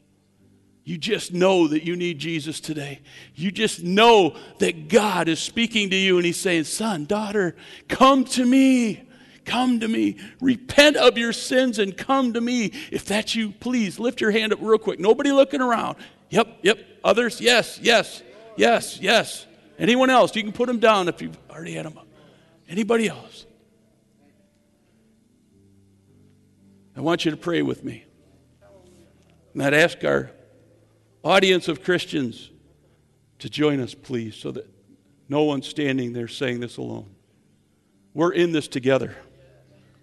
You 0.83 0.97
just 0.97 1.33
know 1.33 1.67
that 1.67 1.83
you 1.83 1.97
need 1.97 2.19
Jesus 2.19 2.61
today. 2.61 3.01
You 3.35 3.51
just 3.51 3.83
know 3.83 4.37
that 4.59 4.87
God 4.87 5.27
is 5.27 5.39
speaking 5.39 5.89
to 5.89 5.95
you 5.95 6.15
and 6.17 6.25
He's 6.25 6.39
saying, 6.39 6.63
Son, 6.63 7.05
daughter, 7.05 7.55
come 7.89 8.23
to 8.25 8.45
me. 8.45 9.06
Come 9.47 9.79
to 9.79 9.87
me. 9.87 10.17
Repent 10.41 10.97
of 10.97 11.17
your 11.17 11.31
sins 11.31 11.79
and 11.79 11.97
come 11.97 12.33
to 12.33 12.41
me. 12.41 12.73
If 12.91 13.05
that's 13.05 13.33
you, 13.33 13.53
please 13.53 13.97
lift 13.97 14.19
your 14.19 14.31
hand 14.31 14.51
up 14.51 14.59
real 14.61 14.77
quick. 14.77 14.99
Nobody 14.99 15.31
looking 15.31 15.61
around. 15.61 15.95
Yep, 16.29 16.59
yep. 16.63 16.79
Others? 17.01 17.39
Yes, 17.39 17.79
yes, 17.81 18.21
yes, 18.57 18.99
yes. 18.99 19.45
Anyone 19.79 20.09
else? 20.09 20.35
You 20.35 20.43
can 20.43 20.51
put 20.51 20.67
them 20.67 20.79
down 20.79 21.07
if 21.07 21.21
you've 21.21 21.37
already 21.49 21.73
had 21.73 21.85
them 21.85 21.97
up. 21.97 22.07
Anybody 22.67 23.07
else? 23.07 23.45
I 26.97 26.99
want 26.99 27.23
you 27.23 27.31
to 27.31 27.37
pray 27.37 27.61
with 27.61 27.85
me. 27.85 28.03
And 29.53 29.63
I'd 29.63 29.73
ask 29.73 30.03
our 30.03 30.29
audience 31.23 31.69
of 31.69 31.83
Christians 31.83 32.51
to 33.39 33.49
join 33.49 33.79
us, 33.79 33.93
please, 33.93 34.35
so 34.35 34.51
that 34.51 34.69
no 35.29 35.43
one's 35.43 35.67
standing 35.67 36.11
there 36.11 36.27
saying 36.27 36.59
this 36.59 36.75
alone. 36.75 37.09
We're 38.13 38.33
in 38.33 38.51
this 38.51 38.67
together. 38.67 39.15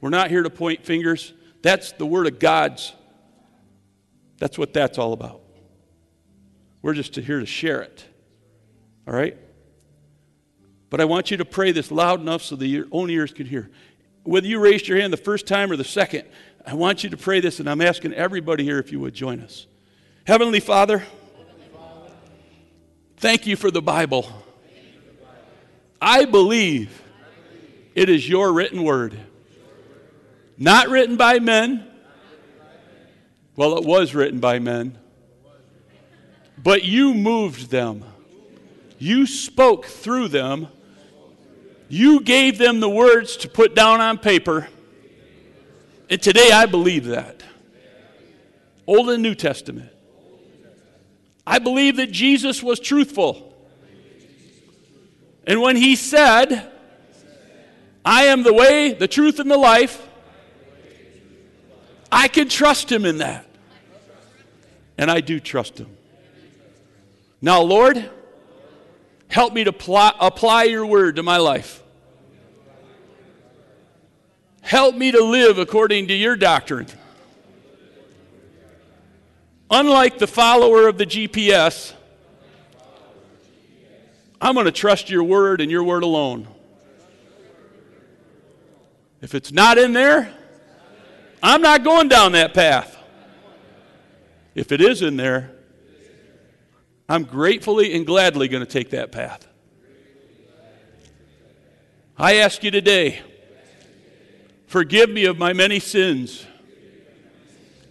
We're 0.05 0.11
not 0.11 0.29
here 0.29 0.43
to 0.43 0.51
point 0.51 0.85
fingers. 0.85 1.33
That's 1.63 1.93
the 1.93 2.05
Word 2.05 2.27
of 2.27 2.39
God's. 2.39 2.93
That's 4.37 4.59
what 4.59 4.75
that's 4.75 4.99
all 4.99 5.15
about. 5.15 5.41
We're 6.83 6.93
just 6.93 7.17
here 7.17 7.41
to 7.41 7.47
share 7.47 7.81
it. 7.81 8.05
All 9.09 9.15
right? 9.15 9.35
But 10.91 11.01
I 11.01 11.07
want 11.07 11.31
you 11.31 11.39
to 11.39 11.47
pray 11.47 11.73
this 11.73 11.91
loud 11.91 12.21
enough 12.21 12.43
so 12.43 12.55
that 12.55 12.67
your 12.67 12.85
own 12.93 13.09
ears 13.09 13.33
can 13.33 13.47
hear. 13.47 13.71
Whether 14.25 14.47
you 14.47 14.61
raised 14.61 14.89
your 14.89 15.01
hand 15.01 15.11
the 15.11 15.17
first 15.17 15.47
time 15.47 15.73
or 15.73 15.77
the 15.77 15.85
second, 15.85 16.25
I 16.67 16.75
want 16.75 17.03
you 17.03 17.09
to 17.09 17.17
pray 17.17 17.41
this, 17.41 17.59
and 17.59 17.67
I'm 17.67 17.81
asking 17.81 18.13
everybody 18.13 18.63
here 18.63 18.79
if 18.79 18.93
you 18.93 19.01
would 19.01 19.15
join 19.15 19.41
us. 19.41 19.67
Heavenly 20.27 20.61
Father, 20.61 21.03
thank 23.17 23.47
you 23.47 23.57
for 23.57 23.71
the 23.71 23.81
Bible. 23.81 24.29
I 25.99 26.27
believe 26.27 27.01
it 27.95 28.11
is 28.11 28.29
your 28.29 28.53
written 28.53 28.83
word. 28.83 29.19
Not 30.57 30.89
written 30.89 31.17
by 31.17 31.39
men. 31.39 31.87
Well, 33.57 33.77
it 33.79 33.85
was 33.85 34.15
written 34.15 34.41
by 34.41 34.59
men. 34.59 34.99
but 36.63 36.85
you 36.85 37.15
moved 37.15 37.71
them. 37.71 38.05
You 38.99 39.27
spoke 39.27 39.87
through 39.87 40.29
them. 40.29 40.69
You 41.89 42.21
gave 42.21 42.59
them 42.59 42.81
the 42.81 42.89
words 42.89 43.37
to 43.39 43.49
put 43.49 43.75
down 43.75 44.01
on 44.01 44.19
paper. 44.19 44.69
And 46.09 46.23
today 46.23 46.51
I 46.51 46.67
believe 46.67 47.07
that. 47.07 47.43
Old 48.87 49.11
and 49.11 49.23
New 49.23 49.35
Testament. 49.35 49.91
I 51.47 51.59
believe 51.59 51.97
that 51.97 52.11
Jesus 52.11 52.63
was 52.63 52.81
truthful. 52.81 53.55
And 55.47 55.61
when 55.61 55.77
he 55.77 55.97
said, 55.97 56.71
I 58.05 58.25
am 58.25 58.43
the 58.43 58.55
way, 58.55 58.95
the 58.95 59.09
truth, 59.09 59.39
and 59.39 59.51
the 59.51 59.59
life, 59.59 60.07
I 62.17 62.29
can 62.29 62.49
trust 62.49 62.93
him 62.93 63.05
in 63.05 63.19
that. 63.19 63.45
And 64.97 65.11
I 65.11 65.21
do 65.21 65.41
trust 65.41 65.79
him. 65.79 65.89
Now, 67.43 67.61
Lord, 67.61 68.09
help 69.27 69.53
me 69.53 69.65
to 69.65 69.73
pl- 69.73 70.13
apply 70.21 70.65
your 70.65 70.87
word 70.87 71.17
to 71.17 71.25
my 71.25 71.39
life. 71.39 71.83
Help 74.61 74.95
me 74.95 75.11
to 75.11 75.25
live 75.25 75.59
according 75.59 76.07
to 76.07 76.15
your 76.15 76.37
doctrine. 76.37 76.87
Unlike 79.69 80.19
the 80.19 80.29
follower 80.29 80.87
of 80.87 80.99
the 80.99 81.07
GPS, 81.07 81.95
I'm 84.41 84.55
going 84.55 84.67
to 84.67 84.73
trust 84.73 85.11
your 85.11 85.25
word 85.25 85.61
and 85.61 85.69
your 85.69 85.83
word 85.83 86.05
alone. 86.05 86.47
If 89.21 89.35
it's 89.35 89.51
not 89.51 89.79
in 89.79 89.95
there, 89.95 90.33
I'm 91.47 91.61
not 91.61 91.85
going 91.85 92.09
down 92.09 92.33
that 92.33 92.55
path. 92.55 92.97
If 94.55 94.73
it 94.73 94.81
is 94.81 95.03
in 95.03 95.19
there, 95.19 95.51
I'm 97.07 97.25
gratefully 97.25 97.93
and 97.95 98.07
gladly 98.07 98.49
going 98.49 98.65
to 98.65 98.71
take 98.71 98.91
that 98.91 99.13
path. 99.13 99.47
I 102.17 102.37
ask 102.37 102.65
you 102.65 102.71
today, 102.71 103.21
forgive 104.69 105.11
me 105.11 105.27
of 105.27 105.37
my 105.37 105.53
many 105.53 105.81
sins 105.81 106.47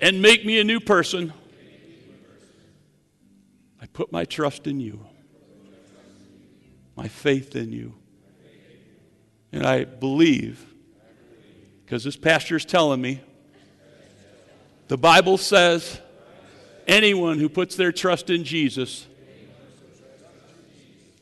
and 0.01 0.19
make 0.19 0.43
me 0.43 0.59
a 0.59 0.63
new 0.63 0.79
person 0.79 1.31
I 3.79 3.85
put 3.85 4.11
my 4.11 4.25
trust 4.25 4.65
in 4.65 4.79
you, 4.79 5.05
my 6.95 7.07
faith 7.07 7.55
in 7.55 7.71
you. 7.71 7.93
And 9.51 9.63
I 9.63 9.83
believe, 9.83 10.65
because 11.85 12.03
this 12.03 12.17
pastor 12.17 12.55
is 12.55 12.65
telling 12.65 12.99
me, 12.99 13.21
the 14.87 14.97
Bible 14.97 15.37
says 15.37 15.99
anyone 16.87 17.39
who 17.39 17.49
puts 17.49 17.75
their 17.75 17.91
trust 17.91 18.29
in 18.29 18.43
Jesus 18.43 19.07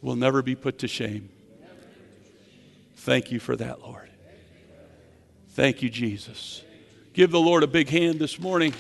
will 0.01 0.16
never 0.16 0.41
be 0.41 0.55
put 0.55 0.80
to 0.80 0.88
shame. 0.88 1.30
Thank 2.95 3.32
you 3.32 3.39
for 3.39 3.55
that, 3.55 3.82
Lord. 3.82 4.09
Thank 5.49 5.82
you, 5.82 5.89
Jesus. 5.89 6.64
Give 7.14 7.30
the 7.30 7.39
Lord 7.39 7.64
a 7.64 7.68
big 7.68 7.89
hand 7.89 8.20
this 8.20 8.39
morning. 8.39 8.74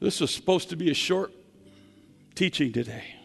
This 0.00 0.20
is 0.22 0.30
supposed 0.30 0.70
to 0.70 0.76
be 0.76 0.90
a 0.90 0.94
short 0.94 1.32
teaching 2.34 2.72
today. 2.72 3.19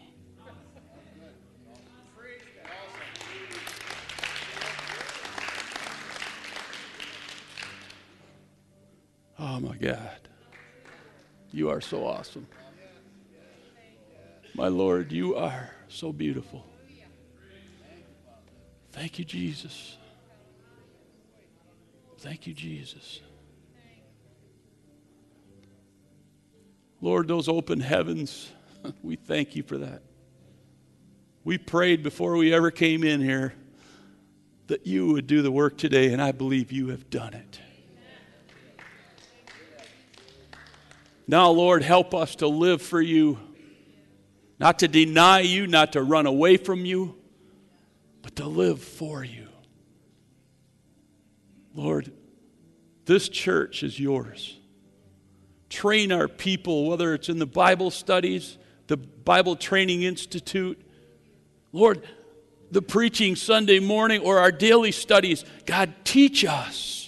Oh 9.38 9.60
my 9.60 9.76
God. 9.76 10.28
You 11.52 11.70
are 11.70 11.80
so 11.80 12.06
awesome. 12.06 12.46
My 14.54 14.68
Lord, 14.68 15.12
you 15.12 15.36
are 15.36 15.70
so 15.88 16.12
beautiful. 16.12 16.64
Thank 18.92 19.18
you, 19.18 19.24
Jesus. 19.24 19.98
Thank 22.18 22.46
you, 22.46 22.54
Jesus. 22.54 23.20
Lord, 27.02 27.28
those 27.28 27.48
open 27.48 27.80
heavens, 27.80 28.50
we 29.02 29.16
thank 29.16 29.54
you 29.54 29.62
for 29.62 29.76
that. 29.78 30.02
We 31.44 31.58
prayed 31.58 32.02
before 32.02 32.36
we 32.36 32.54
ever 32.54 32.70
came 32.70 33.04
in 33.04 33.20
here 33.20 33.52
that 34.66 34.86
you 34.86 35.12
would 35.12 35.26
do 35.26 35.42
the 35.42 35.52
work 35.52 35.76
today, 35.76 36.12
and 36.12 36.20
I 36.20 36.32
believe 36.32 36.72
you 36.72 36.88
have 36.88 37.10
done 37.10 37.34
it. 37.34 37.60
Now, 41.26 41.50
Lord, 41.50 41.82
help 41.82 42.14
us 42.14 42.36
to 42.36 42.46
live 42.46 42.80
for 42.80 43.00
you, 43.00 43.38
not 44.58 44.78
to 44.80 44.88
deny 44.88 45.40
you, 45.40 45.66
not 45.66 45.92
to 45.94 46.02
run 46.02 46.26
away 46.26 46.56
from 46.56 46.84
you, 46.84 47.16
but 48.22 48.36
to 48.36 48.46
live 48.46 48.82
for 48.82 49.24
you. 49.24 49.48
Lord, 51.74 52.12
this 53.04 53.28
church 53.28 53.82
is 53.82 53.98
yours 53.98 54.56
train 55.68 56.12
our 56.12 56.28
people, 56.28 56.88
whether 56.88 57.14
it's 57.14 57.28
in 57.28 57.38
the 57.38 57.46
Bible 57.46 57.90
studies, 57.90 58.58
the 58.86 58.96
Bible 58.96 59.56
Training 59.56 60.02
Institute, 60.02 60.80
Lord, 61.72 62.06
the 62.70 62.82
preaching 62.82 63.36
Sunday 63.36 63.78
morning, 63.78 64.22
or 64.22 64.38
our 64.38 64.52
daily 64.52 64.92
studies. 64.92 65.44
God, 65.66 65.92
teach 66.04 66.44
us. 66.44 67.05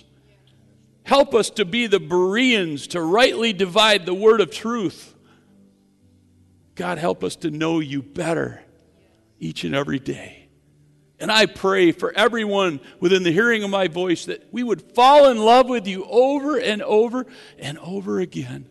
Help 1.09 1.35
us 1.35 1.49
to 1.49 1.65
be 1.65 1.87
the 1.87 1.99
Bereans, 1.99 2.89
to 2.89 3.01
rightly 3.01 3.55
divide 3.55 4.05
the 4.05 4.13
word 4.13 4.43
of 4.43 4.51
truth. 4.51 5.15
God, 6.75 6.99
help 6.99 7.25
us 7.25 7.35
to 7.37 7.51
know 7.51 7.81
you 7.81 8.03
better 8.03 8.63
each 9.41 9.65
and 9.65 9.75
every 9.75 9.99
day. 9.99 10.49
And 11.19 11.33
I 11.33 11.47
pray 11.47 11.93
for 11.93 12.13
everyone 12.15 12.81
within 13.01 13.23
the 13.23 13.33
hearing 13.33 13.63
of 13.63 13.71
my 13.71 13.89
voice 13.89 14.27
that 14.27 14.53
we 14.53 14.63
would 14.63 14.83
fall 14.95 15.31
in 15.31 15.39
love 15.39 15.67
with 15.67 15.87
you 15.87 16.05
over 16.05 16.59
and 16.61 16.83
over 16.83 17.25
and 17.59 17.79
over 17.79 18.21
again, 18.21 18.67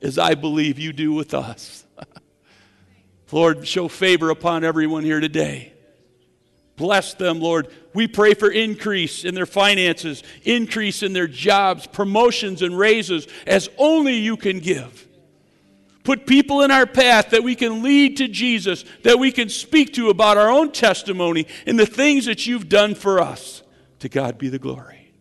as 0.00 0.16
I 0.16 0.36
believe 0.36 0.78
you 0.78 0.92
do 0.92 1.12
with 1.12 1.34
us. 1.34 1.84
Lord, 3.32 3.66
show 3.66 3.88
favor 3.88 4.30
upon 4.30 4.62
everyone 4.62 5.02
here 5.02 5.18
today. 5.18 5.72
Bless 6.78 7.12
them, 7.12 7.40
Lord. 7.40 7.68
We 7.92 8.06
pray 8.06 8.34
for 8.34 8.48
increase 8.48 9.24
in 9.24 9.34
their 9.34 9.46
finances, 9.46 10.22
increase 10.44 11.02
in 11.02 11.12
their 11.12 11.26
jobs, 11.26 11.88
promotions 11.88 12.62
and 12.62 12.78
raises, 12.78 13.26
as 13.48 13.68
only 13.76 14.14
you 14.14 14.36
can 14.36 14.60
give. 14.60 15.06
Put 16.04 16.24
people 16.24 16.62
in 16.62 16.70
our 16.70 16.86
path 16.86 17.30
that 17.30 17.42
we 17.42 17.56
can 17.56 17.82
lead 17.82 18.18
to 18.18 18.28
Jesus, 18.28 18.84
that 19.02 19.18
we 19.18 19.32
can 19.32 19.48
speak 19.48 19.92
to 19.94 20.08
about 20.08 20.38
our 20.38 20.48
own 20.48 20.70
testimony 20.70 21.48
and 21.66 21.76
the 21.78 21.84
things 21.84 22.26
that 22.26 22.46
you've 22.46 22.68
done 22.68 22.94
for 22.94 23.20
us. 23.20 23.62
To 23.98 24.08
God 24.08 24.38
be 24.38 24.48
the 24.48 24.60
glory. 24.60 25.12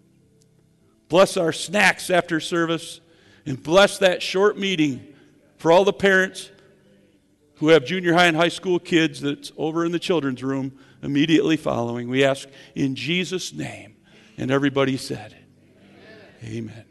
Bless 1.09 1.37
our 1.37 1.51
snacks 1.51 2.11
after 2.11 2.39
service 2.39 3.01
and 3.47 3.61
bless 3.61 3.97
that 3.97 4.21
short 4.21 4.59
meeting 4.59 5.15
for 5.57 5.71
all 5.71 5.83
the 5.83 5.91
parents 5.91 6.51
who 7.55 7.69
have 7.69 7.83
junior 7.83 8.13
high 8.13 8.27
and 8.27 8.37
high 8.37 8.47
school 8.47 8.77
kids 8.77 9.21
that's 9.21 9.51
over 9.57 9.83
in 9.83 9.91
the 9.91 9.97
children's 9.97 10.43
room 10.43 10.77
immediately 11.01 11.57
following. 11.57 12.09
We 12.09 12.23
ask 12.23 12.47
in 12.75 12.95
Jesus' 12.95 13.53
name. 13.53 13.95
And 14.37 14.51
everybody 14.51 14.97
said, 14.97 15.35
Amen. 16.43 16.69
Amen. 16.69 16.85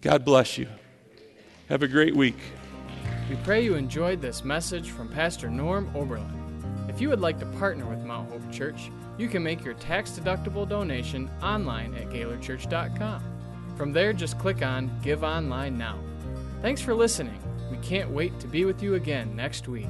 God 0.00 0.24
bless 0.24 0.56
you. 0.56 0.68
Have 1.68 1.82
a 1.82 1.88
great 1.88 2.16
week. 2.16 2.36
We 3.28 3.36
pray 3.36 3.64
you 3.64 3.74
enjoyed 3.74 4.20
this 4.20 4.44
message 4.44 4.90
from 4.90 5.08
Pastor 5.08 5.50
Norm 5.50 5.90
Oberlin. 5.94 6.86
If 6.88 7.00
you 7.00 7.08
would 7.08 7.20
like 7.20 7.38
to 7.40 7.46
partner 7.46 7.86
with 7.86 8.04
Mount 8.04 8.30
Hope 8.30 8.52
Church, 8.52 8.90
you 9.18 9.28
can 9.28 9.42
make 9.42 9.64
your 9.64 9.74
tax 9.74 10.10
deductible 10.10 10.68
donation 10.68 11.30
online 11.42 11.94
at 11.94 12.10
GaylordChurch.com. 12.10 13.22
From 13.76 13.92
there, 13.92 14.12
just 14.12 14.38
click 14.38 14.62
on 14.62 14.90
Give 15.02 15.24
Online 15.24 15.76
Now. 15.76 15.98
Thanks 16.62 16.80
for 16.80 16.94
listening. 16.94 17.38
We 17.70 17.78
can't 17.78 18.10
wait 18.10 18.38
to 18.40 18.46
be 18.46 18.64
with 18.64 18.82
you 18.82 18.94
again 18.94 19.34
next 19.34 19.68
week. 19.68 19.88